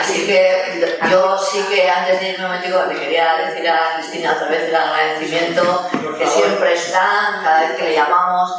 Así 0.00 0.26
que 0.26 0.98
yo 1.10 1.38
sí 1.38 1.64
que 1.70 1.88
antes 1.88 2.20
de 2.20 2.30
irme 2.30 2.44
momentico 2.44 2.82
le 2.88 2.98
quería 2.98 3.36
decir 3.36 3.68
a 3.68 3.96
Cristina 3.96 4.32
otra 4.32 4.48
vez 4.48 4.68
el 4.68 4.74
agradecimiento 4.74 5.88
que 6.18 6.26
siempre 6.26 6.74
está, 6.74 7.40
cada 7.44 7.60
vez 7.60 7.76
que 7.76 7.84
le 7.84 7.94
llamamos. 7.94 8.50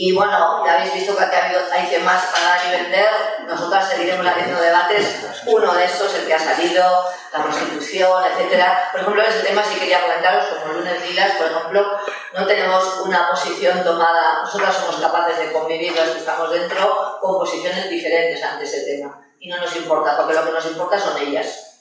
Y 0.00 0.12
bueno, 0.12 0.64
ya 0.64 0.74
habéis 0.74 0.94
visto 0.94 1.16
que 1.16 1.24
aquí 1.24 1.36
hay 1.72 1.86
temas 1.88 2.26
para 2.26 2.44
dar 2.44 2.60
y 2.68 2.82
vender. 2.82 3.10
Nosotras 3.48 3.88
seguiremos 3.88 4.24
haciendo 4.24 4.60
debates. 4.60 5.16
Uno 5.44 5.74
de 5.74 5.84
estos, 5.86 6.14
el 6.14 6.24
que 6.24 6.34
ha 6.34 6.38
salido, 6.38 7.04
la 7.32 7.42
prostitución, 7.42 8.24
etcétera. 8.24 8.90
Por 8.92 9.00
ejemplo, 9.00 9.22
ese 9.22 9.40
tema 9.40 9.60
sí 9.64 9.76
quería 9.76 10.00
comentaros, 10.00 10.44
como 10.46 10.74
lunes 10.74 11.04
lilas, 11.04 11.32
por 11.32 11.48
ejemplo, 11.48 11.98
no 12.32 12.46
tenemos 12.46 13.00
una 13.00 13.28
posición 13.28 13.82
tomada. 13.82 14.42
Nosotras 14.44 14.76
somos 14.76 15.00
capaces 15.00 15.36
de 15.36 15.52
convivir 15.52 15.92
las 15.96 16.10
que 16.10 16.18
estamos 16.20 16.52
dentro 16.52 17.18
con 17.20 17.40
posiciones 17.40 17.90
diferentes 17.90 18.40
ante 18.40 18.66
ese 18.66 18.82
tema. 18.82 19.20
Y 19.40 19.48
no 19.48 19.56
nos 19.56 19.74
importa, 19.74 20.16
porque 20.16 20.34
lo 20.34 20.44
que 20.44 20.52
nos 20.52 20.66
importa 20.66 20.96
son 20.96 21.18
ellas. 21.18 21.80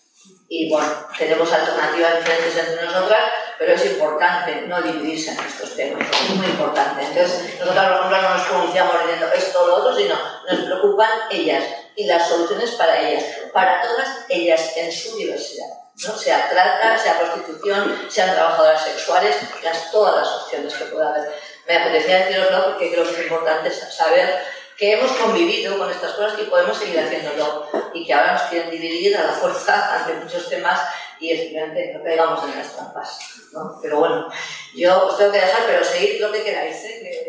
Y 0.50 0.72
bueno, 0.72 0.88
tenemos 1.16 1.54
alternativas 1.54 2.18
diferentes 2.18 2.58
entre 2.58 2.84
nosotras, 2.84 3.22
pero 3.58 3.74
es 3.74 3.86
importante 3.86 4.62
no 4.68 4.82
dividirse 4.82 5.32
en 5.32 5.40
estos 5.40 5.76
temas, 5.76 6.08
es 6.24 6.36
muy 6.36 6.46
importante. 6.48 7.04
Entonces, 7.04 7.60
nosotros, 7.60 8.12
no 8.12 8.22
nos 8.22 8.48
pronunciamos 8.48 8.94
diciendo 9.02 9.28
esto 9.36 9.64
o 9.64 9.68
lo 9.68 9.76
otro, 9.78 9.96
sino 9.96 10.16
nos 10.50 10.60
preocupan 10.66 11.10
ellas 11.32 11.64
y 11.96 12.06
las 12.06 12.28
soluciones 12.28 12.72
para 12.72 13.00
ellas, 13.00 13.24
para 13.52 13.82
todas 13.82 14.26
ellas 14.30 14.74
en 14.76 14.92
su 14.92 15.18
diversidad. 15.18 15.68
¿no? 16.06 16.16
Sea 16.16 16.48
trata, 16.50 16.98
sea 16.98 17.18
prostitución, 17.18 18.08
sean 18.10 18.36
trabajadoras 18.36 18.84
sexuales, 18.84 19.36
las, 19.64 19.92
todas 19.92 20.16
las 20.16 20.28
opciones 20.44 20.74
que 20.76 20.86
pueda 20.86 21.10
haber. 21.10 21.32
Me 21.68 21.78
apetecía 21.78 22.26
deciroslo 22.26 22.66
porque 22.66 22.92
creo 22.92 23.04
que 23.04 23.12
es 23.12 23.22
importante 23.22 23.72
saber 23.72 24.44
que 24.78 24.94
hemos 24.94 25.12
convivido 25.14 25.78
con 25.78 25.90
estas 25.90 26.14
cosas 26.14 26.40
y 26.40 26.44
podemos 26.44 26.78
seguir 26.78 27.00
haciéndolo 27.00 27.68
y 27.94 28.06
que 28.06 28.14
ahora 28.14 28.34
nos 28.34 28.44
quieren 28.44 28.70
dividir 28.70 29.18
a 29.18 29.24
la 29.24 29.34
fuerza 29.34 29.96
ante 30.00 30.14
muchos 30.14 30.48
temas 30.50 30.80
y 31.20 31.32
efectivamente 31.32 31.94
no 31.94 32.04
caigamos 32.04 32.44
en 32.44 32.58
las 32.58 32.76
trampas. 32.76 33.20
¿no? 33.54 33.80
Pero 33.82 34.00
bueno, 34.00 34.30
yo 34.76 35.08
os 35.08 35.18
tengo 35.18 35.32
que 35.32 35.40
dejar, 35.40 35.64
pero 35.66 35.84
seguid 35.84 36.22
lo 36.22 36.32
que 36.32 36.44
queráis. 36.44 36.76
¿eh? 36.86 37.27